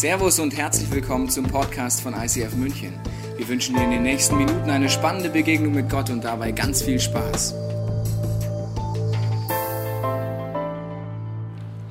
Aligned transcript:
Servus 0.00 0.38
und 0.38 0.56
herzlich 0.56 0.90
willkommen 0.90 1.28
zum 1.28 1.46
Podcast 1.46 2.00
von 2.00 2.14
ICF 2.14 2.54
München. 2.54 2.98
Wir 3.36 3.46
wünschen 3.46 3.76
dir 3.76 3.84
in 3.84 3.90
den 3.90 4.02
nächsten 4.02 4.38
Minuten 4.38 4.70
eine 4.70 4.88
spannende 4.88 5.28
Begegnung 5.28 5.74
mit 5.74 5.90
Gott 5.90 6.08
und 6.08 6.24
dabei 6.24 6.52
ganz 6.52 6.80
viel 6.80 6.98
Spaß. 6.98 7.54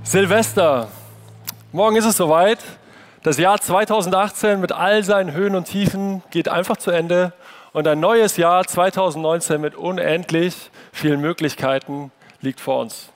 Silvester. 0.02 0.88
Morgen 1.72 1.98
ist 1.98 2.06
es 2.06 2.18
soweit. 2.18 2.58
Das 3.22 3.38
Jahr 3.38 3.62
2018 3.62 4.60
mit 4.60 4.72
all 4.72 5.04
seinen 5.04 5.32
Höhen 5.34 5.56
und 5.56 5.66
Tiefen 5.66 6.24
geht 6.32 6.50
einfach 6.50 6.78
zu 6.78 6.90
Ende 6.90 7.34
und 7.74 7.88
ein 7.88 8.00
neues 8.00 8.38
Jahr 8.38 8.66
2019 8.66 9.62
mit 9.62 9.76
unendlich 9.76 10.72
vielen 10.92 11.22
Möglichkeiten 11.22 12.12
liegt 12.42 12.60
vor 12.60 12.80
uns. 12.80 13.12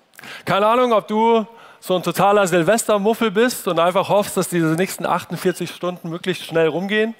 Keine 0.45 0.67
Ahnung, 0.67 0.93
ob 0.93 1.07
du 1.07 1.47
so 1.85 1.97
ein 1.97 2.01
totaler 2.01 2.47
Silvestermuffel 2.47 3.29
bist 3.29 3.67
und 3.67 3.77
einfach 3.77 4.07
hoffst, 4.07 4.37
dass 4.37 4.47
diese 4.47 4.67
nächsten 4.67 5.05
48 5.05 5.69
Stunden 5.69 6.09
möglichst 6.09 6.45
schnell 6.45 6.69
rumgehen 6.69 7.13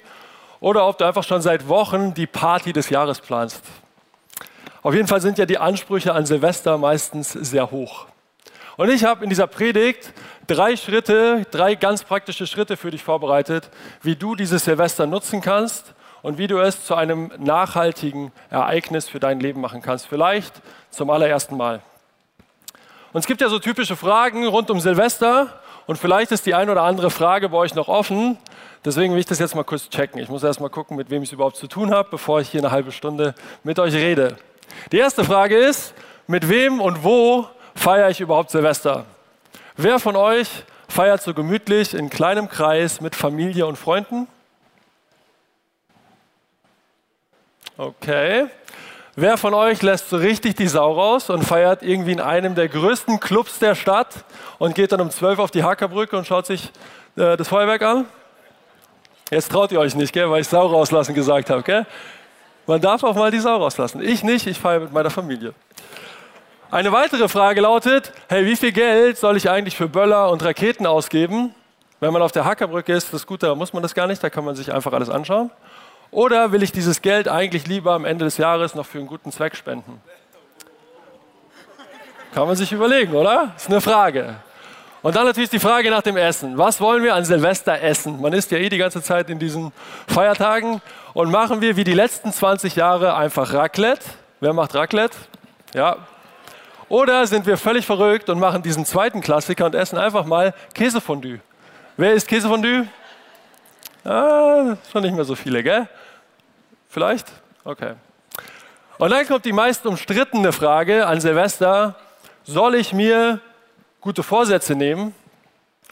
oder 0.58 0.88
ob 0.88 0.96
du 0.96 1.04
einfach 1.04 1.22
schon 1.22 1.42
seit 1.42 1.68
Wochen 1.68 2.14
die 2.14 2.26
Party 2.26 2.72
des 2.72 2.88
Jahres 2.88 3.20
planst. 3.20 3.62
Auf 4.82 4.94
jeden 4.94 5.06
Fall 5.06 5.20
sind 5.20 5.36
ja 5.36 5.44
die 5.44 5.58
Ansprüche 5.58 6.14
an 6.14 6.24
Silvester 6.24 6.78
meistens 6.78 7.32
sehr 7.32 7.70
hoch. 7.70 8.06
Und 8.78 8.88
ich 8.88 9.04
habe 9.04 9.22
in 9.24 9.28
dieser 9.28 9.48
Predigt 9.48 10.14
drei 10.46 10.76
Schritte, 10.76 11.44
drei 11.50 11.74
ganz 11.74 12.02
praktische 12.02 12.46
Schritte 12.46 12.78
für 12.78 12.90
dich 12.90 13.04
vorbereitet, 13.04 13.68
wie 14.00 14.16
du 14.16 14.34
dieses 14.34 14.64
Silvester 14.64 15.06
nutzen 15.06 15.42
kannst 15.42 15.92
und 16.22 16.38
wie 16.38 16.46
du 16.46 16.56
es 16.56 16.86
zu 16.86 16.94
einem 16.94 17.30
nachhaltigen 17.36 18.32
Ereignis 18.48 19.10
für 19.10 19.20
dein 19.20 19.40
Leben 19.40 19.60
machen 19.60 19.82
kannst. 19.82 20.06
Vielleicht 20.06 20.54
zum 20.88 21.10
allerersten 21.10 21.58
Mal. 21.58 21.82
Und 23.14 23.20
es 23.20 23.28
gibt 23.28 23.40
ja 23.40 23.48
so 23.48 23.60
typische 23.60 23.94
Fragen 23.94 24.44
rund 24.44 24.72
um 24.72 24.80
Silvester 24.80 25.60
und 25.86 25.98
vielleicht 25.98 26.32
ist 26.32 26.46
die 26.46 26.54
ein 26.54 26.68
oder 26.68 26.82
andere 26.82 27.12
Frage 27.12 27.48
bei 27.48 27.56
euch 27.58 27.72
noch 27.76 27.86
offen. 27.86 28.38
Deswegen 28.84 29.12
will 29.12 29.20
ich 29.20 29.26
das 29.26 29.38
jetzt 29.38 29.54
mal 29.54 29.62
kurz 29.62 29.88
checken. 29.88 30.20
Ich 30.20 30.28
muss 30.28 30.42
erst 30.42 30.60
mal 30.60 30.68
gucken, 30.68 30.96
mit 30.96 31.10
wem 31.10 31.22
ich 31.22 31.28
es 31.28 31.32
überhaupt 31.32 31.54
zu 31.54 31.68
tun 31.68 31.92
habe, 31.92 32.08
bevor 32.10 32.40
ich 32.40 32.48
hier 32.48 32.60
eine 32.60 32.72
halbe 32.72 32.90
Stunde 32.90 33.36
mit 33.62 33.78
euch 33.78 33.94
rede. 33.94 34.36
Die 34.90 34.98
erste 34.98 35.22
Frage 35.22 35.56
ist, 35.56 35.94
mit 36.26 36.48
wem 36.48 36.80
und 36.80 37.04
wo 37.04 37.46
feiere 37.76 38.10
ich 38.10 38.20
überhaupt 38.20 38.50
Silvester? 38.50 39.06
Wer 39.76 40.00
von 40.00 40.16
euch 40.16 40.48
feiert 40.88 41.22
so 41.22 41.34
gemütlich 41.34 41.94
in 41.94 42.10
kleinem 42.10 42.48
Kreis 42.48 43.00
mit 43.00 43.14
Familie 43.14 43.66
und 43.66 43.76
Freunden? 43.76 44.26
Okay. 47.76 48.48
Wer 49.16 49.36
von 49.36 49.54
euch 49.54 49.80
lässt 49.80 50.10
so 50.10 50.16
richtig 50.16 50.56
die 50.56 50.66
Sau 50.66 50.92
raus 50.92 51.30
und 51.30 51.44
feiert 51.44 51.84
irgendwie 51.84 52.10
in 52.10 52.20
einem 52.20 52.56
der 52.56 52.68
größten 52.68 53.20
Clubs 53.20 53.60
der 53.60 53.76
Stadt 53.76 54.08
und 54.58 54.74
geht 54.74 54.90
dann 54.90 55.00
um 55.00 55.08
12 55.08 55.38
auf 55.38 55.52
die 55.52 55.62
Hackerbrücke 55.62 56.18
und 56.18 56.26
schaut 56.26 56.46
sich 56.46 56.72
äh, 57.16 57.36
das 57.36 57.46
Feuerwerk 57.46 57.82
an? 57.82 58.06
Jetzt 59.30 59.52
traut 59.52 59.70
ihr 59.70 59.78
euch 59.78 59.94
nicht, 59.94 60.12
gell, 60.12 60.28
weil 60.30 60.40
ich 60.40 60.48
Sau 60.48 60.66
rauslassen 60.66 61.14
gesagt 61.14 61.48
habe. 61.48 61.86
Man 62.66 62.80
darf 62.80 63.04
auch 63.04 63.14
mal 63.14 63.30
die 63.30 63.38
Sau 63.38 63.56
rauslassen. 63.56 64.02
Ich 64.02 64.24
nicht, 64.24 64.48
ich 64.48 64.58
feiere 64.58 64.80
mit 64.80 64.92
meiner 64.92 65.10
Familie. 65.10 65.54
Eine 66.72 66.90
weitere 66.90 67.28
Frage 67.28 67.60
lautet, 67.60 68.12
hey, 68.28 68.44
wie 68.44 68.56
viel 68.56 68.72
Geld 68.72 69.16
soll 69.16 69.36
ich 69.36 69.48
eigentlich 69.48 69.76
für 69.76 69.86
Böller 69.86 70.28
und 70.32 70.44
Raketen 70.44 70.86
ausgeben? 70.86 71.54
Wenn 72.00 72.12
man 72.12 72.20
auf 72.20 72.32
der 72.32 72.44
Hackerbrücke 72.44 72.92
ist, 72.92 73.14
das 73.14 73.28
Gute, 73.28 73.46
da 73.46 73.54
muss 73.54 73.72
man 73.72 73.80
das 73.84 73.94
gar 73.94 74.08
nicht, 74.08 74.24
da 74.24 74.28
kann 74.28 74.44
man 74.44 74.56
sich 74.56 74.72
einfach 74.72 74.92
alles 74.92 75.08
anschauen. 75.08 75.52
Oder 76.14 76.52
will 76.52 76.62
ich 76.62 76.70
dieses 76.70 77.02
Geld 77.02 77.26
eigentlich 77.26 77.66
lieber 77.66 77.92
am 77.92 78.04
Ende 78.04 78.24
des 78.24 78.36
Jahres 78.36 78.76
noch 78.76 78.86
für 78.86 78.98
einen 78.98 79.08
guten 79.08 79.32
Zweck 79.32 79.56
spenden? 79.56 80.00
Kann 82.32 82.46
man 82.46 82.54
sich 82.54 82.70
überlegen, 82.70 83.14
oder? 83.14 83.52
Ist 83.56 83.68
eine 83.68 83.80
Frage. 83.80 84.36
Und 85.02 85.16
dann 85.16 85.24
natürlich 85.24 85.50
die 85.50 85.58
Frage 85.58 85.90
nach 85.90 86.02
dem 86.02 86.16
Essen. 86.16 86.56
Was 86.56 86.80
wollen 86.80 87.02
wir 87.02 87.16
an 87.16 87.24
Silvester 87.24 87.82
essen? 87.82 88.20
Man 88.20 88.32
isst 88.32 88.52
ja 88.52 88.58
eh 88.58 88.68
die 88.68 88.78
ganze 88.78 89.02
Zeit 89.02 89.28
in 89.28 89.40
diesen 89.40 89.72
Feiertagen. 90.06 90.80
Und 91.14 91.32
machen 91.32 91.60
wir 91.60 91.76
wie 91.76 91.82
die 91.82 91.94
letzten 91.94 92.32
20 92.32 92.76
Jahre 92.76 93.16
einfach 93.16 93.52
Raclette? 93.52 94.06
Wer 94.38 94.52
macht 94.52 94.72
Raclette? 94.76 95.16
Ja. 95.74 95.96
Oder 96.88 97.26
sind 97.26 97.44
wir 97.44 97.56
völlig 97.56 97.84
verrückt 97.84 98.30
und 98.30 98.38
machen 98.38 98.62
diesen 98.62 98.86
zweiten 98.86 99.20
Klassiker 99.20 99.66
und 99.66 99.74
essen 99.74 99.98
einfach 99.98 100.24
mal 100.24 100.54
Käsefondue? 100.74 101.40
Wer 101.96 102.12
isst 102.12 102.28
Käsefondue? 102.28 102.86
Ah, 104.04 104.76
schon 104.92 105.02
nicht 105.02 105.14
mehr 105.16 105.24
so 105.24 105.34
viele, 105.34 105.60
gell? 105.60 105.88
Vielleicht? 106.94 107.26
Okay. 107.64 107.94
Und 108.98 109.10
dann 109.10 109.26
kommt 109.26 109.44
die 109.44 109.52
meist 109.52 109.84
umstrittene 109.84 110.52
Frage 110.52 111.08
an 111.08 111.20
Silvester, 111.20 111.96
soll 112.44 112.76
ich 112.76 112.92
mir 112.92 113.40
gute 114.00 114.22
Vorsätze 114.22 114.76
nehmen 114.76 115.12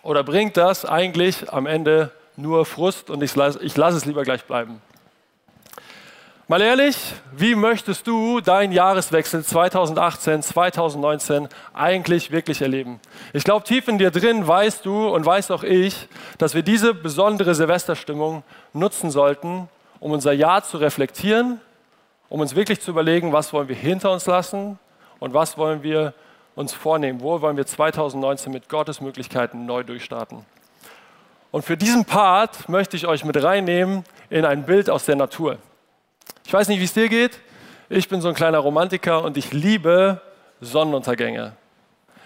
oder 0.05 0.23
bringt 0.23 0.57
das 0.57 0.85
eigentlich 0.85 1.53
am 1.53 1.67
Ende 1.67 2.13
nur 2.37 2.65
Frust 2.67 3.11
und 3.11 3.21
ich 3.21 3.35
lasse 3.35 3.59
lass 3.75 3.97
es 3.97 4.05
lieber 4.05 4.23
gleich 4.23 4.45
bleiben? 4.45 4.81
Mal 6.47 6.61
ehrlich, 6.61 6.97
wie 7.33 7.57
möchtest 7.57 8.07
du 8.07 8.41
deinen 8.41 8.73
Jahreswechsel 8.73 9.45
2018, 9.45 10.43
2019 10.43 11.49
eigentlich 11.75 12.31
wirklich 12.31 12.63
erleben? 12.63 13.01
Ich 13.33 13.43
glaube, 13.43 13.65
tief 13.65 13.89
in 13.89 13.99
dir 13.99 14.13
drin 14.13 14.47
weißt 14.47 14.87
du 14.87 15.09
und 15.09 15.27
weiß 15.27 15.51
auch 15.51 15.65
ich, 15.65 16.09
dass 16.39 16.55
wir 16.55 16.63
diese 16.63 16.95
besondere 16.95 17.57
Silvesterstimmung 17.57 18.45
nutzen 18.73 19.11
sollten, 19.11 19.69
um 20.03 20.11
unser 20.11 20.33
Jahr 20.33 20.65
zu 20.65 20.79
reflektieren, 20.79 21.61
um 22.29 22.41
uns 22.41 22.57
wirklich 22.57 22.81
zu 22.81 22.91
überlegen, 22.91 23.33
was 23.33 23.53
wollen 23.53 23.69
wir 23.69 23.77
hinter 23.77 24.11
uns 24.11 24.27
lassen 24.27 24.81
und 25.21 25.33
was 25.33 25.57
wollen 25.57 25.85
wir 25.85 26.13
uns 26.57 26.73
vornehmen, 26.73 27.21
wo 27.21 27.41
wollen 27.41 27.57
wir 27.57 27.65
2019 27.65 28.53
mit 28.53 28.69
Gottes 28.69 29.01
Möglichkeiten 29.01 29.65
neu 29.65 29.85
durchstarten. 29.85 30.45
Und 31.53 31.65
für 31.65 31.77
diesen 31.77 32.05
Part 32.05 32.69
möchte 32.69 32.97
ich 32.97 33.07
euch 33.07 33.25
mit 33.25 33.41
reinnehmen 33.41 34.03
in 34.29 34.45
ein 34.45 34.65
Bild 34.65 34.91
aus 34.91 35.05
der 35.05 35.15
Natur. 35.15 35.59
Ich 36.45 36.53
weiß 36.53 36.67
nicht, 36.67 36.81
wie 36.81 36.85
es 36.85 36.95
dir 36.95 37.09
geht. 37.09 37.39
Ich 37.89 38.09
bin 38.09 38.21
so 38.21 38.29
ein 38.29 38.35
kleiner 38.35 38.59
Romantiker 38.59 39.23
und 39.23 39.37
ich 39.37 39.53
liebe 39.53 40.21
Sonnenuntergänge. 40.61 41.53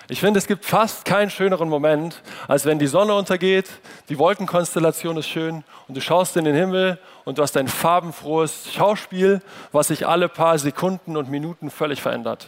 Ich 0.08 0.20
finde, 0.20 0.38
es 0.38 0.46
gibt 0.46 0.64
fast 0.64 1.04
keinen 1.04 1.30
schöneren 1.30 1.68
Moment, 1.68 2.22
als 2.46 2.64
wenn 2.64 2.78
die 2.78 2.86
Sonne 2.86 3.12
untergeht, 3.14 3.68
die 4.08 4.18
Wolkenkonstellation 4.18 5.16
ist 5.16 5.26
schön 5.26 5.64
und 5.88 5.96
du 5.96 6.00
schaust 6.00 6.36
in 6.36 6.44
den 6.44 6.54
Himmel 6.54 6.98
und 7.24 7.38
du 7.38 7.42
hast 7.42 7.56
ein 7.56 7.66
farbenfrohes 7.66 8.72
Schauspiel, 8.72 9.42
was 9.72 9.88
sich 9.88 10.06
alle 10.06 10.28
paar 10.28 10.58
Sekunden 10.58 11.16
und 11.16 11.28
Minuten 11.28 11.70
völlig 11.70 12.00
verändert. 12.00 12.46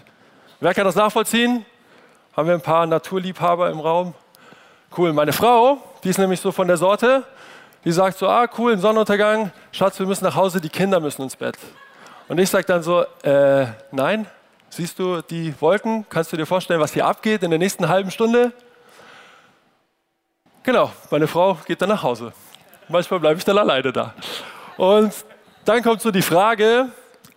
Wer 0.61 0.73
kann 0.73 0.85
das 0.85 0.95
nachvollziehen? 0.95 1.67
Haben 2.37 2.47
wir 2.47 2.55
ein 2.55 2.61
paar 2.61 2.87
Naturliebhaber 2.87 3.71
im 3.71 3.81
Raum? 3.81 4.15
Cool. 4.97 5.13
Meine 5.13 5.33
Frau, 5.33 5.79
die 6.05 6.11
ist 6.11 6.19
nämlich 6.19 6.41
so 6.41 6.53
von 6.53 6.69
der 6.69 6.77
Sorte, 6.77 7.25
die 7.85 7.91
sagt 7.91 8.19
so, 8.19 8.29
ah 8.29 8.47
cool, 8.57 8.73
ein 8.73 8.79
Sonnenuntergang, 8.79 9.51
Schatz, 9.73 9.99
wir 9.99 10.07
müssen 10.07 10.25
nach 10.25 10.37
Hause, 10.37 10.61
die 10.61 10.69
Kinder 10.69 11.01
müssen 11.01 11.23
ins 11.23 11.35
Bett. 11.35 11.59
Und 12.29 12.39
ich 12.39 12.51
sage 12.51 12.67
dann 12.67 12.85
so, 12.85 13.05
äh, 13.25 13.67
nein, 13.91 14.29
Siehst 14.71 14.99
du 14.99 15.23
die 15.23 15.55
Wolken? 15.61 16.07
Kannst 16.09 16.33
du 16.33 16.37
dir 16.37 16.47
vorstellen, 16.47 16.81
was 16.81 16.93
hier 16.93 17.07
abgeht 17.07 17.43
in 17.43 17.51
der 17.51 17.59
nächsten 17.59 17.89
halben 17.89 18.11
Stunde? 18.11 18.53
Genau, 20.63 20.93
meine 21.11 21.27
Frau 21.27 21.59
geht 21.67 21.81
dann 21.81 21.89
nach 21.89 22.03
Hause. 22.03 22.33
Manchmal 22.89 23.21
bleibe 23.21 23.39
ich 23.39 23.45
dann 23.45 23.59
alleine 23.59 23.93
da. 23.93 24.15
Und 24.77 25.13
dann 25.65 25.83
kommt 25.83 26.01
so 26.01 26.11
die 26.11 26.23
Frage, 26.23 26.89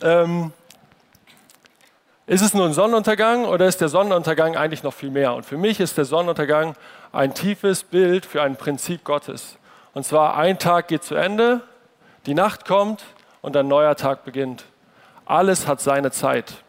ähm, 0.02 0.52
ist 2.28 2.42
es 2.42 2.54
nur 2.54 2.66
ein 2.66 2.74
Sonnenuntergang 2.74 3.46
oder 3.46 3.66
ist 3.66 3.82
der 3.82 3.90
Sonnenuntergang 3.90 4.56
eigentlich 4.56 4.84
noch 4.84 4.94
viel 4.94 5.10
mehr? 5.10 5.34
Und 5.34 5.46
für 5.46 5.58
mich 5.58 5.80
ist 5.80 5.98
der 5.98 6.06
Sonnenuntergang 6.06 6.76
ein 7.12 7.34
tiefes 7.34 7.84
Bild 7.84 8.26
für 8.26 8.42
ein 8.42 8.56
Prinzip 8.56 9.04
Gottes. 9.04 9.58
Und 9.94 10.06
zwar 10.06 10.38
ein 10.38 10.60
Tag 10.60 10.88
geht 10.88 11.04
zu 11.04 11.16
Ende, 11.16 11.62
die 12.26 12.34
Nacht 12.34 12.66
kommt 12.66 13.04
und 13.42 13.58
ein 13.58 13.68
neuer 13.68 13.96
Tag 13.96 14.24
beginnt. 14.24 14.66
Alles 15.26 15.68
hat 15.68 15.82
seine 15.82 16.12
Zeit. 16.12 16.64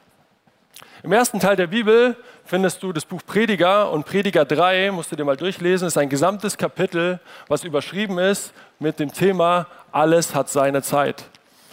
Im 1.04 1.10
ersten 1.10 1.40
Teil 1.40 1.56
der 1.56 1.66
Bibel 1.66 2.16
findest 2.44 2.80
du 2.80 2.92
das 2.92 3.04
Buch 3.04 3.22
Prediger 3.26 3.90
und 3.90 4.06
Prediger 4.06 4.44
3, 4.44 4.92
musst 4.92 5.10
du 5.10 5.16
dir 5.16 5.24
mal 5.24 5.36
durchlesen, 5.36 5.88
ist 5.88 5.98
ein 5.98 6.08
gesamtes 6.08 6.56
Kapitel, 6.56 7.19
was 7.49 7.64
überschrieben 7.64 8.20
ist 8.20 8.52
mit 8.78 9.00
dem 9.00 9.12
Thema 9.12 9.66
Alles 9.90 10.32
hat 10.32 10.49
seine 10.49 10.81
Zeit. 10.81 11.25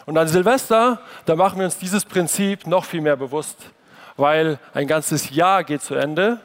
Und 0.08 0.18
an 0.18 0.28
Silvester, 0.28 1.00
da 1.28 1.36
machen 1.36 1.60
wir 1.60 1.66
uns 1.66 1.78
dieses 1.78 2.06
Prinzip 2.06 2.66
noch 2.66 2.86
viel 2.86 3.02
mehr 3.02 3.18
bewusst, 3.18 3.58
weil 4.18 4.58
ein 4.74 4.88
ganzes 4.88 5.30
Jahr 5.30 5.64
geht 5.64 5.84
zu 5.84 5.94
Ende 5.94 6.40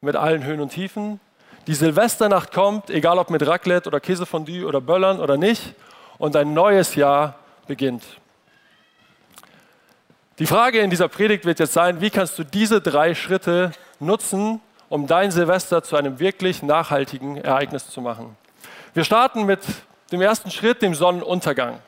mit 0.00 0.16
allen 0.16 0.44
Höhen 0.44 0.60
und 0.62 0.70
Tiefen. 0.70 1.20
Die 1.66 1.74
Silvesternacht 1.74 2.54
kommt, 2.54 2.88
egal 2.88 3.18
ob 3.18 3.28
mit 3.28 3.46
Raclette 3.46 3.86
oder 3.86 4.00
Käsefondue 4.00 4.64
oder 4.64 4.80
Böllern 4.80 5.20
oder 5.20 5.36
nicht, 5.36 5.74
und 6.16 6.34
ein 6.36 6.54
neues 6.54 6.94
Jahr 6.94 7.34
beginnt. 7.66 8.02
Die 10.38 10.46
Frage 10.46 10.78
in 10.78 10.90
dieser 10.90 11.08
Predigt 11.08 11.44
wird 11.44 11.58
jetzt 11.58 11.72
sein, 11.72 12.00
wie 12.00 12.10
kannst 12.10 12.38
du 12.38 12.44
diese 12.44 12.80
drei 12.80 13.16
Schritte 13.16 13.72
nutzen, 13.98 14.60
um 14.88 15.08
dein 15.08 15.32
Silvester 15.32 15.82
zu 15.82 15.96
einem 15.96 16.20
wirklich 16.20 16.62
nachhaltigen 16.62 17.38
Ereignis 17.38 17.90
zu 17.90 18.00
machen. 18.00 18.36
Wir 18.94 19.02
starten 19.02 19.46
mit 19.46 19.60
dem 20.12 20.20
ersten 20.20 20.52
Schritt, 20.52 20.80
dem 20.80 20.94
Sonnenuntergang. 20.94 21.80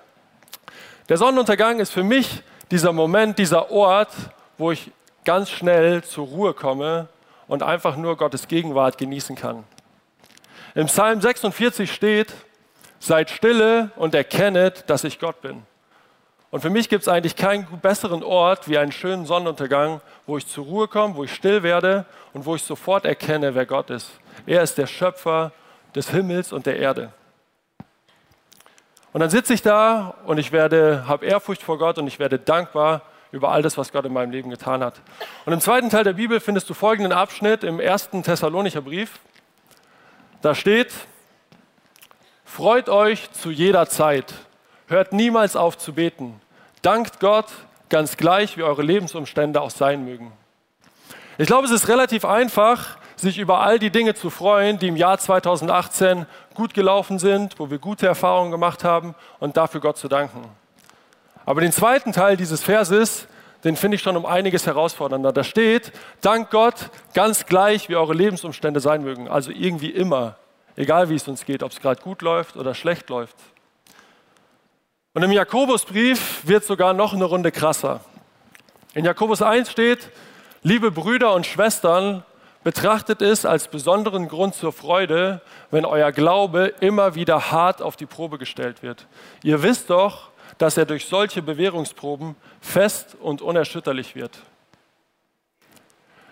Der 1.08 1.16
Sonnenuntergang 1.16 1.78
ist 1.78 1.92
für 1.92 2.02
mich 2.02 2.42
dieser 2.72 2.92
Moment, 2.92 3.38
dieser 3.38 3.70
Ort, 3.70 4.10
wo 4.58 4.72
ich 4.72 4.90
ganz 5.24 5.48
schnell 5.48 6.02
zur 6.02 6.26
Ruhe 6.26 6.52
komme 6.52 7.06
und 7.46 7.62
einfach 7.62 7.96
nur 7.96 8.16
Gottes 8.16 8.48
Gegenwart 8.48 8.98
genießen 8.98 9.36
kann. 9.36 9.62
Im 10.74 10.86
Psalm 10.86 11.20
46 11.20 11.92
steht, 11.92 12.34
seid 12.98 13.30
stille 13.30 13.92
und 13.94 14.12
erkennet, 14.12 14.90
dass 14.90 15.04
ich 15.04 15.20
Gott 15.20 15.40
bin. 15.40 15.62
Und 16.50 16.60
für 16.60 16.70
mich 16.70 16.88
gibt 16.88 17.02
es 17.02 17.08
eigentlich 17.08 17.36
keinen 17.36 17.66
besseren 17.80 18.24
Ort 18.24 18.68
wie 18.68 18.76
einen 18.76 18.90
schönen 18.90 19.24
Sonnenuntergang, 19.24 20.00
wo 20.26 20.36
ich 20.36 20.46
zur 20.46 20.64
Ruhe 20.64 20.88
komme, 20.88 21.14
wo 21.14 21.24
ich 21.24 21.32
still 21.32 21.62
werde 21.62 22.06
und 22.32 22.44
wo 22.44 22.56
ich 22.56 22.62
sofort 22.62 23.04
erkenne, 23.04 23.54
wer 23.54 23.66
Gott 23.66 23.90
ist. 23.90 24.10
Er 24.46 24.62
ist 24.62 24.76
der 24.76 24.88
Schöpfer 24.88 25.52
des 25.94 26.10
Himmels 26.10 26.52
und 26.52 26.66
der 26.66 26.78
Erde. 26.78 27.12
Und 29.12 29.20
dann 29.20 29.30
sitze 29.30 29.54
ich 29.54 29.62
da 29.62 30.14
und 30.24 30.38
ich 30.38 30.50
werde, 30.50 31.04
habe 31.06 31.26
Ehrfurcht 31.26 31.62
vor 31.62 31.78
Gott 31.78 31.98
und 31.98 32.06
ich 32.06 32.18
werde 32.18 32.38
dankbar 32.38 33.02
über 33.32 33.50
all 33.50 33.62
das, 33.62 33.78
was 33.78 33.92
Gott 33.92 34.04
in 34.04 34.12
meinem 34.12 34.32
Leben 34.32 34.50
getan 34.50 34.82
hat. 34.82 35.00
Und 35.44 35.52
im 35.52 35.60
zweiten 35.60 35.88
Teil 35.88 36.04
der 36.04 36.14
Bibel 36.14 36.40
findest 36.40 36.68
du 36.68 36.74
folgenden 36.74 37.12
Abschnitt 37.12 37.62
im 37.62 37.78
ersten 37.78 38.24
Thessalonicher 38.24 38.80
Brief. 38.80 39.20
Da 40.42 40.54
steht, 40.54 40.92
freut 42.44 42.88
euch 42.88 43.30
zu 43.32 43.50
jeder 43.50 43.86
Zeit, 43.88 44.34
hört 44.90 45.12
niemals 45.12 45.56
auf 45.56 45.78
zu 45.78 45.94
beten, 45.94 46.40
dankt 46.82 47.20
Gott, 47.20 47.46
ganz 47.88 48.16
gleich 48.16 48.56
wie 48.56 48.62
eure 48.62 48.82
Lebensumstände 48.82 49.60
auch 49.60 49.70
sein 49.70 50.04
mögen. 50.04 50.32
Ich 51.38 51.46
glaube, 51.46 51.66
es 51.66 51.72
ist 51.72 51.88
relativ 51.88 52.24
einfach, 52.24 52.98
sich 53.16 53.38
über 53.38 53.60
all 53.60 53.78
die 53.78 53.90
Dinge 53.90 54.14
zu 54.14 54.30
freuen, 54.30 54.78
die 54.78 54.88
im 54.88 54.96
Jahr 54.96 55.18
2018 55.18 56.26
gut 56.54 56.74
gelaufen 56.74 57.18
sind, 57.18 57.58
wo 57.58 57.70
wir 57.70 57.78
gute 57.78 58.06
Erfahrungen 58.06 58.50
gemacht 58.50 58.84
haben 58.84 59.14
und 59.38 59.56
dafür 59.56 59.80
Gott 59.80 59.96
zu 59.96 60.08
danken. 60.08 60.44
Aber 61.46 61.60
den 61.60 61.72
zweiten 61.72 62.12
Teil 62.12 62.36
dieses 62.36 62.62
Verses, 62.62 63.26
den 63.64 63.76
finde 63.76 63.96
ich 63.96 64.02
schon 64.02 64.16
um 64.16 64.26
einiges 64.26 64.66
herausfordernder. 64.66 65.32
Da 65.32 65.44
steht, 65.44 65.92
dank 66.20 66.50
Gott, 66.50 66.90
ganz 67.14 67.46
gleich, 67.46 67.88
wie 67.88 67.96
eure 67.96 68.14
Lebensumstände 68.14 68.80
sein 68.80 69.02
mögen. 69.02 69.28
Also 69.28 69.50
irgendwie 69.50 69.90
immer, 69.90 70.36
egal 70.76 71.08
wie 71.10 71.14
es 71.14 71.28
uns 71.28 71.44
geht, 71.44 71.62
ob 71.62 71.72
es 71.72 71.80
gerade 71.80 72.00
gut 72.02 72.22
läuft 72.22 72.56
oder 72.56 72.74
schlecht 72.74 73.08
läuft. 73.10 73.36
Und 75.12 75.24
im 75.24 75.32
Jakobusbrief 75.32 76.46
wird 76.46 76.62
sogar 76.64 76.92
noch 76.92 77.12
eine 77.12 77.24
Runde 77.24 77.50
krasser. 77.50 78.00
In 78.94 79.04
Jakobus 79.04 79.42
1 79.42 79.68
steht, 79.68 80.08
liebe 80.62 80.92
Brüder 80.92 81.34
und 81.34 81.46
Schwestern, 81.46 82.22
betrachtet 82.62 83.20
es 83.20 83.44
als 83.44 83.66
besonderen 83.66 84.28
Grund 84.28 84.54
zur 84.54 84.72
Freude, 84.72 85.40
wenn 85.72 85.84
euer 85.84 86.12
Glaube 86.12 86.74
immer 86.78 87.16
wieder 87.16 87.50
hart 87.50 87.82
auf 87.82 87.96
die 87.96 88.06
Probe 88.06 88.38
gestellt 88.38 88.84
wird. 88.84 89.08
Ihr 89.42 89.64
wisst 89.64 89.90
doch, 89.90 90.30
dass 90.58 90.76
er 90.76 90.84
durch 90.84 91.06
solche 91.06 91.42
Bewährungsproben 91.42 92.36
fest 92.60 93.16
und 93.20 93.42
unerschütterlich 93.42 94.14
wird. 94.14 94.38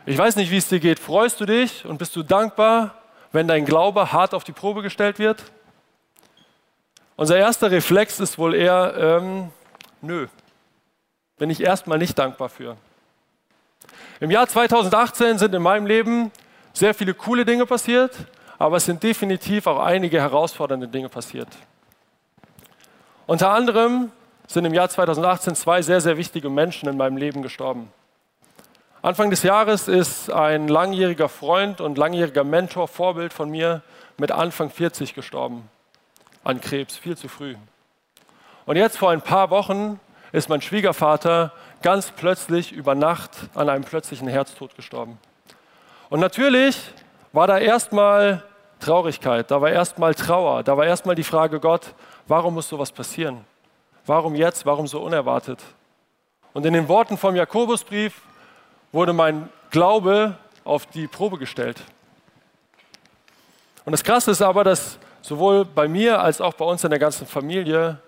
Ich 0.06 0.16
weiß 0.16 0.36
nicht, 0.36 0.52
wie 0.52 0.58
es 0.58 0.69
dir 0.69 0.78
geht. 0.78 1.00
Freust 1.00 1.40
du 1.40 1.46
dich 1.46 1.84
und 1.84 1.98
bist 1.98 2.14
du 2.14 2.22
dankbar, 2.22 2.94
wenn 3.32 3.48
dein 3.48 3.64
Glaube 3.64 4.12
hart 4.12 4.34
auf 4.34 4.44
die 4.44 4.52
Probe 4.52 4.82
gestellt 4.82 5.19
wird? 5.19 5.42
Unser 7.19 7.37
erster 7.37 7.73
Reflex 7.73 8.20
ist 8.20 8.38
wohl 8.38 8.55
eher, 8.55 8.94
ähm, 8.97 9.50
nö, 10.03 10.29
bin 11.37 11.50
ich 11.50 11.61
erstmal 11.61 11.99
nicht 11.99 12.17
dankbar 12.17 12.49
für. 12.49 12.76
Im 14.20 14.31
Jahr 14.31 14.47
2018 14.47 15.37
sind 15.37 15.53
in 15.53 15.61
meinem 15.61 15.87
Leben 15.87 16.31
sehr 16.73 16.94
viele 16.94 17.15
coole 17.15 17.44
Dinge 17.44 17.67
passiert, 17.67 18.17
aber 18.56 18.76
es 18.76 18.85
sind 18.85 19.03
definitiv 19.03 19.67
auch 19.67 19.81
einige 19.81 20.20
herausfordernde 20.20 20.87
Dinge 20.87 21.09
passiert. 21.09 21.49
Unter 23.26 23.50
anderem 23.50 24.12
sind 24.47 24.64
im 24.64 24.73
Jahr 24.73 24.88
2018 24.88 25.56
zwei 25.56 25.82
sehr, 25.82 26.00
sehr 26.00 26.19
wichtige 26.19 26.49
Menschen 26.49 26.88
in 26.88 26.97
meinem 26.97 27.17
Leben 27.17 27.43
gestorben. 27.43 27.93
Anfang 29.03 29.31
des 29.31 29.43
Jahres 29.43 29.88
ist 29.88 30.31
ein 30.31 30.69
langjähriger 30.69 31.29
Freund 31.29 31.81
und 31.81 31.99
langjähriger 31.99 32.44
Mentor, 32.44 32.87
Vorbild 32.87 33.32
von 33.32 33.50
mir 33.50 33.82
mit 34.19 34.31
Anfang 34.31 34.71
40 34.71 35.14
gestorben. 35.14 35.69
An 36.49 36.62
Krebs, 36.62 36.97
viel 36.97 37.15
zu 37.15 37.29
früh. 37.29 37.56
Und 38.65 38.77
jetzt 38.77 38.97
vor 38.97 39.11
ein 39.11 39.21
paar 39.21 39.50
Wochen 39.50 40.00
ist 40.33 40.49
mein 40.49 40.62
Schwiegervater 40.62 41.53
ganz 41.83 42.11
plötzlich 42.11 42.73
über 42.73 42.95
Nacht 42.95 43.33
an 43.55 43.69
einem 43.69 43.85
plötzlichen 43.85 44.29
Herztod 44.29 44.75
gestorben. 44.75 45.19
Und 46.09 46.21
natürlich 46.21 46.81
war 47.35 47.47
da 47.47 47.59
erstmal 47.59 48.43
Traurigkeit, 48.81 49.50
da 49.50 49.61
war 49.61 49.69
erstmal 49.69 50.15
Trauer, 50.15 50.62
da 50.62 50.75
war 50.79 50.87
erstmal 50.87 51.15
die 51.15 51.23
Frage, 51.23 51.61
Gott, 51.61 51.93
warum 52.27 52.55
muss 52.55 52.71
sowas 52.71 52.93
passieren? 52.93 53.45
Warum 54.06 54.35
jetzt? 54.35 54.65
Warum 54.65 54.87
so 54.87 55.03
unerwartet? 55.03 55.62
Und 56.55 56.65
in 56.65 56.73
den 56.73 56.89
Worten 56.89 57.19
vom 57.19 57.37
Jakobusbrief 57.37 58.23
wurde 58.91 59.12
mein 59.12 59.50
Glaube 59.69 60.39
auf 60.65 60.87
die 60.87 61.09
Probe 61.09 61.37
gestellt. 61.37 61.83
Und 63.85 63.93
das 63.93 64.03
Krasse 64.03 64.31
ist 64.31 64.41
aber, 64.41 64.65
dass 64.65 64.99
sowohl 65.28 65.66
bei 65.66 65.88
mir 65.88 66.22
als 66.22 66.40
auch 66.40 66.54
bei 66.54 66.64
uns 66.64 66.82
in 66.84 66.90
der 66.90 66.98
ganzen 66.98 67.26
Familie 67.26 67.98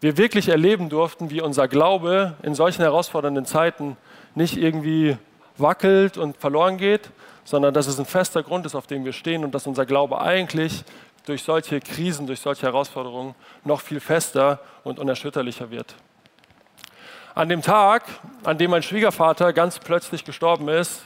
wir 0.00 0.16
wirklich 0.16 0.48
erleben 0.48 0.88
durften, 0.88 1.30
wie 1.30 1.42
unser 1.42 1.68
Glaube 1.68 2.34
in 2.42 2.54
solchen 2.54 2.80
herausfordernden 2.82 3.44
Zeiten 3.44 3.98
nicht 4.34 4.56
irgendwie 4.56 5.18
wackelt 5.58 6.16
und 6.16 6.36
verloren 6.38 6.78
geht, 6.78 7.10
sondern 7.44 7.74
dass 7.74 7.86
es 7.86 7.98
ein 7.98 8.06
fester 8.06 8.42
Grund 8.42 8.64
ist, 8.64 8.74
auf 8.74 8.86
dem 8.86 9.04
wir 9.04 9.12
stehen 9.12 9.44
und 9.44 9.54
dass 9.54 9.66
unser 9.66 9.84
Glaube 9.84 10.20
eigentlich 10.20 10.84
durch 11.26 11.42
solche 11.42 11.80
Krisen, 11.80 12.26
durch 12.26 12.40
solche 12.40 12.62
Herausforderungen 12.62 13.34
noch 13.64 13.82
viel 13.82 14.00
fester 14.00 14.60
und 14.82 14.98
unerschütterlicher 14.98 15.70
wird. 15.70 15.94
An 17.34 17.50
dem 17.50 17.60
Tag, 17.60 18.04
an 18.44 18.56
dem 18.56 18.70
mein 18.70 18.82
Schwiegervater 18.82 19.52
ganz 19.52 19.78
plötzlich 19.78 20.24
gestorben 20.24 20.68
ist, 20.68 21.02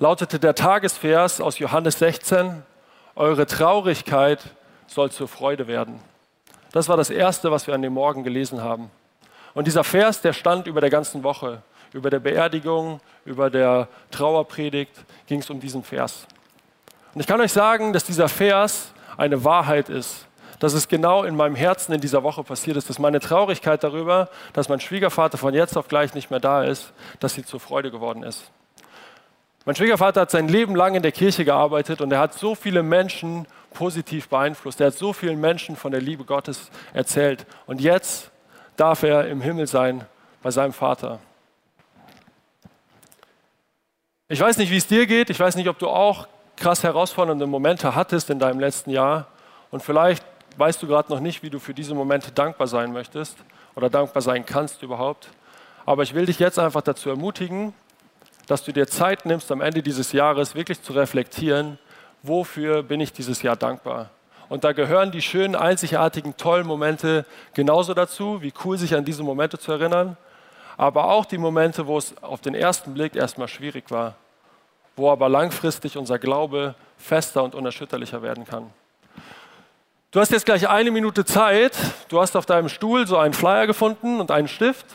lautete 0.00 0.38
der 0.38 0.54
Tagesvers 0.54 1.40
aus 1.40 1.58
Johannes 1.58 1.98
16, 1.98 2.62
Eure 3.14 3.46
Traurigkeit 3.46 4.40
soll 4.86 5.10
zur 5.10 5.28
Freude 5.28 5.66
werden. 5.66 6.00
Das 6.72 6.88
war 6.88 6.96
das 6.96 7.10
Erste, 7.10 7.50
was 7.50 7.66
wir 7.66 7.74
an 7.74 7.82
dem 7.82 7.92
Morgen 7.92 8.24
gelesen 8.24 8.62
haben. 8.62 8.90
Und 9.54 9.66
dieser 9.66 9.84
Vers, 9.84 10.20
der 10.20 10.32
stand 10.32 10.66
über 10.66 10.80
der 10.80 10.90
ganzen 10.90 11.22
Woche. 11.22 11.62
Über 11.92 12.08
der 12.08 12.20
Beerdigung, 12.20 13.00
über 13.26 13.50
der 13.50 13.88
Trauerpredigt 14.10 14.92
ging 15.26 15.40
es 15.40 15.50
um 15.50 15.60
diesen 15.60 15.84
Vers. 15.84 16.26
Und 17.14 17.20
ich 17.20 17.26
kann 17.26 17.40
euch 17.40 17.52
sagen, 17.52 17.92
dass 17.92 18.04
dieser 18.04 18.28
Vers 18.28 18.92
eine 19.18 19.44
Wahrheit 19.44 19.90
ist, 19.90 20.26
dass 20.58 20.72
es 20.72 20.88
genau 20.88 21.24
in 21.24 21.36
meinem 21.36 21.54
Herzen 21.54 21.92
in 21.92 22.00
dieser 22.00 22.22
Woche 22.22 22.42
passiert 22.44 22.76
ist, 22.76 22.88
dass 22.88 22.98
meine 22.98 23.20
Traurigkeit 23.20 23.84
darüber, 23.84 24.30
dass 24.54 24.70
mein 24.70 24.80
Schwiegervater 24.80 25.36
von 25.36 25.52
jetzt 25.52 25.76
auf 25.76 25.88
gleich 25.88 26.14
nicht 26.14 26.30
mehr 26.30 26.40
da 26.40 26.64
ist, 26.64 26.92
dass 27.20 27.34
sie 27.34 27.44
zur 27.44 27.60
Freude 27.60 27.90
geworden 27.90 28.22
ist. 28.22 28.50
Mein 29.64 29.76
Schwiegervater 29.76 30.22
hat 30.22 30.30
sein 30.30 30.48
Leben 30.48 30.74
lang 30.74 30.94
in 30.94 31.02
der 31.02 31.12
Kirche 31.12 31.44
gearbeitet 31.44 32.00
und 32.00 32.10
er 32.10 32.18
hat 32.18 32.34
so 32.34 32.54
viele 32.54 32.82
Menschen 32.82 33.46
positiv 33.72 34.28
beeinflusst. 34.28 34.80
Er 34.80 34.88
hat 34.88 34.94
so 34.94 35.12
vielen 35.12 35.40
Menschen 35.40 35.76
von 35.76 35.92
der 35.92 36.00
Liebe 36.00 36.24
Gottes 36.24 36.70
erzählt. 36.92 37.46
Und 37.66 37.80
jetzt 37.80 38.30
darf 38.76 39.02
er 39.02 39.28
im 39.28 39.40
Himmel 39.40 39.66
sein 39.66 40.06
bei 40.42 40.50
seinem 40.50 40.72
Vater. 40.72 41.20
Ich 44.28 44.40
weiß 44.40 44.56
nicht, 44.56 44.70
wie 44.70 44.76
es 44.76 44.86
dir 44.86 45.06
geht. 45.06 45.30
Ich 45.30 45.38
weiß 45.38 45.56
nicht, 45.56 45.68
ob 45.68 45.78
du 45.78 45.88
auch 45.88 46.26
krass 46.56 46.82
herausfordernde 46.82 47.46
Momente 47.46 47.94
hattest 47.94 48.30
in 48.30 48.38
deinem 48.38 48.60
letzten 48.60 48.90
Jahr 48.90 49.26
und 49.70 49.82
vielleicht 49.82 50.24
weißt 50.56 50.82
du 50.82 50.86
gerade 50.86 51.10
noch 51.10 51.20
nicht, 51.20 51.42
wie 51.42 51.50
du 51.50 51.58
für 51.58 51.74
diese 51.74 51.94
Momente 51.94 52.30
dankbar 52.30 52.66
sein 52.66 52.92
möchtest 52.92 53.36
oder 53.74 53.90
dankbar 53.90 54.22
sein 54.22 54.46
kannst 54.46 54.82
überhaupt. 54.82 55.28
Aber 55.86 56.02
ich 56.02 56.14
will 56.14 56.26
dich 56.26 56.38
jetzt 56.38 56.58
einfach 56.58 56.82
dazu 56.82 57.10
ermutigen, 57.10 57.74
dass 58.46 58.64
du 58.64 58.72
dir 58.72 58.86
Zeit 58.86 59.26
nimmst, 59.26 59.50
am 59.50 59.60
Ende 59.60 59.82
dieses 59.82 60.12
Jahres 60.12 60.54
wirklich 60.54 60.82
zu 60.82 60.92
reflektieren, 60.92 61.78
wofür 62.22 62.82
bin 62.82 63.00
ich 63.00 63.12
dieses 63.12 63.42
Jahr 63.42 63.56
dankbar. 63.56 64.10
Und 64.48 64.64
da 64.64 64.72
gehören 64.72 65.10
die 65.10 65.22
schönen, 65.22 65.54
einzigartigen, 65.54 66.36
tollen 66.36 66.66
Momente 66.66 67.24
genauso 67.54 67.94
dazu, 67.94 68.42
wie 68.42 68.52
cool 68.64 68.76
sich 68.76 68.94
an 68.94 69.04
diese 69.04 69.22
Momente 69.22 69.58
zu 69.58 69.72
erinnern, 69.72 70.16
aber 70.76 71.06
auch 71.06 71.24
die 71.24 71.38
Momente, 71.38 71.86
wo 71.86 71.98
es 71.98 72.14
auf 72.22 72.40
den 72.40 72.54
ersten 72.54 72.94
Blick 72.94 73.16
erstmal 73.16 73.48
schwierig 73.48 73.90
war 73.90 74.16
wo 74.96 75.10
aber 75.10 75.28
langfristig 75.28 75.96
unser 75.96 76.18
Glaube 76.18 76.74
fester 76.98 77.42
und 77.42 77.54
unerschütterlicher 77.54 78.22
werden 78.22 78.44
kann. 78.44 78.70
Du 80.10 80.20
hast 80.20 80.30
jetzt 80.30 80.44
gleich 80.44 80.68
eine 80.68 80.90
Minute 80.90 81.24
Zeit. 81.24 81.76
Du 82.08 82.20
hast 82.20 82.36
auf 82.36 82.44
deinem 82.44 82.68
Stuhl 82.68 83.06
so 83.06 83.16
einen 83.16 83.32
Flyer 83.32 83.66
gefunden 83.66 84.20
und 84.20 84.30
einen 84.30 84.48
Stift. 84.48 84.86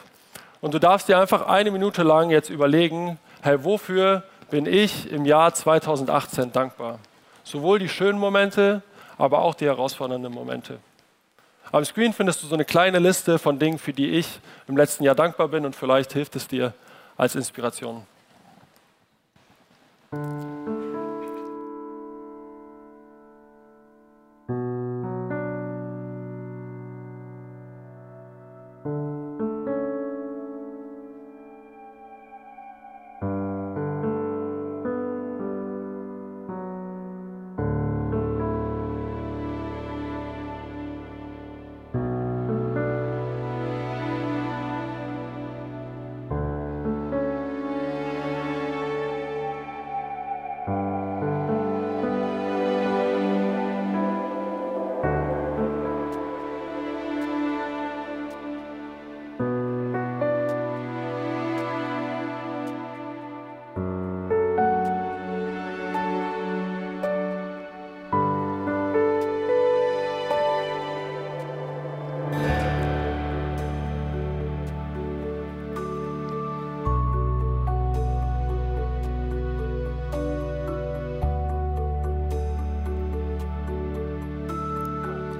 Und 0.62 0.74
du 0.74 0.80
darfst 0.80 1.08
dir 1.08 1.20
einfach 1.20 1.48
eine 1.48 1.72
Minute 1.72 2.04
lang 2.04 2.30
jetzt 2.30 2.50
überlegen, 2.50 3.20
hey, 3.42 3.64
wofür 3.64 4.24
bin 4.52 4.66
ich 4.66 5.12
im 5.12 5.26
Jahr 5.26 5.54
2018 5.54 6.52
dankbar? 6.52 7.00
Sowohl 7.48 7.80
die 7.80 7.88
schönen 7.88 8.20
Momente, 8.20 8.82
aber 9.18 9.40
auch 9.40 9.56
die 9.56 9.68
herausfordernden 9.68 10.34
Momente. 10.34 10.80
Am 11.72 11.86
Screen 11.86 12.12
findest 12.12 12.44
du 12.44 12.48
so 12.48 12.56
eine 12.56 12.66
kleine 12.66 13.00
Liste 13.00 13.40
von 13.40 13.58
Dingen, 13.58 13.80
für 13.80 13.94
die 13.94 14.10
ich 14.10 14.42
im 14.68 14.76
letzten 14.76 15.06
Jahr 15.06 15.16
dankbar 15.16 15.48
bin 15.48 15.66
und 15.66 15.74
vielleicht 15.74 16.12
hilft 16.12 16.36
es 16.36 16.50
dir 16.50 16.74
als 17.16 17.36
Inspiration. 17.36 18.06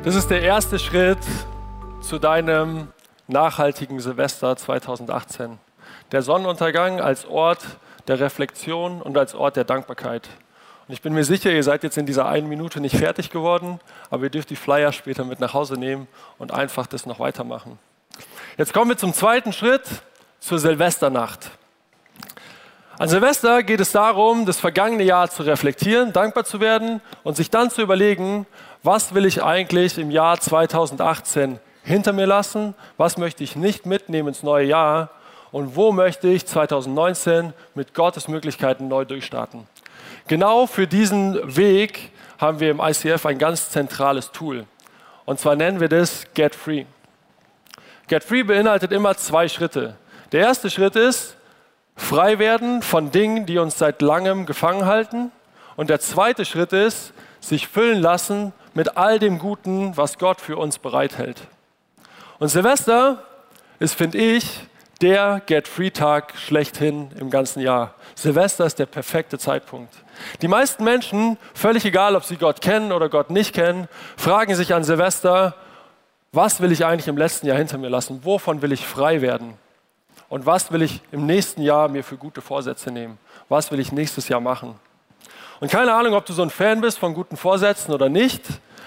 Das 0.08 0.16
ist 0.16 0.30
der 0.30 0.42
erste 0.42 0.80
Schritt 0.80 1.18
zu 2.00 2.18
deinem 2.18 2.88
nachhaltigen 3.28 4.00
Silvester 4.00 4.56
2018. 4.56 5.60
Der 6.14 6.22
Sonnenuntergang 6.22 7.02
als 7.02 7.26
Ort 7.26 7.60
der 8.08 8.18
Reflexion 8.22 9.02
und 9.02 9.18
als 9.18 9.36
Ort 9.36 9.58
der 9.58 9.66
Dankbarkeit. 9.66 10.30
Und 10.88 10.94
ich 10.94 11.02
bin 11.02 11.14
mir 11.14 11.26
sicher, 11.26 11.52
ihr 11.52 11.62
seid 11.62 11.84
jetzt 11.84 11.98
in 11.98 12.06
dieser 12.06 12.26
einen 12.26 12.48
Minute 12.48 12.80
nicht 12.80 12.96
fertig 12.96 13.32
geworden, 13.32 13.82
aber 14.10 14.24
ihr 14.24 14.30
dürft 14.30 14.50
die 14.50 14.56
Flyer 14.56 14.94
später 14.94 15.26
mit 15.26 15.42
nach 15.42 15.54
Hause 15.54 15.74
nehmen 15.74 16.08
und 16.38 16.54
einfach 16.54 16.88
das 16.88 17.06
noch 17.06 17.20
weitermachen. 17.20 17.78
Jetzt 18.58 18.74
kommen 18.74 18.92
wir 18.92 18.98
zum 18.98 19.14
zweiten 19.14 19.52
Schritt, 19.52 19.84
zur 20.40 20.58
Silvesternacht. 20.58 21.52
An 23.00 23.10
Silvester 23.10 23.62
geht 23.62 23.80
es 23.80 23.92
darum, 23.92 24.48
das 24.48 24.60
vergangene 24.60 25.04
Jahr 25.04 25.30
zu 25.30 25.44
reflektieren, 25.44 26.14
dankbar 26.14 26.46
zu 26.46 26.60
werden 26.60 27.00
und 27.24 27.36
sich 27.38 27.52
dann 27.52 27.70
zu 27.70 27.84
überlegen, 27.84 28.48
was 28.84 29.14
will 29.14 29.26
ich 29.26 29.44
eigentlich 29.44 29.98
im 29.98 30.12
Jahr 30.12 30.40
2018 30.40 31.60
hinter 31.84 32.14
mir 32.14 32.26
lassen, 32.26 32.76
was 32.98 33.18
möchte 33.18 33.44
ich 33.44 33.56
nicht 33.56 33.86
mitnehmen 33.86 34.30
ins 34.30 34.44
neue 34.44 34.66
Jahr 34.66 35.10
und 35.52 35.76
wo 35.76 35.92
möchte 35.92 36.28
ich 36.28 36.46
2019 36.46 37.54
mit 37.76 37.94
Gottes 37.94 38.28
Möglichkeiten 38.28 38.88
neu 38.88 39.06
durchstarten. 39.06 39.68
Genau 40.28 40.68
für 40.68 40.88
diesen 40.88 41.56
Weg 41.56 42.12
haben 42.38 42.60
wir 42.60 42.72
im 42.72 42.82
ICF 42.82 43.26
ein 43.26 43.38
ganz 43.38 43.70
zentrales 43.70 44.32
Tool. 44.32 44.66
Und 45.26 45.40
zwar 45.40 45.56
nennen 45.56 45.80
wir 45.80 45.90
das 45.90 46.26
Get 46.34 46.54
Free. 46.54 46.86
Get 48.08 48.24
Free 48.24 48.44
beinhaltet 48.44 48.92
immer 48.92 49.16
zwei 49.16 49.48
Schritte. 49.48 49.96
Der 50.32 50.42
erste 50.42 50.70
Schritt 50.70 50.96
ist, 50.96 51.38
frei 51.96 52.40
werden 52.40 52.82
von 52.82 53.12
Dingen, 53.12 53.46
die 53.46 53.58
uns 53.58 53.78
seit 53.78 54.02
langem 54.02 54.46
gefangen 54.46 54.86
halten. 54.86 55.32
Und 55.76 55.90
der 55.90 56.00
zweite 56.00 56.46
Schritt 56.46 56.74
ist, 56.74 57.14
sich 57.40 57.68
füllen 57.68 58.02
lassen 58.02 58.54
mit 58.78 58.96
all 58.96 59.18
dem 59.18 59.40
Guten, 59.40 59.98
was 59.98 60.20
Gott 60.20 60.40
für 60.40 60.56
uns 60.56 60.78
bereithält. 60.78 61.42
Und 62.38 62.50
Silvester 62.50 63.24
ist, 63.80 63.96
finde 63.96 64.20
ich, 64.20 64.60
der 65.02 65.42
Get-Free-Tag 65.48 66.36
schlechthin 66.38 67.10
im 67.20 67.32
ganzen 67.32 67.60
Jahr. 67.60 67.96
Silvester 68.14 68.68
ist 68.68 68.78
der 68.78 68.86
perfekte 68.86 69.40
Zeitpunkt. 69.40 69.92
Die 70.44 70.48
meisten 70.48 70.84
Menschen, 70.84 71.40
völlig 71.56 71.86
egal, 71.86 72.16
ob 72.16 72.24
sie 72.24 72.38
Gott 72.38 72.62
kennen 72.62 72.92
oder 72.92 73.10
Gott 73.10 73.32
nicht 73.32 73.56
kennen, 73.56 73.88
fragen 74.16 74.54
sich 74.54 74.76
an 74.76 74.84
Silvester, 74.84 75.56
was 76.32 76.62
will 76.62 76.72
ich 76.72 76.86
eigentlich 76.86 77.08
im 77.08 77.18
letzten 77.18 77.48
Jahr 77.48 77.58
hinter 77.58 77.80
mir 77.80 77.90
lassen? 77.90 78.20
Wovon 78.26 78.62
will 78.62 78.72
ich 78.72 78.86
frei 78.86 79.22
werden? 79.22 79.56
Und 80.30 80.46
was 80.46 80.72
will 80.72 80.84
ich 80.84 81.02
im 81.12 81.26
nächsten 81.26 81.64
Jahr 81.64 81.88
mir 81.88 82.04
für 82.04 82.18
gute 82.18 82.42
Vorsätze 82.42 82.92
nehmen? 82.92 83.18
Was 83.50 83.72
will 83.72 83.80
ich 83.80 83.92
nächstes 83.92 84.28
Jahr 84.28 84.40
machen? 84.40 84.76
Und 85.60 85.72
keine 85.72 85.96
Ahnung, 85.96 86.14
ob 86.14 86.28
du 86.28 86.34
so 86.34 86.44
ein 86.44 86.52
Fan 86.52 86.82
bist 86.82 87.00
von 87.00 87.16
guten 87.16 87.38
Vorsätzen 87.38 87.92
oder 87.92 88.10
nicht. 88.10 88.44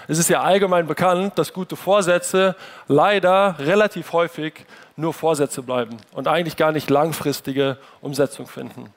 Es 0.07 0.17
ist 0.17 0.29
ja 0.29 0.41
allgemein 0.41 0.87
bekannt, 0.87 1.37
dass 1.37 1.53
gute 1.53 1.75
Vorsätze 1.75 2.55
leider 2.87 3.55
relativ 3.59 4.13
häufig 4.13 4.65
nur 4.95 5.13
Vorsätze 5.13 5.61
bleiben 5.61 5.97
und 6.13 6.27
eigentlich 6.27 6.57
gar 6.57 6.71
nicht 6.71 6.89
langfristige 6.89 7.77
Umsetzung 8.01 8.47
finden. 8.47 8.93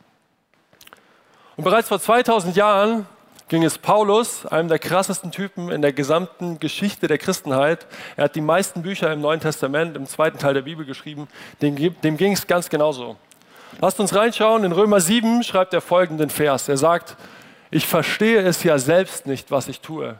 Und 1.56 1.64
bereits 1.64 1.88
vor 1.88 2.00
2000 2.00 2.56
Jahren 2.56 3.06
ging 3.48 3.62
es 3.62 3.78
Paulus, 3.78 4.46
einem 4.46 4.68
der 4.68 4.78
krassesten 4.78 5.30
Typen 5.30 5.70
in 5.70 5.82
der 5.82 5.92
gesamten 5.92 6.58
Geschichte 6.58 7.06
der 7.06 7.18
Christenheit. 7.18 7.86
Er 8.16 8.24
hat 8.24 8.34
die 8.34 8.40
meisten 8.40 8.82
Bücher 8.82 9.12
im 9.12 9.20
Neuen 9.20 9.40
Testament, 9.40 9.96
im 9.96 10.06
zweiten 10.06 10.38
Teil 10.38 10.54
der 10.54 10.62
Bibel 10.62 10.84
geschrieben. 10.84 11.28
Dem, 11.60 11.76
dem 12.00 12.16
ging 12.16 12.32
es 12.32 12.46
ganz 12.46 12.68
genauso. 12.70 13.16
Lasst 13.80 14.00
uns 14.00 14.14
reinschauen. 14.14 14.64
In 14.64 14.72
Römer 14.72 15.00
7 15.00 15.42
schreibt 15.42 15.74
er 15.74 15.80
folgenden 15.80 16.30
Vers. 16.30 16.68
Er 16.68 16.76
sagt, 16.76 17.16
ich 17.70 17.86
verstehe 17.86 18.40
es 18.40 18.62
ja 18.62 18.78
selbst 18.78 19.26
nicht, 19.26 19.50
was 19.50 19.68
ich 19.68 19.80
tue. 19.80 20.18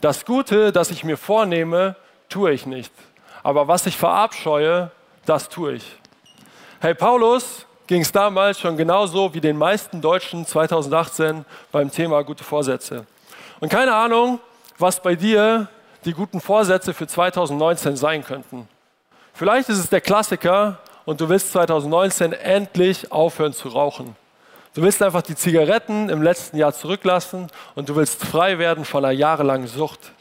Das 0.00 0.24
Gute, 0.24 0.70
das 0.70 0.92
ich 0.92 1.02
mir 1.02 1.16
vornehme, 1.16 1.96
tue 2.28 2.52
ich 2.52 2.66
nicht. 2.66 2.92
Aber 3.42 3.66
was 3.66 3.84
ich 3.86 3.96
verabscheue, 3.96 4.92
das 5.26 5.48
tue 5.48 5.74
ich. 5.74 5.96
Hey, 6.80 6.94
Paulus 6.94 7.66
ging 7.88 8.02
es 8.02 8.12
damals 8.12 8.60
schon 8.60 8.76
genauso 8.76 9.34
wie 9.34 9.40
den 9.40 9.56
meisten 9.56 10.00
Deutschen 10.00 10.46
2018 10.46 11.44
beim 11.72 11.90
Thema 11.90 12.22
gute 12.22 12.44
Vorsätze. 12.44 13.06
Und 13.58 13.70
keine 13.70 13.92
Ahnung, 13.92 14.38
was 14.78 15.02
bei 15.02 15.16
dir 15.16 15.66
die 16.04 16.12
guten 16.12 16.40
Vorsätze 16.40 16.94
für 16.94 17.08
2019 17.08 17.96
sein 17.96 18.22
könnten. 18.22 18.68
Vielleicht 19.34 19.68
ist 19.68 19.78
es 19.78 19.88
der 19.88 20.00
Klassiker 20.00 20.78
und 21.06 21.20
du 21.20 21.28
willst 21.28 21.50
2019 21.50 22.34
endlich 22.34 23.10
aufhören 23.10 23.52
zu 23.52 23.68
rauchen. 23.68 24.14
Du 24.74 24.82
willst 24.82 25.02
einfach 25.02 25.22
die 25.22 25.34
Zigaretten 25.34 26.08
im 26.08 26.22
letzten 26.22 26.56
Jahr 26.56 26.72
zurücklassen 26.72 27.48
und 27.74 27.88
du 27.88 27.96
willst 27.96 28.24
frei 28.24 28.58
werden 28.58 28.84
von 28.84 29.04
einer 29.04 29.14
jahrelangen 29.14 29.66
Sucht. 29.66 30.12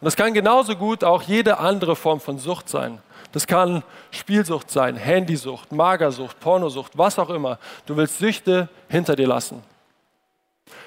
Und 0.00 0.04
das 0.04 0.16
kann 0.16 0.32
genauso 0.34 0.76
gut 0.76 1.04
auch 1.04 1.22
jede 1.22 1.58
andere 1.58 1.96
Form 1.96 2.20
von 2.20 2.38
Sucht 2.38 2.68
sein. 2.68 3.00
Das 3.32 3.46
kann 3.46 3.82
Spielsucht 4.10 4.70
sein, 4.70 4.96
Handysucht, 4.96 5.72
Magersucht, 5.72 6.40
Pornosucht, 6.40 6.96
was 6.96 7.18
auch 7.18 7.30
immer. 7.30 7.58
Du 7.86 7.96
willst 7.96 8.18
Süchte 8.18 8.68
hinter 8.88 9.16
dir 9.16 9.26
lassen. 9.26 9.62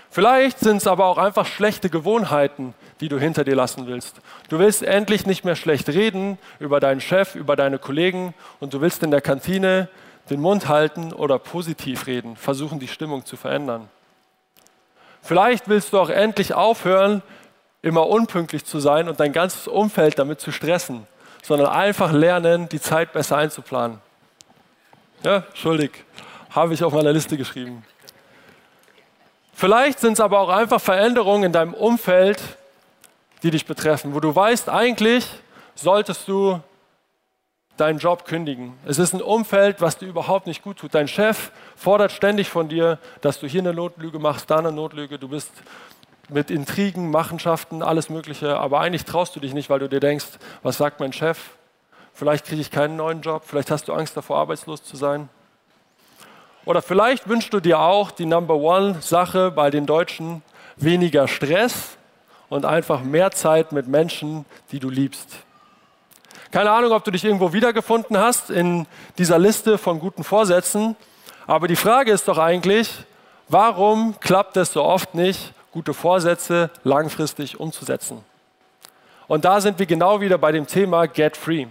Vielleicht 0.09 0.59
sind 0.59 0.77
es 0.77 0.87
aber 0.87 1.05
auch 1.05 1.17
einfach 1.17 1.45
schlechte 1.45 1.89
Gewohnheiten, 1.89 2.73
die 2.99 3.07
du 3.07 3.17
hinter 3.17 3.43
dir 3.43 3.55
lassen 3.55 3.87
willst. 3.87 4.19
Du 4.49 4.59
willst 4.59 4.83
endlich 4.83 5.25
nicht 5.25 5.45
mehr 5.45 5.55
schlecht 5.55 5.87
reden 5.87 6.37
über 6.59 6.79
deinen 6.79 6.99
Chef, 6.99 7.35
über 7.35 7.55
deine 7.55 7.79
Kollegen 7.79 8.33
und 8.59 8.73
du 8.73 8.81
willst 8.81 9.03
in 9.03 9.11
der 9.11 9.21
Kantine 9.21 9.87
den 10.29 10.39
Mund 10.39 10.67
halten 10.67 11.13
oder 11.13 11.39
positiv 11.39 12.07
reden, 12.07 12.35
versuchen 12.35 12.79
die 12.79 12.87
Stimmung 12.87 13.25
zu 13.25 13.37
verändern. 13.37 13.89
Vielleicht 15.21 15.67
willst 15.67 15.93
du 15.93 15.99
auch 15.99 16.09
endlich 16.09 16.53
aufhören, 16.53 17.21
immer 17.81 18.07
unpünktlich 18.07 18.65
zu 18.65 18.79
sein 18.79 19.09
und 19.09 19.19
dein 19.19 19.33
ganzes 19.33 19.67
Umfeld 19.67 20.19
damit 20.19 20.39
zu 20.39 20.51
stressen 20.51 21.07
sondern 21.41 21.67
einfach 21.67 22.11
lernen, 22.11 22.69
die 22.69 22.79
Zeit 22.79 23.13
besser 23.13 23.37
einzuplanen. 23.37 23.99
Ja, 25.23 25.43
schuldig, 25.53 25.91
habe 26.49 26.73
ich 26.73 26.83
auf 26.83 26.93
meiner 26.93 27.13
Liste 27.13 27.37
geschrieben. 27.37 27.83
Vielleicht 29.53 29.99
sind 29.99 30.13
es 30.13 30.19
aber 30.19 30.39
auch 30.39 30.49
einfach 30.49 30.81
Veränderungen 30.81 31.43
in 31.43 31.51
deinem 31.51 31.73
Umfeld, 31.73 32.41
die 33.43 33.51
dich 33.51 33.65
betreffen, 33.65 34.13
wo 34.15 34.19
du 34.19 34.35
weißt, 34.35 34.69
eigentlich 34.69 35.27
solltest 35.75 36.27
du 36.27 36.59
deinen 37.81 37.99
Job 37.99 38.25
kündigen. 38.25 38.73
Es 38.85 38.99
ist 38.99 39.13
ein 39.13 39.21
Umfeld, 39.21 39.81
was 39.81 39.97
dir 39.97 40.07
überhaupt 40.07 40.47
nicht 40.47 40.61
gut 40.61 40.77
tut. 40.77 40.93
Dein 40.93 41.07
Chef 41.07 41.51
fordert 41.75 42.11
ständig 42.11 42.47
von 42.49 42.69
dir, 42.69 42.99
dass 43.21 43.39
du 43.39 43.47
hier 43.47 43.61
eine 43.61 43.73
Notlüge 43.73 44.19
machst, 44.19 44.49
da 44.51 44.59
eine 44.59 44.71
Notlüge. 44.71 45.17
Du 45.17 45.27
bist 45.27 45.51
mit 46.29 46.51
Intrigen, 46.51 47.09
Machenschaften, 47.09 47.81
alles 47.81 48.09
Mögliche. 48.09 48.57
Aber 48.57 48.79
eigentlich 48.79 49.03
traust 49.03 49.35
du 49.35 49.39
dich 49.39 49.53
nicht, 49.53 49.69
weil 49.69 49.79
du 49.79 49.89
dir 49.89 49.99
denkst, 49.99 50.27
was 50.61 50.77
sagt 50.77 50.99
mein 50.99 51.11
Chef? 51.11 51.39
Vielleicht 52.13 52.45
kriege 52.45 52.61
ich 52.61 52.71
keinen 52.71 52.95
neuen 52.95 53.21
Job, 53.21 53.43
vielleicht 53.45 53.71
hast 53.71 53.87
du 53.87 53.93
Angst 53.93 54.15
davor, 54.15 54.37
arbeitslos 54.37 54.83
zu 54.83 54.95
sein. 54.95 55.29
Oder 56.65 56.81
vielleicht 56.81 57.27
wünschst 57.27 57.53
du 57.53 57.59
dir 57.59 57.79
auch 57.79 58.11
die 58.11 58.25
Number 58.25 58.55
One-Sache 58.55 59.49
bei 59.49 59.71
den 59.71 59.87
Deutschen, 59.87 60.43
weniger 60.75 61.27
Stress 61.27 61.97
und 62.49 62.65
einfach 62.65 63.01
mehr 63.01 63.31
Zeit 63.31 63.71
mit 63.71 63.87
Menschen, 63.87 64.45
die 64.71 64.79
du 64.79 64.89
liebst. 64.89 65.45
Keine 66.51 66.69
Ahnung, 66.71 66.91
ob 66.91 67.05
du 67.05 67.11
dich 67.11 67.23
irgendwo 67.23 67.53
wiedergefunden 67.53 68.17
hast 68.17 68.49
in 68.49 68.85
dieser 69.17 69.39
Liste 69.39 69.77
von 69.77 70.01
guten 70.01 70.25
Vorsätzen, 70.25 70.97
aber 71.47 71.69
die 71.69 71.77
Frage 71.77 72.11
ist 72.11 72.27
doch 72.27 72.37
eigentlich, 72.37 73.05
warum 73.47 74.19
klappt 74.19 74.57
es 74.57 74.73
so 74.73 74.83
oft 74.83 75.15
nicht 75.15 75.53
gute 75.71 75.93
Vorsätze 75.93 76.69
langfristig 76.83 77.57
umzusetzen. 77.57 78.21
Und 79.29 79.45
da 79.45 79.61
sind 79.61 79.79
wir 79.79 79.85
genau 79.85 80.19
wieder 80.19 80.37
bei 80.37 80.51
dem 80.51 80.67
Thema 80.67 81.07
Get 81.07 81.37
Free. 81.37 81.67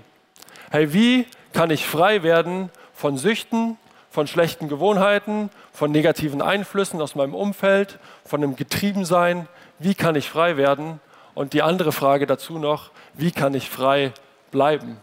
Hey, 0.71 0.95
wie 0.95 1.27
kann 1.53 1.69
ich 1.71 1.87
frei 1.87 2.23
werden 2.23 2.71
von 2.95 3.19
Süchten, 3.19 3.77
von 4.11 4.27
schlechten 4.27 4.69
Gewohnheiten, 4.69 5.51
von 5.75 5.93
negativen 5.93 6.41
Einflüssen 6.41 7.03
aus 7.03 7.15
meinem 7.15 7.35
Umfeld, 7.35 7.99
von 8.25 8.43
einem 8.43 8.57
Getriebensein? 8.57 9.47
Wie 9.79 9.95
kann 9.95 10.15
ich 10.15 10.31
frei 10.31 10.57
werden? 10.57 11.01
Und 11.35 11.53
die 11.53 11.61
andere 11.61 11.93
Frage 11.93 12.27
dazu 12.27 12.59
noch, 12.59 12.91
wie 13.13 13.31
kann 13.31 13.53
ich 13.53 13.69
frei 13.69 14.15
bleiben? 14.51 14.99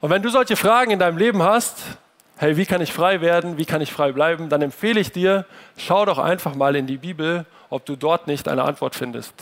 Und 0.00 0.10
wenn 0.10 0.22
du 0.22 0.28
solche 0.28 0.56
Fragen 0.56 0.92
in 0.92 0.98
deinem 0.98 1.18
Leben 1.18 1.42
hast, 1.42 1.98
hey, 2.36 2.56
wie 2.56 2.66
kann 2.66 2.80
ich 2.80 2.92
frei 2.92 3.20
werden, 3.20 3.58
wie 3.58 3.64
kann 3.64 3.80
ich 3.80 3.92
frei 3.92 4.12
bleiben, 4.12 4.48
dann 4.48 4.62
empfehle 4.62 5.00
ich 5.00 5.10
dir, 5.10 5.44
schau 5.76 6.04
doch 6.04 6.18
einfach 6.18 6.54
mal 6.54 6.76
in 6.76 6.86
die 6.86 6.98
Bibel, 6.98 7.46
ob 7.68 7.84
du 7.84 7.96
dort 7.96 8.28
nicht 8.28 8.48
eine 8.48 8.62
Antwort 8.62 8.94
findest. 8.94 9.34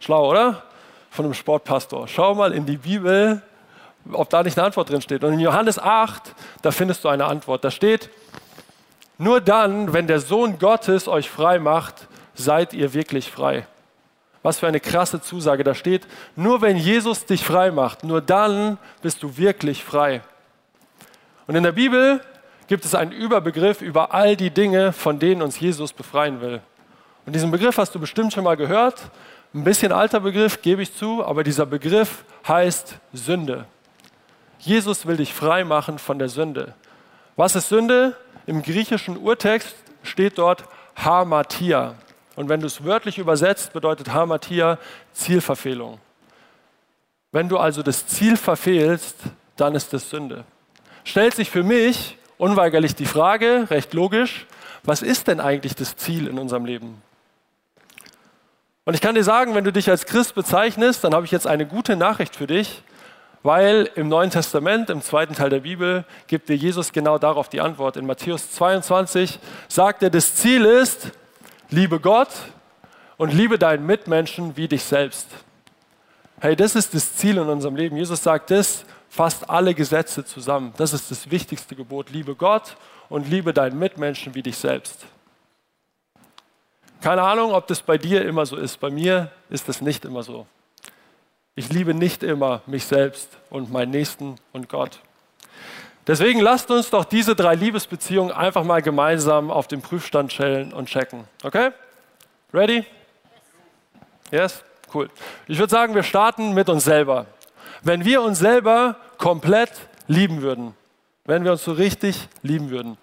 Schlau, 0.00 0.28
oder? 0.30 0.62
Von 1.10 1.24
einem 1.24 1.34
Sportpastor. 1.34 2.06
Schau 2.08 2.34
mal 2.34 2.52
in 2.52 2.66
die 2.66 2.76
Bibel, 2.76 3.40
ob 4.12 4.28
da 4.28 4.42
nicht 4.42 4.58
eine 4.58 4.66
Antwort 4.66 4.90
drin 4.90 5.00
steht. 5.00 5.24
Und 5.24 5.32
in 5.32 5.40
Johannes 5.40 5.78
8, 5.78 6.34
da 6.60 6.70
findest 6.70 7.02
du 7.02 7.08
eine 7.08 7.24
Antwort. 7.24 7.64
Da 7.64 7.70
steht, 7.70 8.10
nur 9.16 9.40
dann, 9.40 9.94
wenn 9.94 10.06
der 10.06 10.20
Sohn 10.20 10.58
Gottes 10.58 11.08
euch 11.08 11.30
frei 11.30 11.58
macht, 11.58 12.06
seid 12.34 12.74
ihr 12.74 12.92
wirklich 12.92 13.30
frei. 13.30 13.66
Was 14.46 14.60
für 14.60 14.68
eine 14.68 14.78
krasse 14.78 15.20
Zusage 15.20 15.64
da 15.64 15.74
steht. 15.74 16.06
Nur 16.36 16.62
wenn 16.62 16.76
Jesus 16.76 17.26
dich 17.26 17.42
frei 17.42 17.72
macht, 17.72 18.04
nur 18.04 18.20
dann 18.20 18.78
bist 19.02 19.20
du 19.24 19.36
wirklich 19.36 19.82
frei. 19.82 20.22
Und 21.48 21.56
in 21.56 21.64
der 21.64 21.72
Bibel 21.72 22.20
gibt 22.68 22.84
es 22.84 22.94
einen 22.94 23.10
Überbegriff 23.10 23.82
über 23.82 24.14
all 24.14 24.36
die 24.36 24.50
Dinge, 24.50 24.92
von 24.92 25.18
denen 25.18 25.42
uns 25.42 25.58
Jesus 25.58 25.92
befreien 25.92 26.40
will. 26.40 26.60
Und 27.26 27.32
diesen 27.32 27.50
Begriff 27.50 27.76
hast 27.76 27.92
du 27.96 27.98
bestimmt 27.98 28.32
schon 28.32 28.44
mal 28.44 28.56
gehört. 28.56 29.10
Ein 29.52 29.64
bisschen 29.64 29.90
alter 29.90 30.20
Begriff, 30.20 30.62
gebe 30.62 30.80
ich 30.80 30.94
zu, 30.94 31.26
aber 31.26 31.42
dieser 31.42 31.66
Begriff 31.66 32.24
heißt 32.46 32.98
Sünde. 33.12 33.64
Jesus 34.60 35.06
will 35.06 35.16
dich 35.16 35.34
frei 35.34 35.64
machen 35.64 35.98
von 35.98 36.20
der 36.20 36.28
Sünde. 36.28 36.74
Was 37.34 37.56
ist 37.56 37.68
Sünde? 37.68 38.14
Im 38.46 38.62
griechischen 38.62 39.16
Urtext 39.16 39.74
steht 40.04 40.38
dort 40.38 40.62
Hamatia. 40.94 41.96
Und 42.36 42.48
wenn 42.48 42.60
du 42.60 42.66
es 42.66 42.84
wörtlich 42.84 43.18
übersetzt, 43.18 43.72
bedeutet 43.72 44.12
Hamatia 44.12 44.78
Zielverfehlung. 45.12 45.98
Wenn 47.32 47.48
du 47.48 47.58
also 47.58 47.82
das 47.82 48.06
Ziel 48.06 48.36
verfehlst, 48.36 49.16
dann 49.56 49.74
ist 49.74 49.92
es 49.94 50.10
Sünde. 50.10 50.44
Stellt 51.04 51.34
sich 51.34 51.50
für 51.50 51.62
mich 51.62 52.18
unweigerlich 52.38 52.94
die 52.94 53.06
Frage, 53.06 53.66
recht 53.70 53.94
logisch, 53.94 54.46
was 54.84 55.02
ist 55.02 55.28
denn 55.28 55.40
eigentlich 55.40 55.74
das 55.74 55.96
Ziel 55.96 56.28
in 56.28 56.38
unserem 56.38 56.64
Leben? 56.64 57.02
Und 58.84 58.94
ich 58.94 59.00
kann 59.00 59.14
dir 59.16 59.24
sagen, 59.24 59.54
wenn 59.54 59.64
du 59.64 59.72
dich 59.72 59.90
als 59.90 60.06
Christ 60.06 60.34
bezeichnest, 60.34 61.02
dann 61.02 61.14
habe 61.14 61.24
ich 61.24 61.32
jetzt 61.32 61.46
eine 61.46 61.66
gute 61.66 61.96
Nachricht 61.96 62.36
für 62.36 62.46
dich, 62.46 62.82
weil 63.42 63.90
im 63.96 64.08
Neuen 64.08 64.30
Testament, 64.30 64.90
im 64.90 65.02
zweiten 65.02 65.34
Teil 65.34 65.50
der 65.50 65.60
Bibel, 65.60 66.04
gibt 66.26 66.48
dir 66.48 66.56
Jesus 66.56 66.92
genau 66.92 67.18
darauf 67.18 67.48
die 67.48 67.60
Antwort. 67.60 67.96
In 67.96 68.06
Matthäus 68.06 68.52
22 68.52 69.40
sagt 69.68 70.02
er, 70.02 70.10
das 70.10 70.36
Ziel 70.36 70.64
ist, 70.64 71.12
liebe 71.70 72.00
Gott 72.00 72.30
und 73.16 73.32
liebe 73.32 73.58
deinen 73.58 73.86
Mitmenschen 73.86 74.56
wie 74.56 74.68
dich 74.68 74.82
selbst. 74.82 75.28
Hey, 76.40 76.54
das 76.54 76.74
ist 76.74 76.94
das 76.94 77.16
Ziel 77.16 77.38
in 77.38 77.48
unserem 77.48 77.76
Leben. 77.76 77.96
Jesus 77.96 78.22
sagt 78.22 78.50
das, 78.50 78.84
fasst 79.08 79.48
alle 79.48 79.74
Gesetze 79.74 80.24
zusammen. 80.24 80.74
Das 80.76 80.92
ist 80.92 81.10
das 81.10 81.30
wichtigste 81.30 81.74
Gebot. 81.74 82.10
Liebe 82.10 82.34
Gott 82.34 82.76
und 83.08 83.28
liebe 83.28 83.54
deinen 83.54 83.78
Mitmenschen 83.78 84.34
wie 84.34 84.42
dich 84.42 84.56
selbst. 84.56 85.06
Keine 87.00 87.22
Ahnung, 87.22 87.52
ob 87.52 87.66
das 87.66 87.82
bei 87.82 87.98
dir 87.98 88.24
immer 88.24 88.44
so 88.46 88.56
ist. 88.56 88.80
Bei 88.80 88.90
mir 88.90 89.30
ist 89.48 89.68
das 89.68 89.80
nicht 89.80 90.04
immer 90.04 90.22
so. 90.22 90.46
Ich 91.54 91.70
liebe 91.70 91.94
nicht 91.94 92.22
immer 92.22 92.62
mich 92.66 92.84
selbst 92.84 93.30
und 93.48 93.72
meinen 93.72 93.90
Nächsten 93.90 94.36
und 94.52 94.68
Gott. 94.68 95.00
Deswegen 96.06 96.40
lasst 96.40 96.70
uns 96.70 96.90
doch 96.90 97.04
diese 97.04 97.34
drei 97.34 97.56
Liebesbeziehungen 97.56 98.32
einfach 98.32 98.62
mal 98.62 98.80
gemeinsam 98.80 99.50
auf 99.50 99.66
den 99.66 99.82
Prüfstand 99.82 100.32
stellen 100.32 100.72
und 100.72 100.88
checken. 100.88 101.24
Okay? 101.42 101.70
Ready? 102.54 102.84
Yes? 104.30 104.62
Cool. 104.94 105.10
Ich 105.48 105.58
würde 105.58 105.70
sagen, 105.70 105.94
wir 105.94 106.04
starten 106.04 106.54
mit 106.54 106.68
uns 106.68 106.84
selber. 106.84 107.26
Wenn 107.82 108.04
wir 108.04 108.22
uns 108.22 108.38
selber 108.38 108.96
komplett 109.18 109.72
lieben 110.06 110.42
würden, 110.42 110.74
wenn 111.24 111.44
wir 111.44 111.52
uns 111.52 111.64
so 111.64 111.72
richtig 111.72 112.28
lieben 112.42 112.70
würden, 112.70 112.96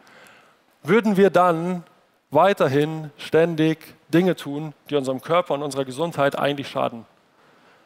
würden 0.82 1.18
wir 1.18 1.30
dann 1.30 1.84
weiterhin 2.32 3.12
ständig 3.18 3.96
Dinge 4.14 4.36
tun, 4.36 4.74
die 4.90 4.96
unserem 4.96 5.22
Körper 5.22 5.54
und 5.54 5.62
unserer 5.62 5.86
Gesundheit 5.86 6.38
eigentlich 6.38 6.70
schaden. 6.70 7.06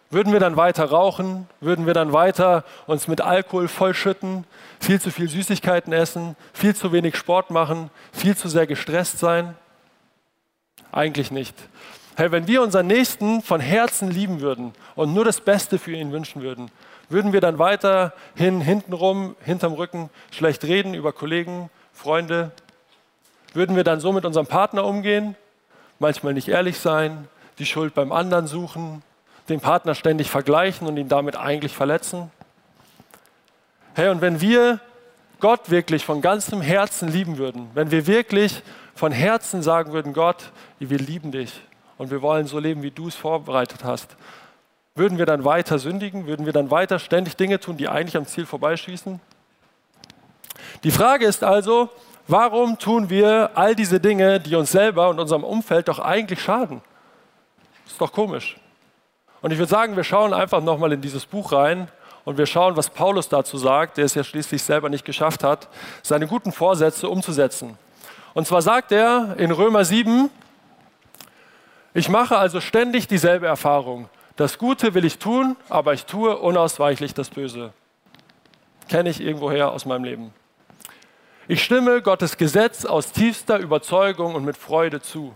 Würden 0.10 0.32
wir 0.32 0.39
dann 0.39 0.56
weiter 0.56 0.86
rauchen? 0.86 1.48
Würden 1.60 1.86
wir 1.86 1.93
dann 1.93 2.13
weiter 2.13 2.63
uns 2.86 3.08
mit 3.10 3.20
Alkohol 3.20 3.67
vollschütten? 3.67 4.46
Viel 4.80 5.02
zu 5.02 5.12
viel 5.12 5.30
Süßigkeiten 5.30 5.91
essen? 5.91 6.38
Viel 6.54 6.76
zu 6.76 6.93
wenig 6.93 7.17
Sport 7.17 7.52
machen? 7.52 7.89
Viel 8.13 8.36
zu 8.38 8.48
sehr 8.48 8.67
gestresst 8.67 9.20
sein? 9.20 9.56
Eigentlich 10.93 11.30
nicht. 11.30 11.56
Hey, 12.15 12.32
wenn 12.32 12.48
wir 12.48 12.62
unseren 12.62 12.88
Nächsten 12.88 13.41
von 13.41 13.60
Herzen 13.60 14.10
lieben 14.10 14.39
würden 14.39 14.74
und 14.96 15.13
nur 15.13 15.26
das 15.26 15.41
Beste 15.41 15.78
für 15.78 15.91
ihn 15.91 16.12
wünschen 16.12 16.41
würden, 16.41 16.72
würden 17.10 17.34
wir 17.34 17.41
dann 17.41 17.60
weiterhin 17.60 18.62
hintenrum, 18.62 19.36
hinterm 19.43 19.74
Rücken 19.74 20.10
schlecht 20.32 20.63
reden 20.63 20.93
über 20.93 21.12
Kollegen, 21.12 21.70
Freunde? 21.93 22.52
Würden 23.54 23.76
wir 23.76 23.84
dann 23.84 24.00
so 24.00 24.13
mit 24.13 24.26
unserem 24.26 24.48
Partner 24.48 24.86
umgehen? 24.86 25.36
Manchmal 26.00 26.34
nicht 26.34 26.48
ehrlich 26.48 26.80
sein, 26.80 27.28
die 27.60 27.65
Schuld 27.65 27.93
beim 27.93 28.12
anderen 28.12 28.48
suchen, 28.48 29.04
den 29.49 29.60
Partner 29.60 29.95
ständig 29.95 30.29
vergleichen 30.29 30.88
und 30.88 30.97
ihn 30.97 31.10
damit 31.10 31.36
eigentlich 31.36 31.73
verletzen? 31.73 32.31
Hey, 33.95 34.10
und 34.10 34.21
wenn 34.21 34.41
wir 34.41 34.79
Gott 35.39 35.69
wirklich 35.69 36.05
von 36.05 36.21
ganzem 36.21 36.62
Herzen 36.62 37.10
lieben 37.10 37.38
würden, 37.38 37.69
wenn 37.73 37.91
wir 37.91 38.07
wirklich 38.07 38.62
von 38.95 39.12
Herzen 39.12 39.62
sagen 39.62 39.93
würden, 39.93 40.13
Gott, 40.13 40.51
wir 40.79 40.97
lieben 40.97 41.31
dich, 41.31 41.62
und 41.97 42.12
wir 42.12 42.21
wollen 42.21 42.47
so 42.47 42.60
leben, 42.60 42.83
wie 42.83 42.91
du 42.91 43.07
es 43.07 43.15
vorbereitet 43.15 43.83
hast. 43.83 44.15
Würden 44.95 45.17
wir 45.17 45.25
dann 45.25 45.43
weiter 45.45 45.79
sündigen? 45.79 46.27
Würden 46.27 46.45
wir 46.45 46.53
dann 46.53 46.71
weiter 46.71 46.99
ständig 46.99 47.36
Dinge 47.36 47.60
tun, 47.60 47.77
die 47.77 47.88
eigentlich 47.88 48.17
am 48.17 48.25
Ziel 48.25 48.45
vorbeischießen? 48.45 49.19
Die 50.83 50.91
Frage 50.91 51.25
ist 51.25 51.43
also, 51.43 51.89
warum 52.27 52.77
tun 52.77 53.10
wir 53.10 53.51
all 53.55 53.75
diese 53.75 53.99
Dinge, 53.99 54.39
die 54.39 54.55
uns 54.55 54.71
selber 54.71 55.10
und 55.10 55.19
unserem 55.19 55.43
Umfeld 55.43 55.88
doch 55.88 55.99
eigentlich 55.99 56.41
schaden? 56.41 56.81
Ist 57.86 57.99
doch 57.99 58.12
komisch. 58.12 58.57
Und 59.41 59.52
ich 59.52 59.58
würde 59.58 59.69
sagen, 59.69 59.95
wir 59.95 60.04
schauen 60.04 60.34
einfach 60.34 60.62
nochmal 60.62 60.93
in 60.93 61.02
dieses 61.02 61.26
Buch 61.26 61.52
rein 61.52 61.89
und 62.26 62.38
wir 62.38 62.45
schauen, 62.45 62.76
was 62.76 62.89
Paulus 62.89 63.30
dazu 63.30 63.58
sagt, 63.58 63.97
der 63.97 64.06
es 64.06 64.15
ja 64.15 64.23
schließlich 64.23 64.62
selber 64.62 64.89
nicht 64.89 65.06
geschafft 65.06 65.43
hat, 65.43 65.67
seine 66.02 66.28
guten 66.28 66.52
Vorsätze 66.52 67.08
umzusetzen. 67.08 67.78
Und 68.34 68.47
zwar 68.47 68.62
sagt 68.62 68.91
er 68.91 69.36
in 69.38 69.52
Römer 69.52 69.86
7, 69.86 70.30
ich 71.93 72.10
mache 72.10 72.38
also 72.38 72.62
ständig 72.62 73.08
dieselbe 73.08 73.47
Erfahrung. 73.47 74.10
Das 74.36 74.60
Gute 74.60 74.93
will 74.93 75.06
ich 75.06 75.17
tun, 75.17 75.56
aber 75.69 75.93
ich 75.93 76.06
tue 76.06 76.38
unausweichlich 76.38 77.13
das 77.15 77.30
Böse. 77.30 77.73
Kenne 78.88 79.10
ich 79.10 79.19
irgendwoher 79.19 79.71
aus 79.71 79.86
meinem 79.86 80.04
Leben. 80.04 80.34
Ich 81.47 81.63
stimme 81.63 82.02
Gottes 82.02 82.38
Gesetz 82.38 82.86
aus 82.86 83.13
tiefster 83.13 83.58
Überzeugung 83.58 84.36
und 84.36 84.45
mit 84.45 84.58
Freude 84.58 85.02
zu. 85.02 85.34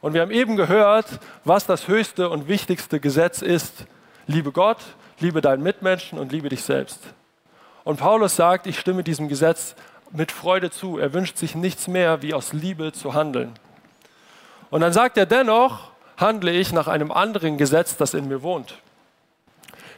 Und 0.00 0.14
wir 0.14 0.20
haben 0.20 0.30
eben 0.30 0.56
gehört, 0.56 1.06
was 1.44 1.66
das 1.66 1.88
höchste 1.88 2.30
und 2.30 2.48
wichtigste 2.48 3.00
Gesetz 3.00 3.42
ist. 3.42 3.86
Liebe 4.26 4.52
Gott, 4.52 4.78
liebe 5.18 5.40
deinen 5.40 5.62
Mitmenschen 5.62 6.18
und 6.18 6.30
liebe 6.30 6.48
dich 6.48 6.62
selbst. 6.62 7.00
Und 7.84 7.98
Paulus 7.98 8.36
sagt, 8.36 8.66
ich 8.66 8.78
stimme 8.78 9.02
diesem 9.02 9.28
Gesetz 9.28 9.74
mit 10.12 10.30
Freude 10.30 10.70
zu. 10.70 10.98
Er 10.98 11.12
wünscht 11.12 11.36
sich 11.36 11.54
nichts 11.54 11.88
mehr, 11.88 12.22
wie 12.22 12.34
aus 12.34 12.52
Liebe 12.52 12.92
zu 12.92 13.14
handeln. 13.14 13.52
Und 14.70 14.82
dann 14.82 14.92
sagt 14.92 15.16
er 15.16 15.26
dennoch, 15.26 15.90
handle 16.16 16.50
ich 16.50 16.72
nach 16.72 16.88
einem 16.88 17.10
anderen 17.10 17.56
Gesetz, 17.58 17.96
das 17.96 18.14
in 18.14 18.28
mir 18.28 18.42
wohnt. 18.42 18.74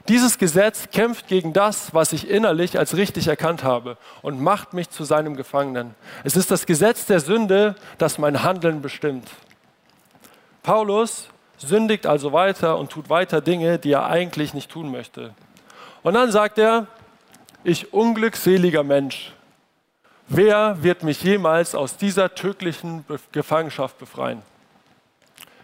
Dieses 0.09 0.39
Gesetz 0.39 0.89
kämpft 0.91 1.29
gegen 1.29 1.53
das, 1.53 1.93
was 1.95 2.13
ich 2.13 2.29
innerlich 2.29 2.79
als 2.79 2.97
richtig 2.97 3.29
erkannt 3.29 3.65
habe 3.65 3.97
und 4.23 4.41
macht 4.41 4.73
mich 4.73 4.89
zu 4.91 5.05
seinem 5.05 5.37
Gefangenen. 5.37 5.95
Es 6.25 6.37
ist 6.37 6.51
das 6.51 6.67
Gesetz 6.67 7.07
der 7.07 7.21
Sünde, 7.21 7.75
das 7.99 8.19
mein 8.19 8.43
Handeln 8.43 8.83
bestimmt. 8.83 9.29
Paulus 10.63 11.29
sündigt 11.59 12.07
also 12.07 12.33
weiter 12.33 12.79
und 12.79 12.91
tut 12.91 13.09
weiter 13.09 13.41
Dinge, 13.41 13.79
die 13.79 13.93
er 13.93 14.07
eigentlich 14.07 14.55
nicht 14.55 14.71
tun 14.71 14.91
möchte. 14.91 15.35
Und 16.03 16.15
dann 16.15 16.31
sagt 16.31 16.59
er, 16.59 16.87
ich 17.65 17.93
unglückseliger 17.93 18.83
Mensch, 18.83 19.33
wer 20.29 20.83
wird 20.83 21.03
mich 21.03 21.23
jemals 21.23 21.75
aus 21.75 21.97
dieser 21.97 22.35
tödlichen 22.35 23.05
Gefangenschaft 23.33 23.99
befreien? 23.99 24.43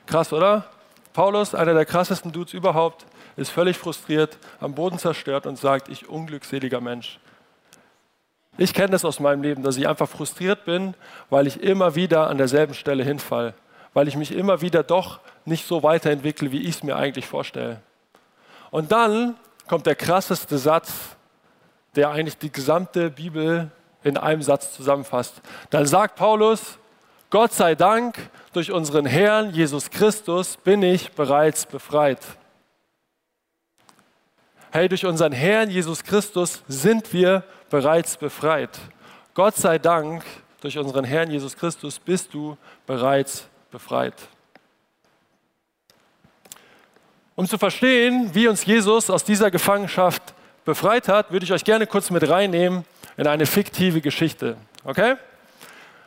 Krass, 0.07 0.33
oder? 0.33 0.67
Paulus, 1.15 1.55
einer 1.55 1.73
der 1.73 1.87
krassesten 1.87 2.33
Dudes 2.33 2.53
überhaupt, 2.53 3.07
ist 3.37 3.51
völlig 3.51 3.79
frustriert, 3.79 4.39
am 4.61 4.75
Boden 4.75 4.99
zerstört 4.99 5.47
und 5.47 5.59
sagt, 5.59 5.89
ich 5.89 6.09
unglückseliger 6.09 6.81
Mensch. 6.81 7.19
Ich 8.59 8.73
kenne 8.73 8.91
das 8.91 9.05
aus 9.05 9.21
meinem 9.21 9.43
Leben, 9.43 9.63
dass 9.63 9.77
ich 9.77 9.87
einfach 9.87 10.09
frustriert 10.09 10.65
bin, 10.65 10.95
weil 11.29 11.47
ich 11.47 11.63
immer 11.63 11.95
wieder 11.95 12.29
an 12.29 12.39
derselben 12.39 12.75
Stelle 12.75 13.05
hinfall, 13.05 13.55
weil 13.97 14.09
ich 14.09 14.17
mich 14.17 14.31
immer 14.31 14.61
wieder 14.61 14.83
doch 14.83 15.21
nicht 15.47 15.67
so 15.67 15.83
weiterentwickle, 15.83 16.53
wie 16.53 16.61
ich 16.61 16.77
es 16.77 16.83
mir 16.83 16.97
eigentlich 16.97 17.27
vorstelle. 17.27 17.81
Und 18.71 18.93
dann 18.93 19.37
kommt 19.69 19.87
der 19.87 19.95
krasseste 19.95 20.59
Satz, 20.59 21.17
der 21.95 22.11
eigentlich 22.11 22.37
die 22.37 22.53
gesamte 22.53 23.09
Bibel 23.09 23.71
in 24.03 24.19
einem 24.19 24.43
Satz 24.43 24.75
zusammenfasst. 24.75 25.41
Dann 25.71 25.87
sagt 25.87 26.17
Paulus, 26.17 26.79
Gott 27.31 27.55
sei 27.55 27.75
Dank, 27.75 28.19
durch 28.53 28.71
unseren 28.71 29.07
Herrn 29.07 29.55
Jesus 29.55 29.89
Christus 29.89 30.59
bin 30.59 30.83
ich 30.83 31.13
bereits 31.13 31.65
befreit. 31.65 32.21
Hey, 34.73 34.91
durch 34.91 35.07
unseren 35.07 35.33
Herrn 35.33 35.71
Jesus 35.71 36.05
Christus 36.05 36.63
sind 36.69 37.15
wir 37.15 37.45
bereits 37.71 38.19
befreit. 38.19 38.79
Gott 39.33 39.57
sei 39.57 39.79
Dank, 39.79 40.23
durch 40.61 40.77
unseren 40.77 41.05
Herrn 41.05 41.31
Jesus 41.31 41.57
Christus 41.57 41.99
bist 41.99 42.35
du 42.35 42.59
bereits 42.87 43.49
befreit. 43.77 44.15
Um 47.35 47.47
zu 47.47 47.59
verstehen, 47.59 48.31
wie 48.33 48.49
uns 48.49 48.65
Jesus 48.65 49.11
aus 49.11 49.23
dieser 49.23 49.51
Gefangenschaft 49.51 50.23
befreit 50.65 51.09
hat, 51.09 51.31
würde 51.31 51.45
ich 51.45 51.53
euch 51.53 51.63
gerne 51.63 51.87
kurz 51.87 52.09
mit 52.09 52.27
reinnehmen 52.27 52.87
in 53.19 53.27
eine 53.27 53.45
fiktive 53.45 54.01
Geschichte. 54.01 54.57
Okay? 54.83 55.17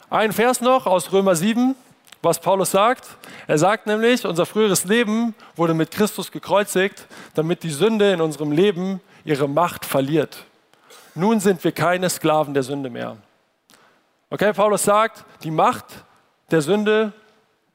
Ein 0.10 0.34
Vers 0.34 0.62
noch 0.62 0.88
aus 0.88 1.12
Römer 1.12 1.36
7, 1.36 1.75
was 2.23 2.39
Paulus 2.39 2.71
sagt. 2.71 3.08
Er 3.45 3.60
sagt 3.60 3.86
nämlich, 3.86 4.25
unser 4.25 4.47
früheres 4.47 4.86
Leben 4.86 5.36
wurde 5.55 5.75
mit 5.75 5.91
Christus 5.91 6.32
gekreuzigt, 6.32 7.05
damit 7.36 7.62
die 7.62 7.69
Sünde 7.69 8.12
in 8.12 8.19
unserem 8.19 8.51
Leben 8.51 8.99
ihre 9.25 9.47
Macht 9.47 9.86
verliert. 9.86 10.43
Nun 11.13 11.39
sind 11.39 11.63
wir 11.63 11.71
keine 11.71 12.10
Sklaven 12.10 12.55
der 12.55 12.63
Sünde 12.63 12.89
mehr. 12.89 13.17
Okay, 14.32 14.53
Paulus 14.53 14.86
sagt, 14.86 15.23
die 15.43 15.51
Macht 15.51 15.86
der 16.49 16.63
Sünde 16.63 17.13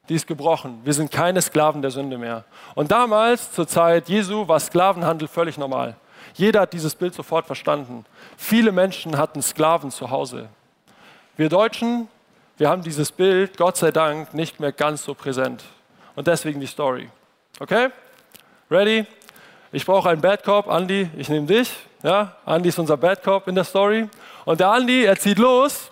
die 0.09 0.15
ist 0.15 0.27
gebrochen. 0.27 0.81
Wir 0.85 0.93
sind 0.93 1.11
keine 1.11 1.41
Sklaven 1.41 1.81
der 1.81 1.91
Sünde 1.91 2.19
mehr. 2.19 2.45
Und 2.75 2.91
damals, 2.91 3.53
zur 3.53 3.67
Zeit 3.67 4.09
Jesu, 4.09 4.47
war 4.47 4.61
Sklavenhandel 4.61 5.29
völlig 5.29 5.57
normal. 5.57 5.97
Jeder 6.35 6.63
hat 6.63 6.73
dieses 6.73 6.95
Bild 6.95 7.15
sofort 7.15 7.47
verstanden. 7.47 8.05
Viele 8.37 8.73
Menschen 8.73 9.17
hatten 9.17 9.41
Sklaven 9.41 9.91
zu 9.91 10.11
Hause. 10.11 10.49
Wir 11.37 11.49
Deutschen, 11.49 12.09
wir 12.57 12.69
haben 12.69 12.83
dieses 12.83 13.13
Bild, 13.13 13.57
Gott 13.57 13.77
sei 13.77 13.91
Dank, 13.91 14.35
nicht 14.35 14.61
mehr 14.61 14.73
ganz 14.73 15.05
so 15.05 15.15
präsent. 15.15 15.65
Und 16.15 16.27
deswegen 16.27 16.61
die 16.61 16.67
Story. 16.67 17.09
Okay? 17.61 17.89
Ready? 18.71 19.07
Ich 19.73 19.87
brauche 19.87 20.11
einen 20.11 20.21
Bad 20.21 20.45
Cop. 20.45 20.69
Andy, 20.69 21.09
ich 21.17 21.29
nehme 21.29 21.47
dich. 21.47 21.73
Ja? 22.03 22.37
Andy 22.47 22.69
ist 22.69 22.79
unser 22.79 22.97
Bad 22.97 23.23
Cop 23.23 23.49
in 23.49 23.55
der 23.55 23.65
Story. 23.65 24.09
Und 24.45 24.61
der 24.61 24.73
Andy, 24.73 25.05
er 25.05 25.19
zieht 25.19 25.39
los 25.39 25.91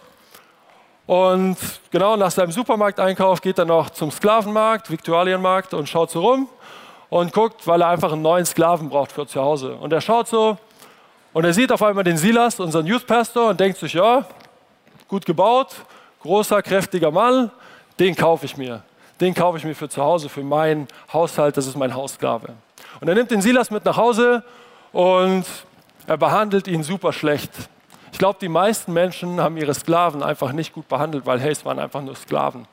und 1.12 1.58
genau 1.90 2.16
nach 2.16 2.30
seinem 2.30 2.52
Supermarkteinkauf 2.52 3.42
geht 3.42 3.58
er 3.58 3.66
noch 3.66 3.90
zum 3.90 4.10
Sklavenmarkt, 4.10 4.90
Viktualienmarkt 4.90 5.74
und 5.74 5.86
schaut 5.86 6.10
so 6.10 6.22
rum 6.22 6.48
und 7.10 7.34
guckt, 7.34 7.66
weil 7.66 7.82
er 7.82 7.88
einfach 7.88 8.14
einen 8.14 8.22
neuen 8.22 8.46
Sklaven 8.46 8.88
braucht 8.88 9.12
für 9.12 9.26
zu 9.26 9.38
Hause. 9.38 9.74
Und 9.74 9.92
er 9.92 10.00
schaut 10.00 10.26
so 10.26 10.56
und 11.34 11.44
er 11.44 11.52
sieht 11.52 11.70
auf 11.70 11.82
einmal 11.82 12.02
den 12.02 12.16
Silas, 12.16 12.58
unseren 12.60 12.86
Youth 12.86 13.06
Pastor, 13.06 13.50
und 13.50 13.60
denkt 13.60 13.76
sich, 13.76 13.92
ja, 13.92 14.24
gut 15.06 15.26
gebaut, 15.26 15.74
großer, 16.22 16.62
kräftiger 16.62 17.10
Mann, 17.10 17.50
den 17.98 18.16
kaufe 18.16 18.46
ich 18.46 18.56
mir. 18.56 18.82
Den 19.20 19.34
kaufe 19.34 19.58
ich 19.58 19.64
mir 19.64 19.74
für 19.74 19.90
zu 19.90 20.02
Hause, 20.02 20.30
für 20.30 20.42
meinen 20.42 20.88
Haushalt, 21.12 21.58
das 21.58 21.66
ist 21.66 21.76
mein 21.76 21.94
Haussklave. 21.94 22.54
Und 23.02 23.08
er 23.08 23.14
nimmt 23.14 23.30
den 23.30 23.42
Silas 23.42 23.70
mit 23.70 23.84
nach 23.84 23.98
Hause 23.98 24.44
und 24.92 25.44
er 26.06 26.16
behandelt 26.16 26.68
ihn 26.68 26.82
super 26.82 27.12
schlecht. 27.12 27.50
Ich 28.12 28.18
glaube, 28.18 28.38
die 28.40 28.48
meisten 28.48 28.92
Menschen 28.92 29.40
haben 29.40 29.56
ihre 29.56 29.74
Sklaven 29.74 30.22
einfach 30.22 30.52
nicht 30.52 30.72
gut 30.72 30.86
behandelt, 30.86 31.26
weil, 31.26 31.40
hey, 31.40 31.50
es 31.50 31.64
waren 31.64 31.78
einfach 31.78 32.02
nur 32.02 32.14
Sklaven. 32.14 32.68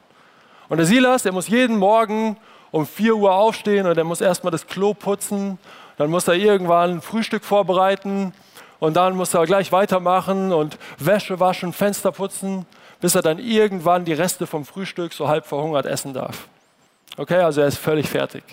Und 0.68 0.78
der 0.78 0.86
Silas, 0.86 1.24
der 1.24 1.32
muss 1.32 1.48
jeden 1.48 1.78
Morgen 1.78 2.38
um 2.72 2.86
4 2.86 3.16
Uhr 3.16 3.34
aufstehen 3.34 3.88
und 3.88 3.98
er 3.98 4.04
muss 4.04 4.22
erstmal 4.22 4.52
das 4.52 4.68
Klo 4.68 4.94
putzen, 4.94 5.58
dann 5.98 6.12
muss 6.12 6.28
er 6.28 6.36
irgendwann 6.36 6.92
ein 6.92 7.02
Frühstück 7.02 7.44
vorbereiten 7.44 8.34
und 8.80 8.96
dann 8.96 9.16
muss 9.16 9.34
er 9.34 9.46
gleich 9.46 9.72
weitermachen 9.72 10.54
und 10.54 10.78
Wäsche 11.00 11.40
waschen, 11.40 11.74
Fenster 11.74 12.12
putzen, 12.12 12.68
bis 13.02 13.16
er 13.16 13.22
dann 13.22 13.40
irgendwann 13.40 14.06
die 14.06 14.14
Reste 14.14 14.46
vom 14.46 14.66
Frühstück 14.66 15.14
so 15.14 15.28
halb 15.28 15.48
verhungert 15.48 15.86
essen 15.86 16.14
darf. 16.14 16.48
Okay, 17.18 17.40
also 17.40 17.62
er 17.62 17.68
ist 17.68 17.78
völlig 17.78 18.08
fertig. 18.08 18.44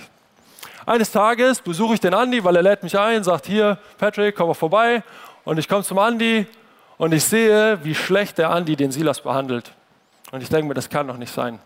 Eines 0.87 1.11
Tages 1.11 1.61
besuche 1.61 1.95
ich 1.95 2.01
den 2.01 2.15
Andi, 2.15 2.43
weil 2.43 2.57
er 2.57 2.63
lädt 2.63 2.83
mich 2.85 2.97
ein, 2.97 3.23
sagt 3.25 3.47
hier, 3.47 3.77
Patrick, 3.99 4.37
komm 4.37 4.49
mal 4.49 4.55
vorbei. 4.55 5.03
Und 5.45 5.59
ich 5.59 5.69
komme 5.69 5.83
zum 5.83 5.99
Andi 5.99 6.47
und 6.99 7.13
ich 7.13 7.25
sehe, 7.25 7.79
wie 7.85 7.95
schlecht 7.95 8.39
der 8.39 8.51
Andi 8.51 8.77
den 8.77 8.91
Silas 8.91 9.21
behandelt. 9.21 9.73
Und 10.33 10.43
ich 10.43 10.49
denke 10.49 10.67
mir, 10.67 10.75
das 10.75 10.89
kann 10.89 11.07
doch 11.07 11.19
nicht 11.19 11.33
sein. 11.33 11.59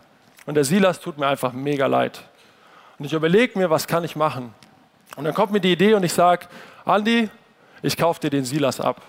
Und 0.45 0.55
der 0.55 0.63
Silas 0.63 0.99
tut 0.99 1.17
mir 1.17 1.27
einfach 1.27 1.53
mega 1.53 1.87
leid. 1.87 2.21
Und 2.99 3.05
ich 3.05 3.13
überlege 3.13 3.57
mir, 3.57 3.69
was 3.69 3.87
kann 3.87 4.03
ich 4.03 4.15
machen? 4.15 4.53
Und 5.15 5.23
dann 5.23 5.33
kommt 5.33 5.51
mir 5.51 5.59
die 5.59 5.71
Idee 5.71 5.93
und 5.93 6.03
ich 6.03 6.13
sage, 6.13 6.47
Andi, 6.85 7.29
ich 7.81 7.97
kaufe 7.97 8.19
dir 8.19 8.29
den 8.29 8.45
Silas 8.45 8.79
ab. 8.79 9.01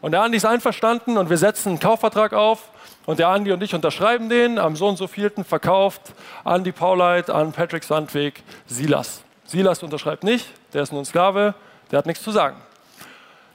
Und 0.00 0.12
der 0.12 0.22
Andi 0.22 0.36
ist 0.36 0.44
einverstanden 0.44 1.16
und 1.16 1.30
wir 1.30 1.38
setzen 1.38 1.70
einen 1.70 1.80
Kaufvertrag 1.80 2.34
auf 2.34 2.70
und 3.06 3.18
der 3.18 3.28
Andi 3.28 3.52
und 3.52 3.62
ich 3.62 3.74
unterschreiben 3.74 4.28
den. 4.28 4.58
Am 4.58 4.76
so 4.76 4.86
und 4.86 4.96
so 4.96 5.06
vierten 5.06 5.44
verkauft 5.44 6.02
Andi 6.44 6.72
Pauleit 6.72 7.30
an 7.30 7.52
Patrick 7.52 7.84
Sandweg 7.84 8.42
Silas. 8.66 9.22
Silas 9.44 9.82
unterschreibt 9.82 10.24
nicht, 10.24 10.46
der 10.72 10.82
ist 10.82 10.92
nur 10.92 11.00
ein 11.00 11.06
Sklave, 11.06 11.54
der 11.90 11.98
hat 11.98 12.06
nichts 12.06 12.22
zu 12.22 12.32
sagen. 12.32 12.56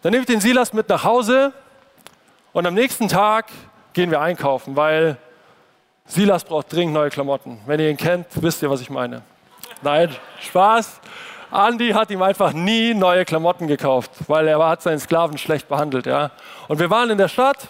Dann 0.01 0.11
nehme 0.11 0.21
ich 0.21 0.27
den 0.27 0.39
Silas 0.39 0.71
mit 0.71 0.87
nach 0.87 1.03
Hause 1.03 1.51
und 2.53 2.65
am 2.65 2.73
nächsten 2.73 3.09
Tag 3.09 3.47
gehen 3.91 4.11
wir 4.11 4.21
einkaufen, 4.21 4.77
weil 4.77 5.17
Silas 6.05 6.45
braucht 6.45 6.71
dringend 6.71 6.93
neue 6.93 7.09
Klamotten. 7.09 7.59
Wenn 7.65 7.81
ihr 7.81 7.89
ihn 7.89 7.97
kennt, 7.97 8.27
wisst 8.35 8.61
ihr, 8.61 8.69
was 8.69 8.79
ich 8.79 8.89
meine. 8.89 9.23
Nein, 9.81 10.15
Spaß. 10.39 11.01
Andy 11.51 11.89
hat 11.89 12.11
ihm 12.11 12.21
einfach 12.21 12.53
nie 12.53 12.93
neue 12.93 13.25
Klamotten 13.25 13.67
gekauft, 13.67 14.11
weil 14.27 14.47
er 14.47 14.65
hat 14.65 14.81
seinen 14.81 14.99
Sklaven 14.99 15.37
schlecht 15.37 15.67
behandelt. 15.67 16.05
Ja. 16.05 16.31
Und 16.67 16.79
wir 16.79 16.89
waren 16.89 17.09
in 17.09 17.17
der 17.17 17.27
Stadt 17.27 17.67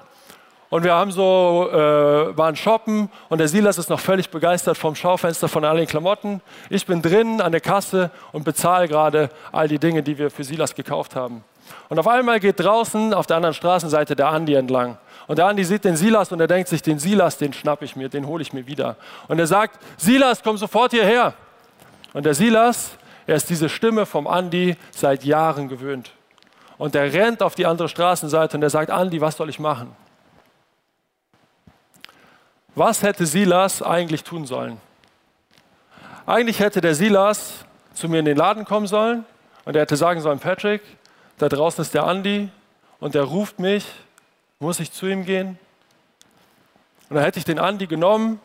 und 0.70 0.84
wir 0.84 0.94
haben 0.94 1.12
so, 1.12 1.70
äh, 1.72 2.38
waren 2.38 2.56
shoppen 2.56 3.10
und 3.28 3.40
der 3.40 3.48
Silas 3.48 3.78
ist 3.78 3.90
noch 3.90 4.00
völlig 4.00 4.30
begeistert 4.30 4.78
vom 4.78 4.96
Schaufenster 4.96 5.48
von 5.48 5.66
all 5.66 5.78
den 5.78 5.88
Klamotten. 5.88 6.42
Ich 6.70 6.86
bin 6.86 7.02
drinnen 7.02 7.42
an 7.42 7.52
der 7.52 7.62
Kasse 7.62 8.12
und 8.32 8.44
bezahle 8.44 8.88
gerade 8.88 9.30
all 9.52 9.68
die 9.68 9.80
Dinge, 9.80 10.04
die 10.04 10.18
wir 10.18 10.30
für 10.30 10.44
Silas 10.44 10.76
gekauft 10.76 11.16
haben. 11.16 11.44
Und 11.90 11.98
auf 11.98 12.08
einmal 12.08 12.40
geht 12.40 12.60
draußen 12.60 13.14
auf 13.14 13.26
der 13.26 13.38
anderen 13.38 13.56
Straßenseite 13.56 14.16
der 14.16 14.28
Andi 14.28 14.54
entlang. 14.54 14.98
Und 15.28 15.38
der 15.38 15.48
Andi 15.48 15.64
sieht 15.64 15.86
den 15.86 15.96
Silas 15.96 16.32
und 16.32 16.40
er 16.40 16.48
denkt 16.48 16.70
sich, 16.70 16.82
den 16.82 17.00
Silas, 17.00 17.38
den 17.38 17.54
schnapp 17.54 17.82
ich 17.82 17.96
mir, 17.96 18.10
den 18.10 18.28
hole 18.28 18.42
ich 18.42 18.54
mir 18.54 18.66
wieder. 18.66 18.96
Und 19.28 19.40
er 19.40 19.48
sagt, 19.48 19.80
Silas, 19.98 20.42
komm 20.44 20.58
sofort 20.58 20.92
hierher. 20.92 21.34
Und 22.14 22.26
der 22.26 22.34
Silas, 22.34 22.92
er 23.28 23.36
ist 23.36 23.50
diese 23.50 23.70
Stimme 23.70 24.06
vom 24.06 24.28
Andi 24.28 24.76
seit 24.92 25.24
Jahren 25.24 25.68
gewöhnt. 25.68 26.12
Und 26.78 26.96
er 26.96 27.12
rennt 27.12 27.44
auf 27.44 27.56
die 27.56 27.66
andere 27.66 27.90
Straßenseite 27.90 28.58
und 28.58 28.64
er 28.64 28.70
sagt, 28.70 28.90
Andi, 28.90 29.22
was 29.22 29.38
soll 29.38 29.50
ich 29.50 29.60
machen? 29.60 29.96
Was 32.80 33.04
hätte 33.04 33.26
Silas 33.26 33.84
eigentlich 33.84 34.24
tun 34.24 34.46
sollen? 34.46 34.78
Eigentlich 36.26 36.62
hätte 36.62 36.80
der 36.80 36.96
Silas 36.96 37.66
zu 37.94 38.08
mir 38.08 38.20
in 38.20 38.26
den 38.26 38.38
Laden 38.38 38.64
kommen 38.64 38.88
sollen 38.88 39.26
und 39.66 39.76
er 39.76 39.82
hätte 39.82 39.98
sagen 39.98 40.22
sollen, 40.22 40.40
Patrick, 40.40 40.82
da 41.40 41.50
draußen 41.50 41.82
ist 41.82 41.94
der 41.94 42.06
Andi 42.06 42.48
und 43.02 43.16
der 43.16 43.24
ruft 43.24 43.60
mich, 43.60 43.86
muss 44.60 44.80
ich 44.80 44.94
zu 44.94 45.08
ihm 45.08 45.26
gehen? 45.26 45.60
Und 47.10 47.18
dann 47.18 47.26
hätte 47.26 47.38
ich 47.38 47.44
den 47.44 47.60
Andi 47.60 47.86
genommen, 47.86 48.40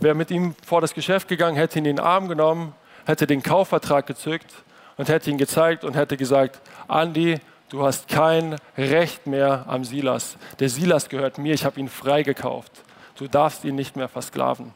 wäre 0.00 0.16
mit 0.16 0.32
ihm 0.32 0.56
vor 0.66 0.80
das 0.80 0.92
Geschäft 0.92 1.28
gegangen, 1.28 1.56
hätte 1.56 1.78
ihn 1.78 1.84
in 1.84 1.98
den 1.98 2.04
Arm 2.04 2.26
genommen, 2.26 2.74
hätte 3.04 3.28
den 3.28 3.44
Kaufvertrag 3.44 4.08
gezückt 4.08 4.52
und 4.96 5.08
hätte 5.08 5.30
ihn 5.30 5.38
gezeigt 5.38 5.84
und 5.84 5.94
hätte 5.94 6.16
gesagt, 6.16 6.60
Andi, 6.88 7.38
du 7.68 7.84
hast 7.84 8.08
kein 8.08 8.56
Recht 8.76 9.28
mehr 9.28 9.66
am 9.68 9.84
Silas. 9.84 10.36
Der 10.58 10.68
Silas 10.68 11.08
gehört 11.08 11.38
mir, 11.38 11.54
ich 11.54 11.64
habe 11.64 11.78
ihn 11.78 11.88
freigekauft. 11.88 12.82
Du 13.16 13.28
darfst 13.28 13.64
ihn 13.64 13.74
nicht 13.74 13.96
mehr 13.96 14.08
versklaven. 14.08 14.72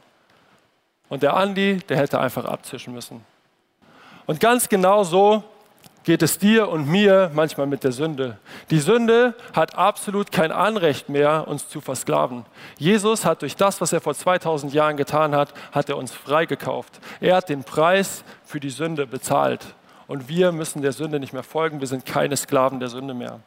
Und 1.08 1.22
der 1.22 1.36
Andi, 1.36 1.78
der 1.88 1.98
hätte 1.98 2.20
einfach 2.20 2.44
abzischen 2.44 2.94
müssen. 2.94 3.24
Und 4.26 4.40
ganz 4.40 4.68
genau 4.68 5.04
so 5.04 5.42
geht 6.04 6.22
es 6.22 6.38
dir 6.38 6.68
und 6.68 6.88
mir 6.88 7.30
manchmal 7.34 7.66
mit 7.66 7.84
der 7.84 7.92
Sünde. 7.92 8.38
Die 8.70 8.78
Sünde 8.78 9.34
hat 9.52 9.76
absolut 9.76 10.32
kein 10.32 10.52
Anrecht 10.52 11.08
mehr, 11.08 11.46
uns 11.46 11.68
zu 11.68 11.80
versklaven. 11.80 12.46
Jesus 12.78 13.24
hat 13.24 13.42
durch 13.42 13.56
das, 13.56 13.80
was 13.80 13.92
er 13.92 14.00
vor 14.00 14.14
2000 14.14 14.72
Jahren 14.72 14.96
getan 14.96 15.34
hat, 15.34 15.52
hat 15.72 15.88
er 15.88 15.96
uns 15.96 16.12
freigekauft. 16.12 17.00
Er 17.20 17.36
hat 17.36 17.48
den 17.48 17.64
Preis 17.64 18.24
für 18.44 18.60
die 18.60 18.70
Sünde 18.70 19.06
bezahlt. 19.06 19.74
Und 20.06 20.28
wir 20.28 20.52
müssen 20.52 20.82
der 20.82 20.92
Sünde 20.92 21.20
nicht 21.20 21.32
mehr 21.32 21.42
folgen. 21.42 21.80
Wir 21.80 21.86
sind 21.86 22.06
keine 22.06 22.36
Sklaven 22.36 22.80
der 22.80 22.88
Sünde 22.88 23.14
mehr. 23.14 23.40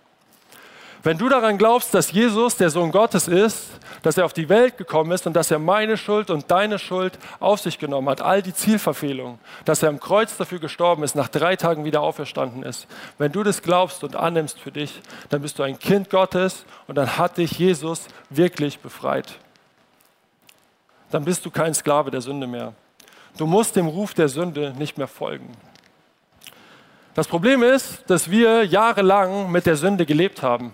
Wenn 1.06 1.18
du 1.18 1.28
daran 1.28 1.58
glaubst, 1.58 1.94
dass 1.94 2.14
Jesus 2.14 2.56
der 2.56 2.70
Sohn 2.70 2.94
Gottes 2.94 3.28
ist, 3.28 3.72
dass 4.04 4.18
er 4.18 4.24
auf 4.24 4.32
die 4.32 4.48
Welt 4.48 4.78
gekommen 4.78 5.12
ist 5.12 5.28
und 5.28 5.34
dass 5.34 5.52
er 5.52 5.60
meine 5.60 5.98
Schuld 5.98 6.30
und 6.30 6.50
deine 6.50 6.80
Schuld 6.80 7.20
auf 7.42 7.60
sich 7.60 7.78
genommen 7.78 8.08
hat, 8.08 8.22
all 8.22 8.42
die 8.42 8.54
Zielverfehlungen, 8.54 9.38
dass 9.66 9.84
er 9.84 9.90
am 9.90 10.00
Kreuz 10.00 10.38
dafür 10.38 10.60
gestorben 10.60 11.04
ist, 11.04 11.14
nach 11.14 11.28
drei 11.28 11.58
Tagen 11.58 11.84
wieder 11.84 12.02
auferstanden 12.02 12.64
ist, 12.64 12.88
wenn 13.18 13.34
du 13.34 13.44
das 13.44 13.62
glaubst 13.62 14.06
und 14.06 14.16
annimmst 14.16 14.58
für 14.60 14.72
dich, 14.72 15.02
dann 15.28 15.42
bist 15.42 15.60
du 15.60 15.64
ein 15.64 15.78
Kind 15.78 16.10
Gottes 16.10 16.64
und 16.88 16.96
dann 16.96 17.18
hat 17.18 17.38
dich 17.38 17.52
Jesus 17.60 18.08
wirklich 18.30 18.80
befreit. 18.80 19.40
Dann 21.12 21.26
bist 21.26 21.46
du 21.46 21.52
kein 21.52 21.74
Sklave 21.74 22.12
der 22.12 22.22
Sünde 22.22 22.48
mehr. 22.48 22.74
Du 23.38 23.46
musst 23.46 23.76
dem 23.76 23.88
Ruf 23.88 24.14
der 24.14 24.30
Sünde 24.30 24.74
nicht 24.78 24.98
mehr 24.98 25.08
folgen. 25.08 25.52
Das 27.14 27.28
Problem 27.28 27.62
ist, 27.62 28.10
dass 28.10 28.32
wir 28.32 28.64
jahrelang 28.64 29.52
mit 29.52 29.66
der 29.66 29.76
Sünde 29.76 30.06
gelebt 30.06 30.42
haben. 30.42 30.74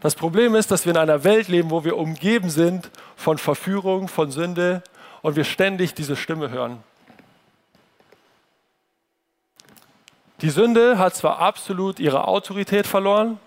Das 0.00 0.14
Problem 0.14 0.54
ist, 0.54 0.70
dass 0.70 0.84
wir 0.84 0.92
in 0.92 0.98
einer 0.98 1.24
Welt 1.24 1.48
leben, 1.48 1.70
wo 1.70 1.84
wir 1.84 1.96
umgeben 1.96 2.50
sind 2.50 2.90
von 3.16 3.36
Verführung, 3.36 4.06
von 4.06 4.30
Sünde 4.30 4.82
und 5.22 5.34
wir 5.34 5.44
ständig 5.44 5.94
diese 5.94 6.14
Stimme 6.14 6.50
hören. 6.50 6.82
Die 10.40 10.50
Sünde 10.50 10.98
hat 10.98 11.16
zwar 11.16 11.40
absolut 11.40 11.98
ihre 11.98 12.28
Autorität 12.28 12.86
verloren, 12.86 13.40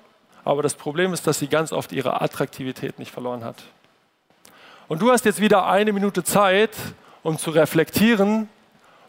aber 0.43 0.61
das 0.61 0.75
Problem 0.75 1.13
ist, 1.13 1.25
dass 1.25 1.39
sie 1.39 1.47
ganz 1.47 1.71
oft 1.71 1.93
ihre 1.93 2.21
Attraktivität 2.21 2.99
nicht 2.99 3.11
verloren 3.11 3.45
hat. 3.45 3.63
Und 4.89 5.01
du 5.01 5.09
hast 5.09 5.23
jetzt 5.23 5.39
wieder 5.39 5.67
eine 5.67 5.93
Minute 5.93 6.21
Zeit, 6.25 6.75
um 7.23 7.37
zu 7.37 7.51
reflektieren, 7.51 8.49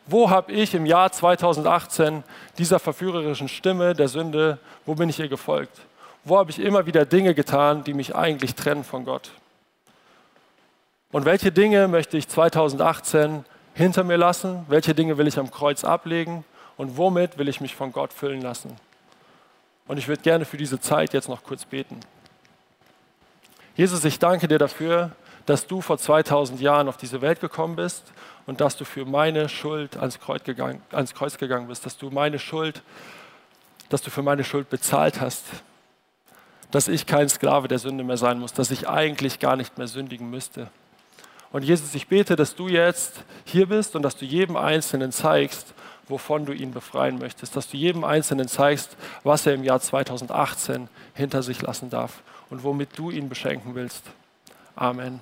wo 0.07 0.31
habe 0.31 0.53
ich 0.53 0.75
im 0.75 0.87
Jahr 0.87 1.11
2018 1.11 2.23
dieser 2.59 2.79
verführerischen 2.79 3.49
Stimme 3.49 3.95
der 3.95 4.07
Sünde, 4.07 4.59
wo 4.87 4.95
bin 4.95 5.09
ich 5.09 5.19
ihr 5.19 5.29
gefolgt? 5.29 5.81
Wo 6.25 6.39
habe 6.39 6.51
ich 6.51 6.61
immer 6.61 6.87
wieder 6.87 7.05
Dinge 7.05 7.35
getan, 7.35 7.83
die 7.83 7.95
mich 7.95 8.15
eigentlich 8.15 8.55
trennen 8.55 8.85
von 8.85 9.05
Gott? 9.05 9.33
Und 11.11 11.25
welche 11.25 11.51
Dinge 11.51 11.89
möchte 11.89 12.17
ich 12.17 12.29
2018 12.29 13.45
hinter 13.75 14.05
mir 14.05 14.17
lassen? 14.17 14.65
Welche 14.69 14.95
Dinge 14.95 15.19
will 15.19 15.27
ich 15.27 15.39
am 15.39 15.51
Kreuz 15.51 15.85
ablegen? 15.85 16.45
Und 16.77 16.97
womit 16.97 17.39
will 17.39 17.49
ich 17.49 17.61
mich 17.61 17.75
von 17.75 17.93
Gott 17.93 18.13
füllen 18.13 18.41
lassen? 18.41 18.77
Und 19.89 19.99
ich 19.99 20.07
würde 20.07 20.23
gerne 20.23 20.45
für 20.45 20.57
diese 20.57 20.81
Zeit 20.81 21.13
jetzt 21.13 21.29
noch 21.29 21.43
kurz 21.43 21.65
beten. 21.65 21.99
Jesus, 23.75 24.05
ich 24.05 24.19
danke 24.19 24.47
dir 24.47 24.59
dafür, 24.59 25.11
dass 25.45 25.67
du 25.67 25.81
vor 25.81 25.99
2000 25.99 26.61
Jahren 26.61 26.89
auf 26.89 26.97
diese 26.97 27.21
Welt 27.21 27.41
gekommen 27.41 27.75
bist 27.75 28.05
und 28.47 28.61
dass 28.61 28.77
du 28.77 28.85
für 28.85 29.05
meine 29.05 29.49
Schuld 29.49 29.97
ans 29.97 30.21
Kreuz 30.21 30.45
gegangen, 30.45 30.81
ans 30.93 31.15
Kreuz 31.15 31.37
gegangen 31.37 31.67
bist, 31.67 31.85
dass 31.85 31.97
du 31.97 32.11
meine 32.11 32.39
Schuld, 32.39 32.83
dass 33.89 34.03
du 34.03 34.11
für 34.11 34.23
meine 34.23 34.45
Schuld 34.45 34.71
bezahlt 34.71 35.21
hast, 35.21 35.45
dass 36.73 36.89
ich 36.89 37.07
kein 37.07 37.29
Sklave 37.29 37.69
der 37.69 37.79
Sünde 37.79 38.03
mehr 38.03 38.17
sein 38.17 38.41
muss, 38.41 38.53
dass 38.53 38.71
ich 38.71 38.89
eigentlich 38.89 39.39
gar 39.39 39.57
nicht 39.57 39.79
mehr 39.79 39.87
sündigen 39.87 40.29
müsste. 40.29 40.69
Und 41.53 41.65
Jesus, 41.65 41.95
ich 41.95 42.09
bete, 42.09 42.35
dass 42.35 42.55
du 42.55 42.67
jetzt 42.67 43.25
hier 43.45 43.69
bist 43.69 43.95
und 43.95 44.03
dass 44.03 44.17
du 44.17 44.25
jedem 44.25 44.57
Einzelnen 44.57 45.13
zeigst, 45.13 45.75
wovon 46.09 46.47
du 46.47 46.53
ihn 46.53 46.73
befreien 46.73 47.19
möchtest, 47.19 47.55
dass 47.57 47.69
du 47.69 47.77
jedem 47.77 48.05
Einzelnen 48.05 48.49
zeigst, 48.49 48.97
was 49.23 49.47
er 49.47 49.55
im 49.55 49.63
Jahr 49.63 49.81
2018 49.81 50.89
hinter 51.15 51.43
sich 51.43 51.61
lassen 51.61 51.91
darf 51.91 52.23
und 52.49 52.65
womit 52.65 52.99
du 52.99 53.11
ihn 53.11 53.29
beschenken 53.29 53.75
willst. 53.75 54.05
Amen. 54.75 55.21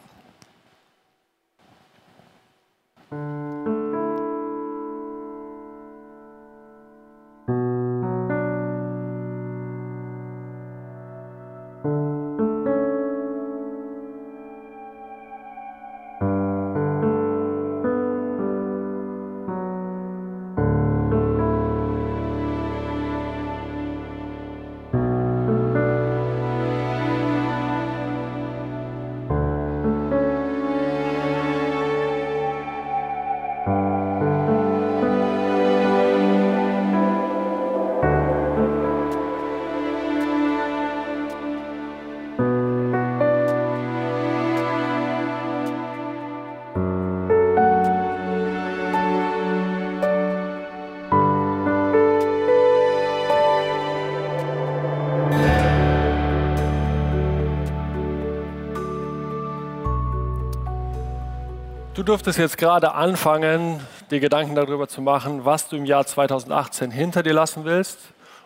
Du 62.01 62.05
durftest 62.05 62.39
jetzt 62.39 62.57
gerade 62.57 62.95
anfangen, 62.95 63.79
dir 64.11 64.21
Gedanken 64.21 64.55
darüber 64.55 64.89
zu 64.89 65.03
machen, 65.03 65.45
was 65.45 65.69
du 65.69 65.77
im 65.77 65.85
Jahr 65.85 66.07
2018 66.07 66.91
hinter 66.91 67.23
dir 67.23 67.35
lassen 67.35 67.67
willst 67.67 67.99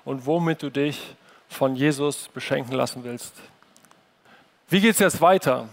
und 0.05 0.27
womit 0.27 0.61
du 0.61 0.71
dich 0.71 1.15
von 1.47 1.77
Jesus 1.77 2.27
beschenken 2.35 2.73
lassen 2.73 3.05
willst. 3.05 3.33
Wie 4.69 4.81
geht 4.81 4.95
es 4.95 4.99
jetzt 4.99 5.21
weiter? 5.21 5.69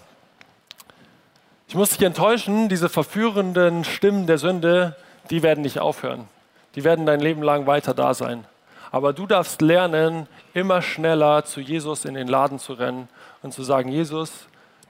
Ich 1.67 1.73
muss 1.73 1.89
dich 1.89 2.03
enttäuschen, 2.03 2.69
diese 2.69 2.87
verführenden 2.87 3.83
Stimmen 3.83 4.27
der 4.27 4.37
Sünde, 4.37 4.95
die 5.31 5.41
werden 5.41 5.63
nicht 5.63 5.79
aufhören. 5.79 6.27
Die 6.75 6.83
werden 6.83 7.07
dein 7.07 7.19
Leben 7.19 7.41
lang 7.41 7.65
weiter 7.65 7.95
da 7.95 8.13
sein. 8.13 8.45
Aber 8.91 9.11
du 9.11 9.25
darfst 9.25 9.59
lernen, 9.59 10.27
immer 10.53 10.83
schneller 10.83 11.45
zu 11.45 11.59
Jesus 11.59 12.05
in 12.05 12.13
den 12.13 12.27
Laden 12.27 12.59
zu 12.59 12.73
rennen 12.73 13.09
und 13.41 13.55
zu 13.55 13.63
sagen, 13.63 13.89
Jesus, 13.89 14.31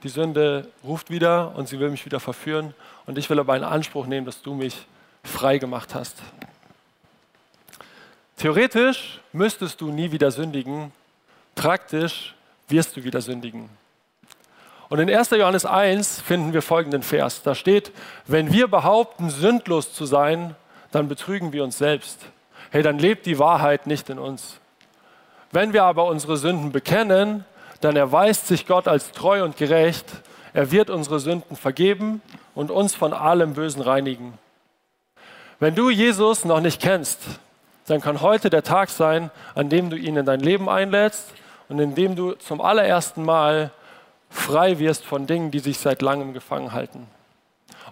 die 0.02 0.08
Sünde 0.08 0.68
ruft 0.84 1.10
wieder 1.10 1.54
und 1.56 1.68
sie 1.68 1.78
will 1.78 1.90
mich 1.90 2.04
wieder 2.04 2.20
verführen. 2.20 2.74
Und 3.06 3.18
ich 3.18 3.30
will 3.30 3.38
aber 3.38 3.56
in 3.56 3.64
Anspruch 3.64 4.06
nehmen, 4.06 4.26
dass 4.26 4.42
du 4.42 4.54
mich 4.54 4.86
frei 5.22 5.58
gemacht 5.58 5.94
hast. 5.94 6.16
Theoretisch 8.36 9.20
müsstest 9.32 9.80
du 9.80 9.90
nie 9.90 10.10
wieder 10.10 10.30
sündigen. 10.30 10.92
Praktisch 11.54 12.34
wirst 12.68 12.96
du 12.96 13.04
wieder 13.04 13.20
sündigen. 13.20 13.68
Und 14.88 14.98
in 14.98 15.08
1. 15.08 15.30
Johannes 15.30 15.64
1 15.64 16.20
finden 16.20 16.52
wir 16.52 16.60
folgenden 16.60 17.02
Vers. 17.02 17.42
Da 17.42 17.54
steht, 17.54 17.92
wenn 18.26 18.52
wir 18.52 18.68
behaupten, 18.68 19.30
sündlos 19.30 19.94
zu 19.94 20.04
sein, 20.04 20.56
dann 20.90 21.08
betrügen 21.08 21.52
wir 21.52 21.64
uns 21.64 21.78
selbst. 21.78 22.18
Hey, 22.70 22.82
dann 22.82 22.98
lebt 22.98 23.26
die 23.26 23.38
Wahrheit 23.38 23.86
nicht 23.86 24.10
in 24.10 24.18
uns. 24.18 24.58
Wenn 25.50 25.72
wir 25.72 25.84
aber 25.84 26.06
unsere 26.06 26.36
Sünden 26.36 26.72
bekennen, 26.72 27.44
dann 27.84 27.96
erweist 27.96 28.46
sich 28.48 28.66
Gott 28.66 28.88
als 28.88 29.12
treu 29.12 29.44
und 29.44 29.56
gerecht. 29.56 30.06
Er 30.54 30.70
wird 30.70 30.90
unsere 30.90 31.20
Sünden 31.20 31.56
vergeben 31.56 32.22
und 32.54 32.70
uns 32.70 32.94
von 32.94 33.12
allem 33.12 33.54
Bösen 33.54 33.82
reinigen. 33.82 34.38
Wenn 35.58 35.74
du 35.74 35.90
Jesus 35.90 36.44
noch 36.44 36.60
nicht 36.60 36.80
kennst, 36.80 37.20
dann 37.86 38.00
kann 38.00 38.20
heute 38.20 38.50
der 38.50 38.62
Tag 38.62 38.88
sein, 38.88 39.30
an 39.54 39.68
dem 39.68 39.90
du 39.90 39.96
ihn 39.96 40.16
in 40.16 40.26
dein 40.26 40.40
Leben 40.40 40.68
einlädst 40.68 41.32
und 41.68 41.78
in 41.78 41.94
dem 41.94 42.16
du 42.16 42.32
zum 42.32 42.60
allerersten 42.60 43.24
Mal 43.24 43.70
frei 44.30 44.78
wirst 44.78 45.04
von 45.04 45.26
Dingen, 45.26 45.50
die 45.50 45.58
sich 45.58 45.78
seit 45.78 46.02
langem 46.02 46.32
gefangen 46.32 46.72
halten. 46.72 47.06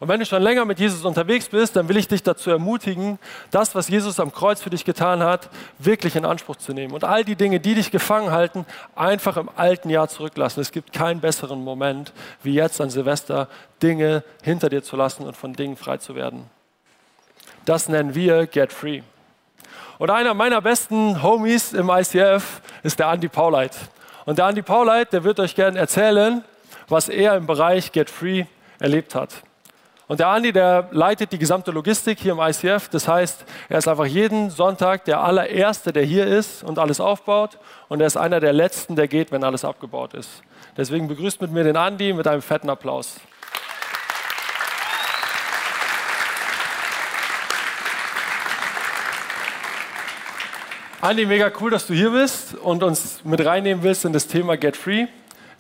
Und 0.00 0.08
wenn 0.08 0.18
du 0.18 0.24
schon 0.24 0.42
länger 0.42 0.64
mit 0.64 0.80
Jesus 0.80 1.04
unterwegs 1.04 1.48
bist, 1.50 1.76
dann 1.76 1.90
will 1.90 1.98
ich 1.98 2.08
dich 2.08 2.22
dazu 2.22 2.50
ermutigen, 2.50 3.18
das, 3.50 3.74
was 3.74 3.88
Jesus 3.88 4.18
am 4.18 4.32
Kreuz 4.32 4.62
für 4.62 4.70
dich 4.70 4.86
getan 4.86 5.22
hat, 5.22 5.50
wirklich 5.78 6.16
in 6.16 6.24
Anspruch 6.24 6.56
zu 6.56 6.72
nehmen. 6.72 6.94
Und 6.94 7.04
all 7.04 7.22
die 7.22 7.36
Dinge, 7.36 7.60
die 7.60 7.74
dich 7.74 7.90
gefangen 7.90 8.30
halten, 8.30 8.64
einfach 8.96 9.36
im 9.36 9.50
alten 9.54 9.90
Jahr 9.90 10.08
zurücklassen. 10.08 10.60
Es 10.60 10.72
gibt 10.72 10.94
keinen 10.94 11.20
besseren 11.20 11.62
Moment, 11.62 12.14
wie 12.42 12.54
jetzt 12.54 12.80
an 12.80 12.88
Silvester, 12.88 13.46
Dinge 13.82 14.24
hinter 14.42 14.70
dir 14.70 14.82
zu 14.82 14.96
lassen 14.96 15.26
und 15.26 15.36
von 15.36 15.52
Dingen 15.52 15.76
frei 15.76 15.98
zu 15.98 16.14
werden. 16.14 16.48
Das 17.66 17.86
nennen 17.90 18.14
wir 18.14 18.46
Get 18.46 18.72
Free. 18.72 19.02
Und 19.98 20.08
einer 20.08 20.32
meiner 20.32 20.62
besten 20.62 21.22
Homies 21.22 21.74
im 21.74 21.90
ICF 21.90 22.62
ist 22.82 22.98
der 22.98 23.12
Andy 23.12 23.28
Pauleit. 23.28 23.76
Und 24.24 24.38
der 24.38 24.48
Andy 24.48 24.62
Pauleit, 24.62 25.12
der 25.12 25.24
wird 25.24 25.38
euch 25.40 25.54
gerne 25.54 25.78
erzählen, 25.78 26.42
was 26.88 27.10
er 27.10 27.36
im 27.36 27.46
Bereich 27.46 27.92
Get 27.92 28.08
Free 28.08 28.46
erlebt 28.78 29.14
hat. 29.14 29.42
Und 30.10 30.18
der 30.18 30.26
Andi, 30.26 30.52
der 30.52 30.88
leitet 30.90 31.30
die 31.30 31.38
gesamte 31.38 31.70
Logistik 31.70 32.18
hier 32.18 32.32
im 32.32 32.40
ICF. 32.40 32.88
Das 32.88 33.06
heißt, 33.06 33.44
er 33.68 33.78
ist 33.78 33.86
einfach 33.86 34.06
jeden 34.06 34.50
Sonntag 34.50 35.04
der 35.04 35.22
allererste, 35.22 35.92
der 35.92 36.02
hier 36.02 36.26
ist 36.26 36.64
und 36.64 36.80
alles 36.80 36.98
aufbaut. 36.98 37.60
Und 37.88 38.00
er 38.00 38.08
ist 38.08 38.16
einer 38.16 38.40
der 38.40 38.52
letzten, 38.52 38.96
der 38.96 39.06
geht, 39.06 39.30
wenn 39.30 39.44
alles 39.44 39.64
abgebaut 39.64 40.14
ist. 40.14 40.42
Deswegen 40.76 41.06
begrüßt 41.06 41.40
mit 41.40 41.52
mir 41.52 41.62
den 41.62 41.76
Andi 41.76 42.12
mit 42.12 42.26
einem 42.26 42.42
fetten 42.42 42.68
Applaus. 42.68 43.20
Andi, 51.02 51.24
mega 51.24 51.52
cool, 51.60 51.70
dass 51.70 51.86
du 51.86 51.94
hier 51.94 52.10
bist 52.10 52.56
und 52.56 52.82
uns 52.82 53.20
mit 53.22 53.46
reinnehmen 53.46 53.84
willst 53.84 54.04
in 54.04 54.12
das 54.12 54.26
Thema 54.26 54.56
Get 54.56 54.76
Free. 54.76 55.06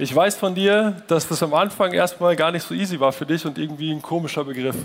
Ich 0.02 0.16
weiß 0.16 0.36
von 0.36 0.54
dir, 0.54 1.02
dass 1.08 1.28
das 1.28 1.42
am 1.42 1.52
Anfang 1.52 1.92
erstmal 1.92 2.34
gar 2.34 2.50
nicht 2.52 2.66
so 2.66 2.72
easy 2.72 2.98
war 2.98 3.12
für 3.12 3.26
dich 3.26 3.44
und 3.44 3.58
irgendwie 3.58 3.90
ein 3.90 4.00
komischer 4.00 4.42
Begriff. 4.44 4.76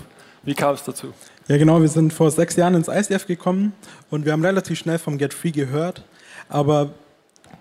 Wie 0.42 0.52
kam 0.52 0.74
es 0.74 0.84
dazu? 0.84 1.14
Ja, 1.48 1.56
genau. 1.56 1.80
Wir 1.80 1.88
sind 1.88 2.12
vor 2.12 2.30
sechs 2.30 2.54
Jahren 2.56 2.74
ins 2.74 2.88
ICF 2.88 3.26
gekommen 3.26 3.72
und 4.10 4.26
wir 4.26 4.32
haben 4.32 4.44
relativ 4.44 4.78
schnell 4.78 4.98
vom 4.98 5.16
Get 5.16 5.32
Free 5.32 5.52
gehört, 5.52 6.04
aber 6.50 6.90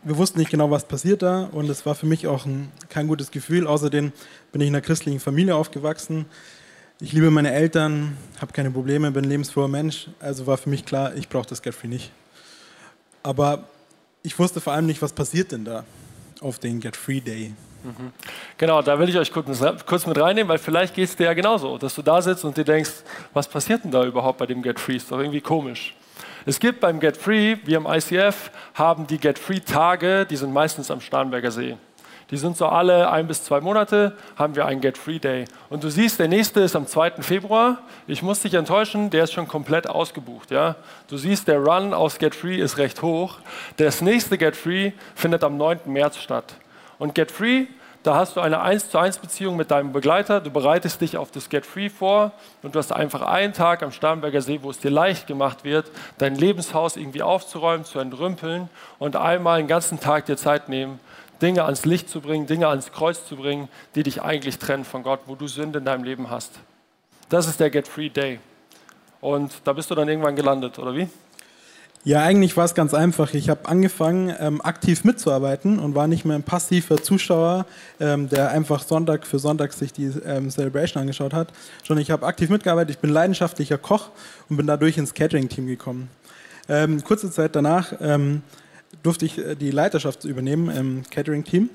wir 0.03 0.17
wussten 0.17 0.39
nicht 0.39 0.51
genau, 0.51 0.69
was 0.69 0.83
passiert 0.83 1.21
da 1.21 1.45
und 1.45 1.69
es 1.69 1.85
war 1.85 1.95
für 1.95 2.07
mich 2.07 2.27
auch 2.27 2.45
ein, 2.45 2.73
kein 2.89 3.07
gutes 3.07 3.31
Gefühl. 3.31 3.67
Außerdem 3.67 4.11
bin 4.51 4.61
ich 4.61 4.67
in 4.67 4.75
einer 4.75 4.81
christlichen 4.81 5.21
Familie 5.21 5.55
aufgewachsen. 5.55 6.25
Ich 6.99 7.13
liebe 7.13 7.31
meine 7.31 7.53
Eltern, 7.53 8.17
habe 8.41 8.51
keine 8.51 8.69
Probleme, 8.69 9.09
bin 9.11 9.23
ein 9.23 9.29
lebensfroher 9.29 9.69
Mensch. 9.69 10.09
Also 10.19 10.45
war 10.45 10.57
für 10.57 10.69
mich 10.69 10.83
klar, 10.83 11.15
ich 11.15 11.29
brauche 11.29 11.47
das 11.47 11.61
Get 11.61 11.73
Free 11.73 11.87
nicht. 11.87 12.11
Aber 13.23 13.63
ich 14.23 14.37
wusste 14.37 14.59
vor 14.59 14.73
allem 14.73 14.87
nicht, 14.87 15.01
was 15.01 15.13
passiert 15.13 15.53
denn 15.53 15.63
da 15.63 15.85
auf 16.41 16.59
den 16.59 16.79
Get 16.79 16.95
Free 16.95 17.19
Day. 17.19 17.53
Mhm. 17.83 18.11
Genau, 18.57 18.81
da 18.81 18.97
will 18.97 19.09
ich 19.09 19.17
euch 19.17 19.31
kurz, 19.31 19.63
kurz 19.85 20.07
mit 20.07 20.19
reinnehmen, 20.19 20.49
weil 20.49 20.57
vielleicht 20.57 20.95
geht 20.95 21.09
es 21.09 21.15
dir 21.15 21.25
ja 21.25 21.33
genauso, 21.33 21.77
dass 21.77 21.93
du 21.95 22.01
da 22.01 22.21
sitzt 22.21 22.43
und 22.43 22.57
dir 22.57 22.63
denkst, 22.63 22.91
was 23.33 23.47
passiert 23.47 23.83
denn 23.83 23.91
da 23.91 24.03
überhaupt 24.03 24.39
bei 24.39 24.45
dem 24.45 24.61
Get 24.61 24.79
Free? 24.79 24.95
Ist 24.95 25.11
doch 25.11 25.19
irgendwie 25.19 25.41
komisch. 25.41 25.95
Es 26.47 26.59
gibt 26.59 26.79
beim 26.79 26.99
Get 26.99 27.17
Free, 27.17 27.57
wir 27.65 27.77
im 27.77 27.87
ICF 27.87 28.51
haben 28.73 29.07
die 29.07 29.17
Get 29.17 29.39
Free 29.39 29.59
Tage, 29.59 30.25
die 30.25 30.35
sind 30.35 30.53
meistens 30.53 30.91
am 30.91 31.01
Starnberger 31.01 31.51
See. 31.51 31.77
Die 32.31 32.37
sind 32.37 32.57
so 32.57 32.65
alle 32.65 33.11
ein 33.11 33.27
bis 33.27 33.43
zwei 33.43 33.61
Monate, 33.61 34.17
haben 34.35 34.55
wir 34.55 34.65
einen 34.65 34.81
Get 34.81 34.97
Free 34.97 35.19
Day. 35.19 35.45
Und 35.69 35.83
du 35.83 35.89
siehst, 35.89 36.19
der 36.19 36.27
nächste 36.27 36.61
ist 36.61 36.75
am 36.75 36.87
2. 36.87 37.21
Februar. 37.21 37.77
Ich 38.07 38.23
muss 38.23 38.41
dich 38.41 38.55
enttäuschen, 38.55 39.11
der 39.11 39.25
ist 39.25 39.33
schon 39.33 39.47
komplett 39.47 39.87
ausgebucht. 39.87 40.49
Ja? 40.49 40.75
Du 41.07 41.17
siehst, 41.17 41.47
der 41.47 41.59
Run 41.59 41.93
aus 41.93 42.17
Get 42.17 42.33
Free 42.33 42.57
ist 42.57 42.77
recht 42.77 43.01
hoch. 43.03 43.37
Das 43.77 44.01
nächste 44.01 44.37
Get 44.37 44.55
Free 44.55 44.91
findet 45.13 45.43
am 45.43 45.57
9. 45.57 45.81
März 45.85 46.17
statt. 46.17 46.55
Und 46.97 47.13
Get 47.13 47.31
Free, 47.31 47.67
da 48.05 48.13
hast 48.13 48.35
du 48.35 48.41
eine 48.41 48.61
1 48.61 48.91
zu 48.91 48.99
1 48.99 49.17
Beziehung 49.17 49.55
mit 49.55 49.71
deinem 49.71 49.91
Begleiter. 49.91 50.39
Du 50.39 50.51
bereitest 50.51 51.01
dich 51.01 51.17
auf 51.17 51.31
das 51.31 51.49
Get 51.49 51.65
Free 51.65 51.89
vor 51.89 52.33
und 52.61 52.75
du 52.75 52.79
hast 52.79 52.91
einfach 52.91 53.23
einen 53.23 53.53
Tag 53.53 53.81
am 53.81 53.91
Starnberger 53.91 54.41
See, 54.41 54.59
wo 54.61 54.69
es 54.69 54.77
dir 54.77 54.91
leicht 54.91 55.25
gemacht 55.25 55.63
wird, 55.63 55.89
dein 56.19 56.35
Lebenshaus 56.35 56.97
irgendwie 56.97 57.23
aufzuräumen, 57.23 57.83
zu 57.83 57.97
entrümpeln 57.97 58.69
und 58.99 59.15
einmal 59.15 59.57
einen 59.57 59.67
ganzen 59.67 59.99
Tag 59.99 60.27
dir 60.27 60.37
Zeit 60.37 60.69
nehmen, 60.69 60.99
Dinge 61.41 61.63
ans 61.63 61.85
Licht 61.85 62.09
zu 62.09 62.21
bringen, 62.21 62.47
Dinge 62.47 62.67
ans 62.67 62.91
Kreuz 62.91 63.27
zu 63.27 63.35
bringen, 63.35 63.67
die 63.95 64.03
dich 64.03 64.21
eigentlich 64.21 64.57
trennen 64.57 64.85
von 64.85 65.03
Gott, 65.03 65.21
wo 65.25 65.35
du 65.35 65.47
Sünde 65.47 65.79
in 65.79 65.85
deinem 65.85 66.03
Leben 66.03 66.29
hast. 66.29 66.51
Das 67.29 67.47
ist 67.47 67.59
der 67.59 67.69
Get 67.69 67.87
Free 67.87 68.09
Day. 68.09 68.39
Und 69.21 69.51
da 69.63 69.73
bist 69.73 69.89
du 69.89 69.95
dann 69.95 70.07
irgendwann 70.07 70.35
gelandet, 70.35 70.77
oder 70.77 70.95
wie? 70.95 71.07
Ja, 72.03 72.21
eigentlich 72.21 72.55
war 72.55 72.65
es 72.65 72.75
ganz 72.75 72.93
einfach. 72.93 73.33
Ich 73.33 73.49
habe 73.49 73.67
angefangen, 73.67 74.31
ähm, 74.39 74.61
aktiv 74.61 75.03
mitzuarbeiten 75.03 75.79
und 75.79 75.95
war 75.95 76.07
nicht 76.07 76.23
mehr 76.23 76.35
ein 76.35 76.43
passiver 76.43 77.01
Zuschauer, 77.01 77.65
ähm, 77.99 78.29
der 78.29 78.51
einfach 78.51 78.83
Sonntag 78.83 79.25
für 79.25 79.39
Sonntag 79.39 79.73
sich 79.73 79.91
die 79.91 80.11
ähm, 80.23 80.51
Celebration 80.51 81.01
angeschaut 81.01 81.33
hat, 81.33 81.47
sondern 81.83 82.03
ich 82.03 82.11
habe 82.11 82.27
aktiv 82.27 82.51
mitgearbeitet. 82.51 82.91
Ich 82.91 82.99
bin 82.99 83.09
leidenschaftlicher 83.09 83.79
Koch 83.79 84.09
und 84.49 84.57
bin 84.57 84.67
dadurch 84.67 84.99
ins 84.99 85.15
Catering-Team 85.15 85.65
gekommen. 85.65 86.11
Ähm, 86.69 87.03
kurze 87.03 87.31
Zeit 87.31 87.55
danach 87.55 87.93
ähm, 87.99 88.43
durfte 89.03 89.25
ich 89.25 89.37
äh, 89.37 89.55
die 89.55 89.71
Leiterschaft 89.71 90.25
übernehmen 90.25 90.69
im 90.69 91.03
Catering-Team. 91.09 91.69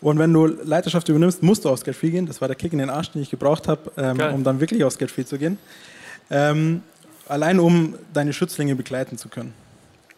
Und 0.00 0.18
wenn 0.18 0.32
du 0.32 0.46
Leiterschaft 0.46 1.08
übernimmst, 1.08 1.42
musst 1.42 1.64
du 1.64 1.70
aufs 1.70 1.84
Get 1.84 1.96
Free 1.96 2.10
gehen. 2.10 2.26
Das 2.26 2.40
war 2.40 2.48
der 2.48 2.56
Kick 2.56 2.72
in 2.72 2.78
den 2.78 2.90
Arsch, 2.90 3.10
den 3.10 3.22
ich 3.22 3.30
gebraucht 3.30 3.68
habe, 3.68 3.90
ähm, 3.96 4.20
um 4.34 4.44
dann 4.44 4.60
wirklich 4.60 4.84
aufs 4.84 4.98
Get 4.98 5.10
Free 5.10 5.24
zu 5.24 5.38
gehen. 5.38 5.58
allein 7.28 7.60
um 7.60 7.94
deine 8.12 8.32
Schützlinge 8.32 8.74
begleiten 8.74 9.16
zu 9.16 9.28
können. 9.28 9.52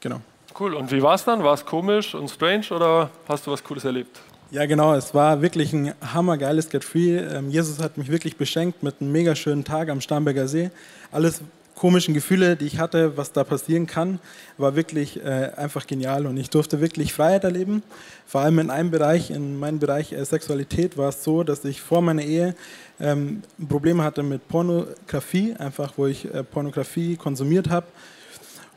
Genau. 0.01 0.21
Cool. 0.59 0.75
Und 0.75 0.91
wie 0.91 1.03
war 1.03 1.15
es 1.15 1.25
dann? 1.25 1.45
War 1.45 1.55
es 1.55 1.65
komisch 1.65 2.15
und 2.15 2.29
strange 2.29 2.67
oder 2.71 3.11
hast 3.29 3.47
du 3.47 3.53
was 3.53 3.63
Cooles 3.63 3.85
erlebt? 3.85 4.21
Ja, 4.51 4.65
genau. 4.65 4.95
Es 4.95 5.15
war 5.15 5.43
wirklich 5.43 5.73
ein 5.73 5.93
hammergeiles 6.01 6.71
Get 6.71 6.83
Free. 6.83 7.19
Ähm, 7.19 7.51
Jesus 7.51 7.81
hat 7.81 7.99
mich 7.99 8.11
wirklich 8.11 8.37
beschenkt 8.37 8.83
mit 8.83 8.97
einem 9.01 9.13
mega 9.13 9.35
schönen 9.35 9.63
Tag 9.63 9.91
am 9.91 10.01
Starnberger 10.01 10.49
See. 10.49 10.71
Alles 11.13 11.43
komischen 11.79 12.13
Gefühle, 12.13 12.57
die 12.57 12.67
ich 12.67 12.79
hatte, 12.79 13.17
was 13.17 13.33
da 13.33 13.45
passieren 13.45 13.87
kann, 13.87 14.19
war 14.57 14.75
wirklich 14.77 15.25
äh, 15.25 15.53
einfach 15.57 15.87
genial 15.87 16.27
und 16.27 16.37
ich 16.37 16.51
durfte 16.51 16.81
wirklich 16.81 17.13
Freiheit 17.13 17.45
erleben. 17.45 17.83
Vor 18.27 18.41
allem 18.41 18.59
in 18.59 18.71
einem 18.71 18.91
Bereich, 18.91 19.31
in 19.31 19.59
meinem 19.59 19.79
Bereich 19.79 20.13
äh, 20.13 20.25
Sexualität, 20.25 20.99
war 20.99 21.11
es 21.11 21.23
so, 21.23 21.45
dass 21.45 21.65
ich 21.65 21.81
vor 21.81 22.03
meiner 22.03 22.23
Ehe 22.23 22.55
ähm, 23.01 23.43
Probleme 23.69 24.03
hatte 24.03 24.23
mit 24.23 24.49
Pornografie, 24.49 25.55
einfach 25.55 25.93
wo 25.97 26.07
ich 26.07 26.33
äh, 26.35 26.43
Pornografie 26.43 27.17
konsumiert 27.17 27.71
habe 27.71 27.87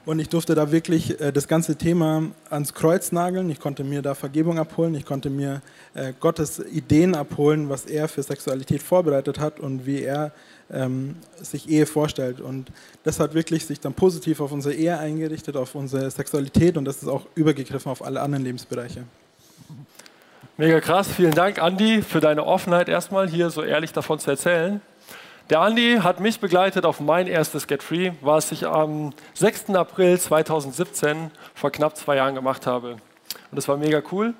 und 0.03 0.19
ich 0.19 0.29
durfte 0.29 0.55
da 0.55 0.71
wirklich 0.71 1.19
äh, 1.21 1.31
das 1.31 1.47
ganze 1.47 1.75
Thema 1.75 2.23
ans 2.49 2.73
Kreuz 2.73 3.11
nageln. 3.11 3.49
Ich 3.51 3.59
konnte 3.59 3.83
mir 3.83 4.01
da 4.01 4.15
Vergebung 4.15 4.57
abholen. 4.57 4.95
Ich 4.95 5.05
konnte 5.05 5.29
mir 5.29 5.61
äh, 5.93 6.13
Gottes 6.19 6.59
Ideen 6.59 7.13
abholen, 7.13 7.69
was 7.69 7.85
er 7.85 8.07
für 8.07 8.23
Sexualität 8.23 8.81
vorbereitet 8.81 9.39
hat 9.39 9.59
und 9.59 9.85
wie 9.85 10.01
er 10.01 10.31
ähm, 10.73 11.15
sich 11.41 11.69
Ehe 11.69 11.85
vorstellt. 11.85 12.41
Und 12.41 12.71
das 13.03 13.19
hat 13.19 13.33
wirklich 13.33 13.65
sich 13.65 13.79
dann 13.79 13.93
positiv 13.93 14.41
auf 14.41 14.51
unsere 14.51 14.73
Ehe 14.73 14.97
eingerichtet, 14.97 15.55
auf 15.57 15.75
unsere 15.75 16.09
Sexualität 16.11 16.77
und 16.77 16.85
das 16.85 17.01
ist 17.01 17.07
auch 17.07 17.25
übergegriffen 17.35 17.91
auf 17.91 18.03
alle 18.03 18.21
anderen 18.21 18.43
Lebensbereiche. 18.43 19.03
Mega 20.57 20.79
krass. 20.79 21.07
Vielen 21.07 21.33
Dank, 21.33 21.61
Andi, 21.61 22.01
für 22.01 22.19
deine 22.19 22.45
Offenheit 22.45 22.89
erstmal 22.89 23.27
hier 23.27 23.49
so 23.49 23.63
ehrlich 23.63 23.93
davon 23.93 24.19
zu 24.19 24.29
erzählen. 24.31 24.81
Der 25.49 25.59
Andi 25.59 25.99
hat 26.01 26.19
mich 26.19 26.39
begleitet 26.39 26.85
auf 26.85 26.99
mein 26.99 27.27
erstes 27.27 27.67
Get 27.67 27.83
Free, 27.83 28.11
was 28.21 28.51
ich 28.51 28.65
am 28.65 29.11
6. 29.33 29.71
April 29.71 30.19
2017 30.19 31.31
vor 31.55 31.71
knapp 31.71 31.97
zwei 31.97 32.17
Jahren 32.17 32.35
gemacht 32.35 32.67
habe. 32.67 32.91
Und 32.91 32.99
das 33.51 33.67
war 33.67 33.75
mega 33.77 34.01
cool. 34.11 34.33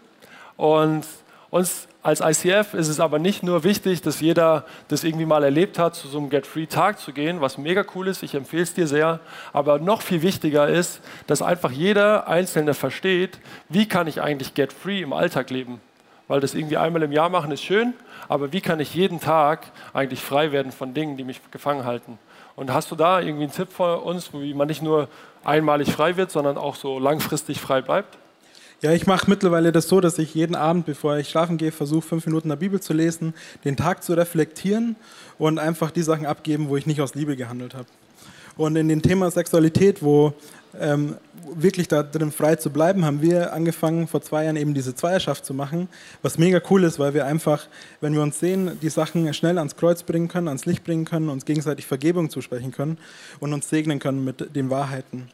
Und 0.58 1.06
uns 1.52 1.88
als 2.02 2.22
ICF 2.22 2.74
ist 2.74 2.88
es 2.88 3.00
aber 3.00 3.20
nicht 3.20 3.44
nur 3.44 3.64
wichtig, 3.64 4.02
dass 4.02 4.22
jeder 4.22 4.66
das 4.88 5.04
irgendwie 5.04 5.26
mal 5.26 5.44
erlebt 5.44 5.78
hat, 5.78 5.96
zu 5.96 6.08
so 6.08 6.18
einem 6.18 6.30
Get 6.30 6.48
Free 6.48 6.66
Tag 6.66 6.98
zu 6.98 7.12
gehen, 7.12 7.42
was 7.42 7.60
mega 7.60 7.84
cool 7.94 8.08
ist, 8.08 8.24
ich 8.24 8.34
empfehle 8.34 8.64
es 8.64 8.74
dir 8.74 8.88
sehr. 8.88 9.20
Aber 9.54 9.78
noch 9.78 10.02
viel 10.02 10.24
wichtiger 10.24 10.68
ist, 10.68 11.02
dass 11.28 11.44
einfach 11.44 11.70
jeder 11.70 12.28
Einzelne 12.28 12.74
versteht, 12.74 13.40
wie 13.70 13.88
kann 13.88 14.08
ich 14.08 14.22
eigentlich 14.22 14.56
Get 14.56 14.74
Free 14.74 15.02
im 15.02 15.14
Alltag 15.14 15.52
leben. 15.52 15.80
Weil 16.28 16.40
das 16.40 16.56
irgendwie 16.56 16.78
einmal 16.78 17.04
im 17.04 17.12
Jahr 17.12 17.30
machen 17.30 17.52
ist 17.52 17.62
schön, 17.62 17.94
aber 18.30 18.54
wie 18.54 18.62
kann 18.62 18.80
ich 18.80 18.96
jeden 18.96 19.20
Tag 19.20 19.68
eigentlich 19.94 20.22
frei 20.22 20.54
werden 20.54 20.72
von 20.72 20.94
Dingen, 20.94 21.18
die 21.18 21.26
mich 21.26 21.42
gefangen 21.52 21.86
halten? 21.86 22.18
Und 22.56 22.74
hast 22.74 22.90
du 22.90 22.96
da 22.96 23.20
irgendwie 23.20 23.44
einen 23.44 23.54
Tipp 23.54 23.72
für 23.72 24.00
uns, 24.00 24.34
wie 24.34 24.54
man 24.54 24.70
nicht 24.70 24.82
nur 24.82 25.10
einmalig 25.44 25.92
frei 25.92 26.16
wird, 26.16 26.32
sondern 26.32 26.58
auch 26.58 26.76
so 26.76 26.98
langfristig 26.98 27.60
frei 27.60 27.82
bleibt? 27.82 28.18
Ja, 28.84 28.92
ich 28.94 29.06
mache 29.06 29.30
mittlerweile 29.30 29.72
das 29.72 29.88
so, 29.88 30.02
dass 30.02 30.18
ich 30.18 30.34
jeden 30.34 30.56
Abend, 30.56 30.88
bevor 30.88 31.16
ich 31.18 31.30
schlafen 31.30 31.58
gehe, 31.60 31.72
versuche, 31.72 32.02
fünf 32.02 32.26
Minuten 32.26 32.50
der 32.50 32.56
Bibel 32.56 32.80
zu 32.80 32.94
lesen, 32.94 33.36
den 33.64 33.78
Tag 33.78 34.04
zu 34.04 34.14
reflektieren 34.14 34.96
und 35.38 35.60
einfach 35.60 35.92
die 35.92 36.02
Sachen 36.02 36.26
abgeben, 36.26 36.68
wo 36.68 36.78
ich 36.78 36.88
nicht 36.88 37.00
aus 37.00 37.14
Liebe 37.14 37.36
gehandelt 37.36 37.76
habe. 37.76 37.86
Und 38.58 38.76
in 38.76 38.88
dem 38.88 39.04
Thema 39.04 39.30
Sexualität, 39.30 40.02
wo 40.02 40.34
ähm, 40.80 41.16
wirklich 41.54 41.90
da 41.90 42.02
drin 42.02 42.32
frei 42.32 42.56
zu 42.56 42.72
bleiben, 42.72 43.06
haben 43.06 43.22
wir 43.22 43.54
angefangen, 43.54 44.08
vor 44.08 44.24
zwei 44.24 44.46
Jahren 44.46 44.56
eben 44.56 44.74
diese 44.74 44.96
Zweierschaft 44.96 45.46
zu 45.46 45.54
machen, 45.54 45.88
was 46.24 46.40
mega 46.40 46.60
cool 46.72 46.84
ist, 46.84 46.98
weil 46.98 47.14
wir 47.14 47.28
einfach, 47.28 47.68
wenn 48.00 48.16
wir 48.16 48.24
uns 48.24 48.40
sehen, 48.40 48.80
die 48.82 48.90
Sachen 48.90 49.32
schnell 49.36 49.60
ans 49.60 49.76
Kreuz 49.76 50.02
bringen 50.02 50.28
können, 50.28 50.48
ans 50.48 50.66
Licht 50.66 50.84
bringen 50.84 51.06
können, 51.06 51.30
uns 51.30 51.46
gegenseitig 51.46 51.86
Vergebung 51.86 52.32
zusprechen 52.32 52.72
können 52.72 52.98
und 53.40 53.54
uns 53.54 53.70
segnen 53.70 54.00
können 54.00 54.26
mit 54.26 54.56
den 54.56 54.72
Wahrheiten. 54.72 55.30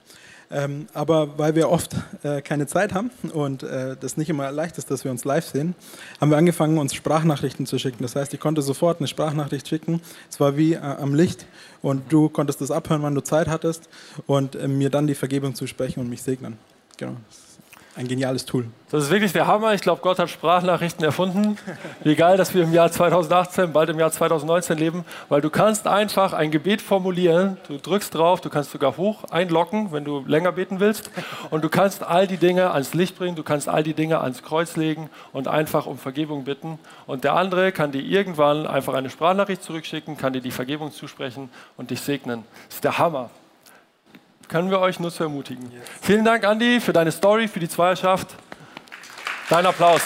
Ähm, 0.50 0.88
aber 0.94 1.38
weil 1.38 1.56
wir 1.56 1.70
oft 1.70 1.96
äh, 2.24 2.42
keine 2.42 2.68
Zeit 2.68 2.94
haben 2.94 3.12
und 3.34 3.64
äh, 3.64 3.98
das 4.00 4.16
nicht 4.16 4.30
immer 4.30 4.50
leicht 4.52 4.78
ist, 4.78 4.90
dass 4.90 5.04
wir 5.04 5.12
uns 5.12 5.26
live 5.26 5.46
sehen, 5.46 5.76
haben 6.22 6.30
wir 6.30 6.38
angefangen, 6.38 6.78
uns 6.78 6.94
Sprachnachrichten 6.94 7.66
zu 7.66 7.78
schicken. 7.78 8.02
Das 8.02 8.16
heißt, 8.16 8.34
ich 8.34 8.40
konnte 8.40 8.62
sofort 8.62 9.00
eine 9.00 9.08
Sprachnachricht 9.08 9.68
schicken. 9.68 10.02
Es 10.30 10.40
war 10.40 10.56
wie 10.56 10.74
äh, 10.74 10.80
am 10.80 11.14
Licht 11.14 11.46
und 11.82 12.12
du 12.12 12.30
konntest 12.30 12.62
das 12.62 12.72
abhören, 12.72 13.02
wann 13.04 13.16
du 13.16 13.22
Zeit 13.22 13.48
hattest 13.48 13.90
und 14.26 14.56
äh, 14.56 14.68
mir 14.68 14.90
dann 14.90 15.08
die 15.08 15.16
Vergebung 15.16 15.54
zusprechen 15.54 16.00
und 16.00 16.10
mich 16.10 16.22
segnen. 16.22 16.58
Genau 16.98 17.18
ein 17.98 18.08
geniales 18.08 18.46
Tool. 18.46 18.66
Das 18.90 19.04
ist 19.04 19.10
wirklich 19.10 19.34
der 19.34 19.48
Hammer. 19.48 19.74
Ich 19.74 19.82
glaube, 19.82 20.02
Gott 20.02 20.20
hat 20.20 20.30
Sprachnachrichten 20.30 21.04
erfunden. 21.04 21.58
Geil, 22.04 22.38
dass 22.38 22.54
wir 22.54 22.64
im 22.64 22.72
Jahr 22.72 22.92
2018, 22.92 23.74
bald 23.74 23.90
im 23.90 24.00
Jahr 24.00 24.12
2019 24.12 24.78
leben, 24.78 25.04
weil 25.30 25.42
du 25.42 25.50
kannst 25.50 25.88
einfach 25.88 26.32
ein 26.32 26.52
Gebet 26.52 26.82
formulieren. 26.82 27.58
Du 27.68 27.78
drückst 27.78 28.14
drauf, 28.14 28.40
du 28.40 28.50
kannst 28.50 28.72
sogar 28.72 28.96
hoch 28.96 29.26
einlocken, 29.26 29.92
wenn 29.92 30.06
du 30.06 30.24
länger 30.26 30.52
beten 30.52 30.80
willst. 30.80 31.10
Und 31.50 31.64
du 31.64 31.70
kannst 31.70 32.04
all 32.04 32.28
die 32.28 32.38
Dinge 32.38 32.72
ans 32.72 32.94
Licht 32.94 33.18
bringen, 33.18 33.36
du 33.36 33.44
kannst 33.44 33.68
all 33.68 33.84
die 33.84 33.94
Dinge 33.94 34.22
ans 34.22 34.44
Kreuz 34.44 34.78
legen 34.78 35.10
und 35.34 35.48
einfach 35.48 35.86
um 35.88 35.98
Vergebung 35.98 36.44
bitten. 36.44 36.80
Und 37.08 37.24
der 37.24 37.34
andere 37.34 37.72
kann 37.72 37.92
dir 37.92 38.02
irgendwann 38.02 38.68
einfach 38.68 38.94
eine 38.94 39.10
Sprachnachricht 39.10 39.64
zurückschicken, 39.64 40.18
kann 40.18 40.34
dir 40.34 40.42
die 40.42 40.52
Vergebung 40.52 40.92
zusprechen 40.92 41.50
und 41.76 41.90
dich 41.90 42.02
segnen. 42.02 42.44
Das 42.68 42.76
ist 42.76 42.84
der 42.84 43.00
Hammer 43.00 43.32
können 44.48 44.72
wir 44.72 44.80
euch 44.80 45.00
nur 45.00 45.12
zu 45.12 45.24
ermutigen. 45.24 45.72
Yes. 45.72 45.82
Vielen 46.02 46.26
Dank, 46.26 46.44
Andi, 46.46 46.80
für 46.80 46.94
deine 46.94 47.12
Story, 47.12 47.48
für 47.48 47.60
die 47.60 47.70
Zweierschaft. 47.70 48.36
Dein 49.50 49.66
Applaus. 49.66 50.02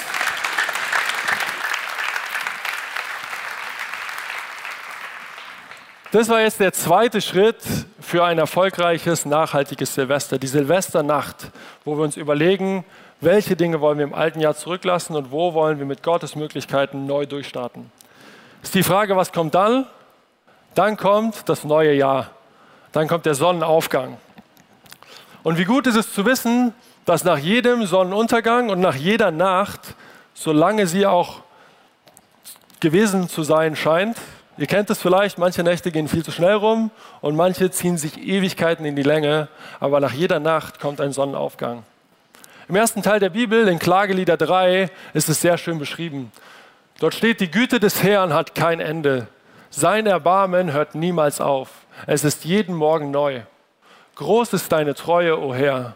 Das 6.11 6.27
war 6.27 6.41
jetzt 6.41 6.59
der 6.59 6.73
zweite 6.73 7.21
Schritt 7.21 7.57
für 8.01 8.25
ein 8.25 8.37
erfolgreiches, 8.37 9.25
nachhaltiges 9.25 9.95
Silvester, 9.95 10.37
die 10.37 10.47
Silvesternacht, 10.47 11.51
wo 11.85 11.95
wir 11.95 12.03
uns 12.03 12.17
überlegen, 12.17 12.83
welche 13.21 13.55
Dinge 13.55 13.79
wollen 13.79 13.97
wir 13.97 14.03
im 14.03 14.13
alten 14.13 14.41
Jahr 14.41 14.55
zurücklassen 14.55 15.15
und 15.15 15.31
wo 15.31 15.53
wollen 15.53 15.79
wir 15.79 15.85
mit 15.85 16.03
Gottes 16.03 16.35
Möglichkeiten 16.35 17.05
neu 17.05 17.25
durchstarten. 17.25 17.89
Ist 18.61 18.75
die 18.75 18.83
Frage, 18.83 19.15
was 19.15 19.31
kommt 19.31 19.55
dann? 19.55 19.85
Dann 20.75 20.97
kommt 20.97 21.47
das 21.47 21.63
neue 21.63 21.93
Jahr. 21.93 22.31
Dann 22.91 23.07
kommt 23.07 23.25
der 23.25 23.35
Sonnenaufgang. 23.35 24.17
Und 25.43 25.57
wie 25.57 25.65
gut 25.65 25.87
ist 25.87 25.95
es 25.95 26.13
zu 26.13 26.25
wissen, 26.25 26.73
dass 27.05 27.23
nach 27.23 27.37
jedem 27.37 27.85
Sonnenuntergang 27.85 28.69
und 28.69 28.79
nach 28.79 28.95
jeder 28.95 29.31
Nacht, 29.31 29.95
solange 30.33 30.85
sie 30.85 31.05
auch 31.05 31.41
gewesen 32.79 33.27
zu 33.27 33.43
sein 33.43 33.75
scheint, 33.75 34.17
ihr 34.57 34.67
kennt 34.67 34.89
es 34.89 34.99
vielleicht, 34.99 35.37
manche 35.37 35.63
Nächte 35.63 35.91
gehen 35.91 36.07
viel 36.07 36.23
zu 36.23 36.31
schnell 36.31 36.53
rum 36.53 36.91
und 37.21 37.35
manche 37.35 37.71
ziehen 37.71 37.97
sich 37.97 38.17
Ewigkeiten 38.19 38.85
in 38.85 38.95
die 38.95 39.03
Länge, 39.03 39.47
aber 39.79 39.99
nach 39.99 40.13
jeder 40.13 40.39
Nacht 40.39 40.79
kommt 40.79 41.01
ein 41.01 41.11
Sonnenaufgang. 41.11 41.83
Im 42.67 42.75
ersten 42.75 43.01
Teil 43.01 43.19
der 43.19 43.29
Bibel, 43.29 43.67
in 43.67 43.79
Klagelieder 43.79 44.37
3, 44.37 44.89
ist 45.13 45.27
es 45.27 45.41
sehr 45.41 45.57
schön 45.57 45.79
beschrieben. 45.79 46.31
Dort 46.99 47.15
steht, 47.15 47.39
die 47.39 47.49
Güte 47.49 47.79
des 47.79 48.03
Herrn 48.03 48.33
hat 48.33 48.53
kein 48.53 48.79
Ende. 48.79 49.27
Sein 49.71 50.05
Erbarmen 50.05 50.71
hört 50.71 50.93
niemals 50.93 51.41
auf. 51.41 51.69
Es 52.05 52.23
ist 52.23 52.45
jeden 52.45 52.75
Morgen 52.75 53.09
neu. 53.09 53.41
Groß 54.21 54.53
ist 54.53 54.71
deine 54.71 54.93
Treue, 54.93 55.39
o 55.39 55.47
oh 55.47 55.55
Herr. 55.55 55.95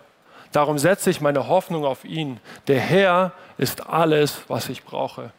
Darum 0.51 0.79
setze 0.79 1.11
ich 1.11 1.21
meine 1.21 1.47
Hoffnung 1.47 1.85
auf 1.85 2.03
ihn. 2.05 2.39
Der 2.65 2.79
Herr 2.79 3.33
ist 3.59 3.87
alles, 3.87 4.41
was 4.47 4.67
ich 4.67 4.83
brauche. 4.83 5.31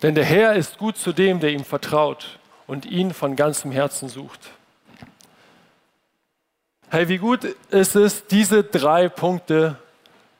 Denn 0.00 0.14
der 0.14 0.24
Herr 0.24 0.54
ist 0.54 0.78
gut 0.78 0.96
zu 0.96 1.12
dem, 1.12 1.40
der 1.40 1.50
ihm 1.50 1.64
vertraut 1.64 2.38
und 2.68 2.86
ihn 2.86 3.12
von 3.12 3.34
ganzem 3.34 3.72
Herzen 3.72 4.08
sucht. 4.08 4.50
Hey, 6.90 7.08
wie 7.08 7.18
gut 7.18 7.42
ist 7.70 7.96
es, 7.96 8.24
diese 8.24 8.62
drei 8.62 9.08
Punkte 9.08 9.74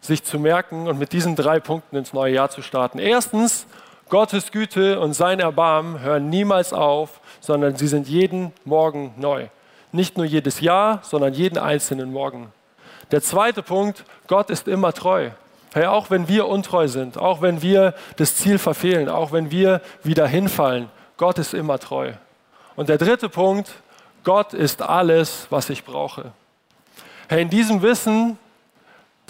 sich 0.00 0.22
zu 0.22 0.38
merken 0.38 0.86
und 0.86 1.00
mit 1.00 1.12
diesen 1.12 1.34
drei 1.34 1.58
Punkten 1.58 1.96
ins 1.96 2.12
neue 2.12 2.32
Jahr 2.32 2.50
zu 2.50 2.62
starten. 2.62 3.00
Erstens, 3.00 3.66
Gottes 4.08 4.52
Güte 4.52 5.00
und 5.00 5.14
sein 5.14 5.40
Erbarmen 5.40 5.98
hören 5.98 6.30
niemals 6.30 6.72
auf, 6.72 7.20
sondern 7.40 7.74
sie 7.74 7.88
sind 7.88 8.06
jeden 8.06 8.52
Morgen 8.64 9.14
neu. 9.16 9.48
Nicht 9.92 10.16
nur 10.16 10.26
jedes 10.26 10.60
Jahr, 10.60 11.00
sondern 11.02 11.34
jeden 11.34 11.58
einzelnen 11.58 12.12
Morgen. 12.12 12.52
Der 13.10 13.22
zweite 13.22 13.62
Punkt, 13.62 14.04
Gott 14.28 14.50
ist 14.50 14.68
immer 14.68 14.92
treu. 14.92 15.30
Hey, 15.72 15.86
auch 15.86 16.10
wenn 16.10 16.28
wir 16.28 16.48
untreu 16.48 16.88
sind, 16.88 17.18
auch 17.18 17.42
wenn 17.42 17.62
wir 17.62 17.94
das 18.16 18.36
Ziel 18.36 18.58
verfehlen, 18.58 19.08
auch 19.08 19.32
wenn 19.32 19.50
wir 19.50 19.80
wieder 20.02 20.26
hinfallen, 20.26 20.88
Gott 21.16 21.38
ist 21.38 21.54
immer 21.54 21.78
treu. 21.78 22.12
Und 22.76 22.88
der 22.88 22.98
dritte 22.98 23.28
Punkt, 23.28 23.72
Gott 24.24 24.52
ist 24.52 24.82
alles, 24.82 25.46
was 25.50 25.70
ich 25.70 25.84
brauche. 25.84 26.32
Hey, 27.28 27.42
in 27.42 27.50
diesem 27.50 27.82
Wissen, 27.82 28.38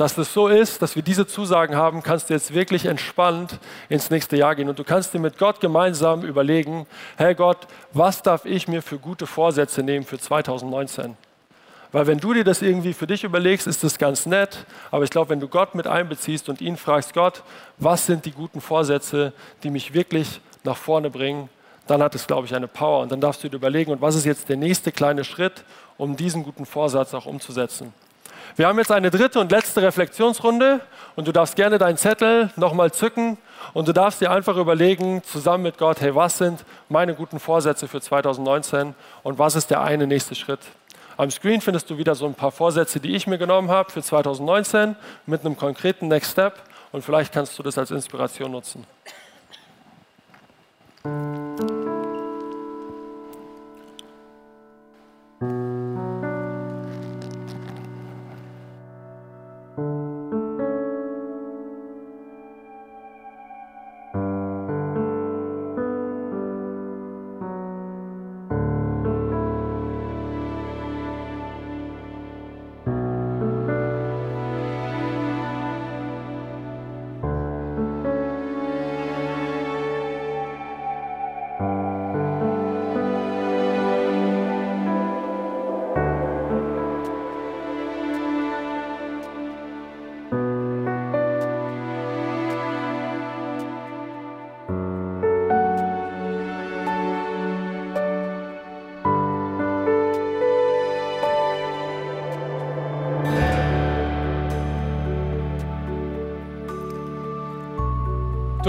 dass 0.01 0.15
das 0.15 0.33
so 0.33 0.49
ist, 0.49 0.81
dass 0.81 0.97
wir 0.97 1.03
diese 1.03 1.27
Zusagen 1.27 1.77
haben, 1.77 2.03
kannst 2.03 2.31
du 2.31 2.35
jetzt 2.35 2.55
wirklich 2.55 2.87
entspannt 2.87 3.59
ins 3.91 4.09
nächste 4.09 4.35
Jahr 4.35 4.55
gehen. 4.55 4.71
Und 4.71 4.79
du 4.79 4.85
kannst 4.85 5.13
dir 5.13 5.19
mit 5.19 5.37
Gott 5.37 5.61
gemeinsam 5.61 6.23
überlegen, 6.23 6.87
hey 7.19 7.35
Gott, 7.35 7.59
was 7.93 8.23
darf 8.23 8.47
ich 8.47 8.67
mir 8.67 8.81
für 8.81 8.99
gute 8.99 9.27
Vorsätze 9.27 9.83
nehmen 9.83 10.07
für 10.07 10.19
2019? 10.19 11.19
Weil 11.93 12.07
wenn 12.07 12.17
du 12.17 12.33
dir 12.33 12.45
das 12.45 12.63
irgendwie 12.63 12.95
für 12.95 13.07
dich 13.07 13.25
überlegst, 13.25 13.67
ist 13.67 13.85
das 13.85 13.99
ganz 13.99 14.25
nett. 14.25 14.65
Aber 14.91 15.05
ich 15.05 15.11
glaube, 15.11 15.29
wenn 15.29 15.41
du 15.41 15.49
Gott 15.49 15.75
mit 15.75 15.87
einbeziehst 15.87 16.49
und 16.49 16.63
ihn 16.63 16.79
fragst, 16.79 17.13
Gott, 17.13 17.43
was 17.77 18.07
sind 18.07 18.25
die 18.25 18.33
guten 18.33 18.63
Vorsätze, 18.63 19.35
die 19.63 19.69
mich 19.69 19.93
wirklich 19.93 20.41
nach 20.65 20.79
vorne 20.79 21.11
bringen, 21.11 21.51
dann 21.87 22.03
hat 22.03 22.15
es, 22.15 22.27
glaube 22.27 22.47
ich, 22.47 22.55
eine 22.55 22.69
Power. 22.69 23.03
Und 23.03 23.13
dann 23.13 23.21
darfst 23.21 23.45
du 23.45 23.51
dir 23.51 23.57
überlegen, 23.57 23.93
und 23.93 24.01
was 24.01 24.15
ist 24.15 24.25
jetzt 24.25 24.49
der 24.49 24.57
nächste 24.57 24.93
kleine 24.93 25.25
Schritt, 25.25 25.63
um 25.99 26.17
diesen 26.17 26.43
guten 26.43 26.65
Vorsatz 26.65 27.13
auch 27.13 27.27
umzusetzen. 27.27 27.93
Wir 28.57 28.67
haben 28.67 28.79
jetzt 28.79 28.91
eine 28.91 29.11
dritte 29.11 29.41
und 29.41 29.51
letzte 29.53 29.83
Reflexionsrunde 29.83 30.81
und 31.17 31.29
du 31.29 31.33
darfst 31.33 31.57
gerne 31.57 31.79
deinen 31.79 31.97
Zettel 31.97 32.51
nochmal 32.57 32.93
zücken 32.93 33.39
und 33.73 33.89
du 33.89 33.93
darfst 33.93 34.21
dir 34.21 34.31
einfach 34.31 34.57
überlegen, 34.57 35.23
zusammen 35.23 35.65
mit 35.65 35.79
Gott, 35.79 36.01
hey, 36.01 36.15
was 36.15 36.39
sind 36.39 36.65
meine 36.89 37.15
guten 37.15 37.39
Vorsätze 37.39 37.89
für 37.89 38.01
2019 38.01 38.95
und 39.23 39.39
was 39.39 39.55
ist 39.55 39.71
der 39.71 39.83
eine 39.83 40.07
nächste 40.07 40.35
Schritt? 40.35 40.61
Am 41.17 41.31
Screen 41.31 41.61
findest 41.61 41.91
du 41.91 41.99
wieder 41.99 42.15
so 42.15 42.27
ein 42.27 42.35
paar 42.35 42.51
Vorsätze, 42.51 42.99
die 42.99 43.15
ich 43.15 43.27
mir 43.27 43.39
genommen 43.39 43.71
habe 43.71 43.91
für 43.93 44.03
2019 44.03 44.97
mit 45.27 45.45
einem 45.45 45.57
konkreten 45.57 46.09
Next 46.09 46.33
Step 46.33 46.55
und 46.93 47.05
vielleicht 47.05 47.33
kannst 47.33 47.59
du 47.59 47.63
das 47.63 47.79
als 47.79 47.91
Inspiration 47.91 48.51
nutzen. 48.51 48.87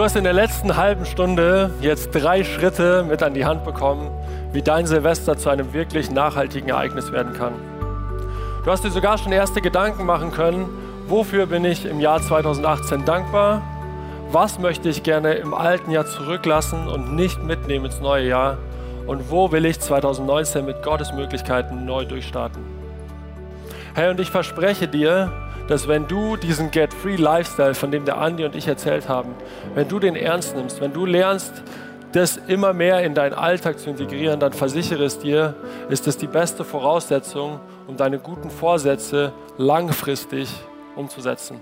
Du 0.01 0.05
hast 0.05 0.15
in 0.15 0.23
der 0.23 0.33
letzten 0.33 0.77
halben 0.77 1.05
Stunde 1.05 1.69
jetzt 1.79 2.09
drei 2.09 2.43
Schritte 2.43 3.05
mit 3.07 3.21
an 3.21 3.35
die 3.35 3.45
Hand 3.45 3.63
bekommen, 3.63 4.09
wie 4.51 4.63
dein 4.63 4.87
Silvester 4.87 5.37
zu 5.37 5.49
einem 5.49 5.73
wirklich 5.73 6.09
nachhaltigen 6.09 6.69
Ereignis 6.69 7.11
werden 7.11 7.33
kann. 7.33 7.53
Du 8.65 8.71
hast 8.71 8.83
dir 8.83 8.89
sogar 8.89 9.19
schon 9.19 9.31
erste 9.31 9.61
Gedanken 9.61 10.07
machen 10.07 10.31
können, 10.31 10.67
wofür 11.07 11.45
bin 11.45 11.63
ich 11.65 11.85
im 11.85 11.99
Jahr 11.99 12.19
2018 12.19 13.05
dankbar, 13.05 13.61
was 14.31 14.57
möchte 14.57 14.89
ich 14.89 15.03
gerne 15.03 15.33
im 15.35 15.53
alten 15.53 15.91
Jahr 15.91 16.07
zurücklassen 16.07 16.87
und 16.87 17.15
nicht 17.15 17.43
mitnehmen 17.43 17.85
ins 17.85 17.99
neue 17.99 18.27
Jahr 18.27 18.57
und 19.05 19.29
wo 19.29 19.51
will 19.51 19.65
ich 19.65 19.79
2019 19.79 20.65
mit 20.65 20.81
Gottes 20.81 21.13
Möglichkeiten 21.13 21.85
neu 21.85 22.05
durchstarten. 22.05 22.63
Hey, 23.93 24.09
und 24.09 24.19
ich 24.19 24.31
verspreche 24.31 24.87
dir, 24.87 25.31
dass 25.67 25.87
wenn 25.87 26.07
du 26.07 26.35
diesen 26.35 26.71
Get-Free 26.71 27.15
Lifestyle, 27.15 27.73
von 27.73 27.91
dem 27.91 28.05
der 28.05 28.17
Andi 28.17 28.45
und 28.45 28.55
ich 28.55 28.67
erzählt 28.67 29.07
haben, 29.07 29.35
wenn 29.73 29.87
du 29.87 29.99
den 29.99 30.15
ernst 30.15 30.55
nimmst, 30.55 30.81
wenn 30.81 30.93
du 30.93 31.05
lernst, 31.05 31.63
das 32.11 32.37
immer 32.47 32.73
mehr 32.73 33.01
in 33.03 33.13
deinen 33.13 33.33
Alltag 33.33 33.79
zu 33.79 33.89
integrieren, 33.89 34.39
dann 34.39 34.53
versichere 34.53 35.05
es 35.05 35.19
dir, 35.19 35.55
ist 35.89 36.07
es 36.07 36.17
die 36.17 36.27
beste 36.27 36.65
Voraussetzung, 36.65 37.59
um 37.87 37.95
deine 37.95 38.19
guten 38.19 38.49
Vorsätze 38.49 39.31
langfristig 39.57 40.49
umzusetzen. 40.95 41.61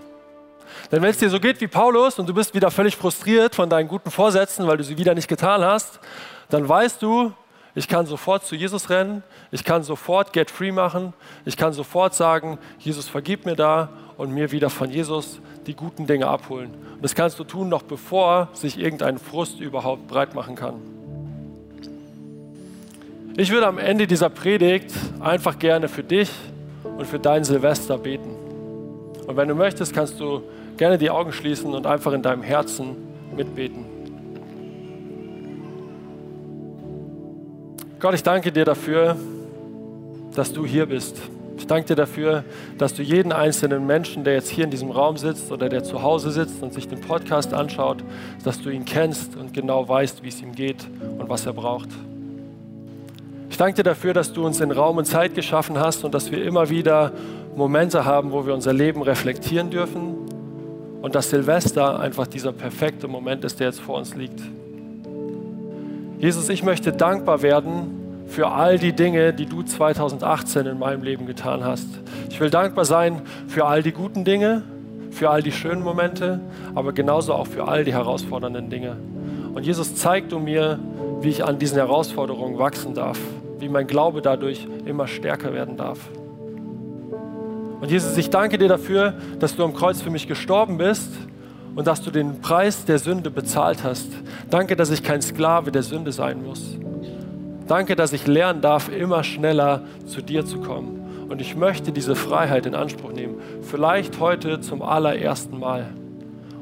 Denn 0.91 1.01
wenn 1.01 1.09
es 1.09 1.17
dir 1.17 1.29
so 1.29 1.39
geht 1.39 1.61
wie 1.61 1.67
Paulus 1.67 2.19
und 2.19 2.27
du 2.27 2.33
bist 2.33 2.53
wieder 2.53 2.71
völlig 2.71 2.95
frustriert 2.95 3.55
von 3.55 3.69
deinen 3.69 3.87
guten 3.87 4.11
Vorsätzen, 4.11 4.67
weil 4.67 4.77
du 4.77 4.83
sie 4.83 4.97
wieder 4.97 5.13
nicht 5.13 5.27
getan 5.27 5.63
hast, 5.63 5.99
dann 6.49 6.67
weißt 6.67 7.01
du, 7.01 7.31
ich 7.79 7.87
kann 7.87 8.05
sofort 8.05 8.45
zu 8.45 8.57
Jesus 8.57 8.89
rennen, 8.89 9.23
ich 9.51 9.63
kann 9.63 9.83
sofort 9.83 10.33
Get 10.33 10.51
Free 10.51 10.73
machen, 10.73 11.13
ich 11.45 11.55
kann 11.55 11.71
sofort 11.71 12.13
sagen, 12.13 12.57
Jesus 12.77 13.07
vergib 13.07 13.45
mir 13.45 13.55
da 13.55 13.87
und 14.17 14.33
mir 14.33 14.51
wieder 14.51 14.69
von 14.69 14.89
Jesus 14.89 15.39
die 15.65 15.75
guten 15.75 16.05
Dinge 16.05 16.27
abholen. 16.27 16.71
Und 16.95 17.01
das 17.01 17.15
kannst 17.15 17.39
du 17.39 17.45
tun, 17.45 17.69
noch 17.69 17.83
bevor 17.83 18.49
sich 18.51 18.77
irgendein 18.77 19.17
Frust 19.17 19.61
überhaupt 19.61 20.09
breit 20.09 20.35
machen 20.35 20.55
kann. 20.55 20.73
Ich 23.37 23.49
würde 23.49 23.67
am 23.67 23.77
Ende 23.77 24.07
dieser 24.07 24.29
Predigt 24.29 24.91
einfach 25.21 25.57
gerne 25.57 25.87
für 25.87 26.03
dich 26.03 26.29
und 26.83 27.07
für 27.07 27.19
dein 27.19 27.45
Silvester 27.45 27.97
beten. 27.97 28.35
Und 29.25 29.37
wenn 29.37 29.47
du 29.47 29.55
möchtest, 29.55 29.93
kannst 29.93 30.19
du 30.19 30.41
gerne 30.75 30.97
die 30.97 31.09
Augen 31.11 31.31
schließen 31.31 31.73
und 31.73 31.85
einfach 31.85 32.11
in 32.11 32.23
deinem 32.23 32.43
Herzen 32.43 32.97
mitbeten. 33.33 33.88
Gott, 37.99 38.13
ich 38.13 38.23
danke 38.23 38.53
dir 38.53 38.63
dafür, 38.63 39.17
dass 40.33 40.53
du 40.53 40.65
hier 40.65 40.85
bist. 40.85 41.17
Ich 41.57 41.67
danke 41.67 41.89
dir 41.89 41.95
dafür, 41.97 42.45
dass 42.77 42.93
du 42.93 43.03
jeden 43.03 43.33
einzelnen 43.33 43.85
Menschen, 43.85 44.23
der 44.23 44.35
jetzt 44.35 44.47
hier 44.47 44.63
in 44.63 44.71
diesem 44.71 44.89
Raum 44.89 45.17
sitzt 45.17 45.51
oder 45.51 45.67
der 45.67 45.83
zu 45.83 46.01
Hause 46.01 46.31
sitzt 46.31 46.63
und 46.63 46.73
sich 46.73 46.87
den 46.87 47.01
Podcast 47.01 47.53
anschaut, 47.53 47.97
dass 48.45 48.61
du 48.61 48.69
ihn 48.69 48.85
kennst 48.85 49.35
und 49.35 49.53
genau 49.53 49.85
weißt, 49.85 50.23
wie 50.23 50.29
es 50.29 50.41
ihm 50.41 50.55
geht 50.55 50.87
und 51.17 51.27
was 51.27 51.45
er 51.45 51.51
braucht. 51.51 51.89
Ich 53.49 53.57
danke 53.57 53.75
dir 53.75 53.83
dafür, 53.83 54.13
dass 54.13 54.31
du 54.31 54.45
uns 54.45 54.61
in 54.61 54.71
Raum 54.71 54.95
und 54.95 55.03
Zeit 55.03 55.35
geschaffen 55.35 55.77
hast 55.77 56.05
und 56.05 56.13
dass 56.13 56.31
wir 56.31 56.41
immer 56.45 56.69
wieder 56.69 57.11
Momente 57.57 58.05
haben, 58.05 58.31
wo 58.31 58.45
wir 58.45 58.53
unser 58.53 58.71
Leben 58.71 59.01
reflektieren 59.01 59.71
dürfen 59.71 60.15
und 61.01 61.15
dass 61.15 61.31
Silvester 61.31 61.99
einfach 61.99 62.27
dieser 62.27 62.53
perfekte 62.53 63.09
Moment 63.09 63.43
ist, 63.43 63.59
der 63.59 63.67
jetzt 63.67 63.81
vor 63.81 63.97
uns 63.97 64.15
liegt. 64.15 64.39
Jesus, 66.19 66.49
ich 66.49 66.63
möchte 66.63 66.91
dankbar 66.91 67.41
werden 67.41 68.25
für 68.27 68.49
all 68.49 68.77
die 68.77 68.91
Dinge, 68.91 69.33
die 69.33 69.45
du 69.45 69.63
2018 69.63 70.65
in 70.65 70.77
meinem 70.77 71.01
Leben 71.01 71.25
getan 71.25 71.63
hast. 71.63 71.87
Ich 72.29 72.41
will 72.41 72.49
dankbar 72.49 72.83
sein 72.83 73.21
für 73.47 73.65
all 73.65 73.81
die 73.83 73.93
guten 73.93 74.25
Dinge, 74.25 74.63
für 75.11 75.29
all 75.29 75.41
die 75.41 75.53
schönen 75.53 75.81
Momente, 75.81 76.41
aber 76.75 76.91
genauso 76.91 77.33
auch 77.33 77.47
für 77.47 77.69
all 77.69 77.85
die 77.85 77.93
herausfordernden 77.93 78.69
Dinge. 78.69 78.97
Und 79.53 79.65
Jesus, 79.65 79.95
zeig 79.95 80.27
du 80.27 80.39
mir, 80.39 80.77
wie 81.21 81.29
ich 81.29 81.45
an 81.45 81.57
diesen 81.57 81.77
Herausforderungen 81.77 82.59
wachsen 82.59 82.93
darf, 82.93 83.17
wie 83.59 83.69
mein 83.69 83.87
Glaube 83.87 84.21
dadurch 84.21 84.67
immer 84.85 85.07
stärker 85.07 85.53
werden 85.53 85.77
darf. 85.77 85.99
Und 87.79 87.89
Jesus, 87.89 88.17
ich 88.17 88.29
danke 88.29 88.57
dir 88.57 88.67
dafür, 88.67 89.13
dass 89.39 89.55
du 89.55 89.63
am 89.63 89.73
Kreuz 89.73 90.01
für 90.01 90.09
mich 90.09 90.27
gestorben 90.27 90.77
bist 90.77 91.13
und 91.79 91.87
dass 91.87 92.01
du 92.01 92.11
den 92.11 92.41
Preis 92.41 92.83
der 92.83 92.99
Sünde 92.99 93.31
bezahlt 93.31 93.85
hast. 93.85 94.09
Danke, 94.49 94.75
dass 94.75 94.89
ich 94.89 95.01
kein 95.01 95.21
Sklave 95.21 95.71
der 95.71 95.81
Sünde 95.81 96.11
sein 96.11 96.43
muss. 96.43 96.77
Danke, 97.69 97.95
dass 97.95 98.11
ich 98.11 98.27
lernen 98.27 98.59
darf, 98.59 98.89
immer 98.89 99.23
schneller 99.23 99.83
zu 100.05 100.21
dir 100.21 100.45
zu 100.45 100.59
kommen. 100.59 101.27
Und 101.29 101.39
ich 101.39 101.55
möchte 101.55 101.93
diese 101.93 102.17
Freiheit 102.17 102.65
in 102.65 102.75
Anspruch 102.75 103.13
nehmen. 103.13 103.35
Vielleicht 103.61 104.19
heute 104.19 104.59
zum 104.59 104.81
allerersten 104.81 105.57
Mal. 105.57 105.85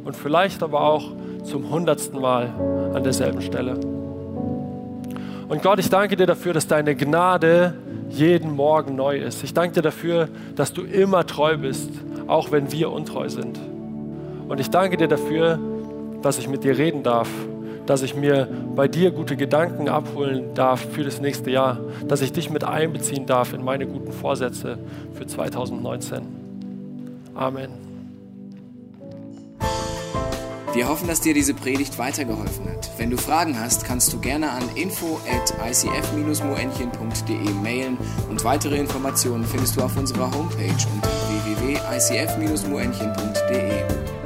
Und 0.06 0.16
vielleicht 0.16 0.62
aber 0.62 0.82
auch 0.82 1.14
zum 1.44 1.68
hundertsten 1.72 2.22
Mal 2.22 2.54
an 2.94 3.04
derselben 3.04 3.42
Stelle. 3.42 3.74
Und 5.50 5.64
Gott, 5.64 5.80
ich 5.80 5.90
danke 5.90 6.16
dir 6.16 6.28
dafür, 6.28 6.54
dass 6.54 6.68
deine 6.68 6.96
Gnade 6.96 7.74
jeden 8.12 8.56
Morgen 8.56 8.96
neu 8.96 9.18
ist. 9.18 9.44
Ich 9.44 9.56
danke 9.56 9.74
dir 9.74 9.82
dafür, 9.82 10.30
dass 10.56 10.74
du 10.74 10.84
immer 10.84 11.26
treu 11.26 11.58
bist, 11.58 11.90
auch 12.28 12.52
wenn 12.52 12.72
wir 12.72 12.92
untreu 12.92 13.30
sind. 13.30 13.58
Und 14.48 14.60
ich 14.60 14.70
danke 14.70 14.98
dir 14.98 15.08
dafür, 15.08 15.60
dass 16.22 16.38
ich 16.40 16.48
mit 16.48 16.64
dir 16.64 16.78
reden 16.78 17.04
darf, 17.04 17.30
dass 17.86 18.02
ich 18.02 18.16
mir 18.16 18.48
bei 18.76 18.88
dir 18.88 19.12
gute 19.12 19.36
Gedanken 19.38 19.90
abholen 19.90 20.54
darf 20.54 20.86
für 20.92 21.04
das 21.04 21.20
nächste 21.22 21.52
Jahr, 21.52 21.80
dass 22.08 22.22
ich 22.22 22.32
dich 22.34 22.50
mit 22.50 22.64
einbeziehen 22.64 23.26
darf 23.26 23.54
in 23.54 23.64
meine 23.64 23.88
guten 23.88 24.12
Vorsätze 24.12 24.78
für 25.14 25.26
2019. 25.26 26.22
Amen. 27.34 27.88
Wir 30.74 30.90
hoffen, 30.90 31.08
dass 31.08 31.22
dir 31.22 31.34
diese 31.34 31.56
Predigt 31.56 31.98
weitergeholfen 31.98 32.70
hat. 32.70 32.92
Wenn 32.98 33.10
du 33.10 33.16
Fragen 33.18 33.58
hast, 33.60 33.86
kannst 33.86 34.14
du 34.14 34.20
gerne 34.20 34.52
an 34.52 34.64
info 34.76 35.20
at 35.28 35.52
icf-moenchen.de 35.68 37.50
mailen 37.64 37.98
und 38.30 38.44
weitere 38.44 38.78
Informationen 38.78 39.46
findest 39.46 39.78
du 39.78 39.82
auf 39.82 39.98
unserer 39.98 40.32
Homepage 40.32 40.76
unter 40.94 41.10
www.icf-moenchen.de. 41.30 44.17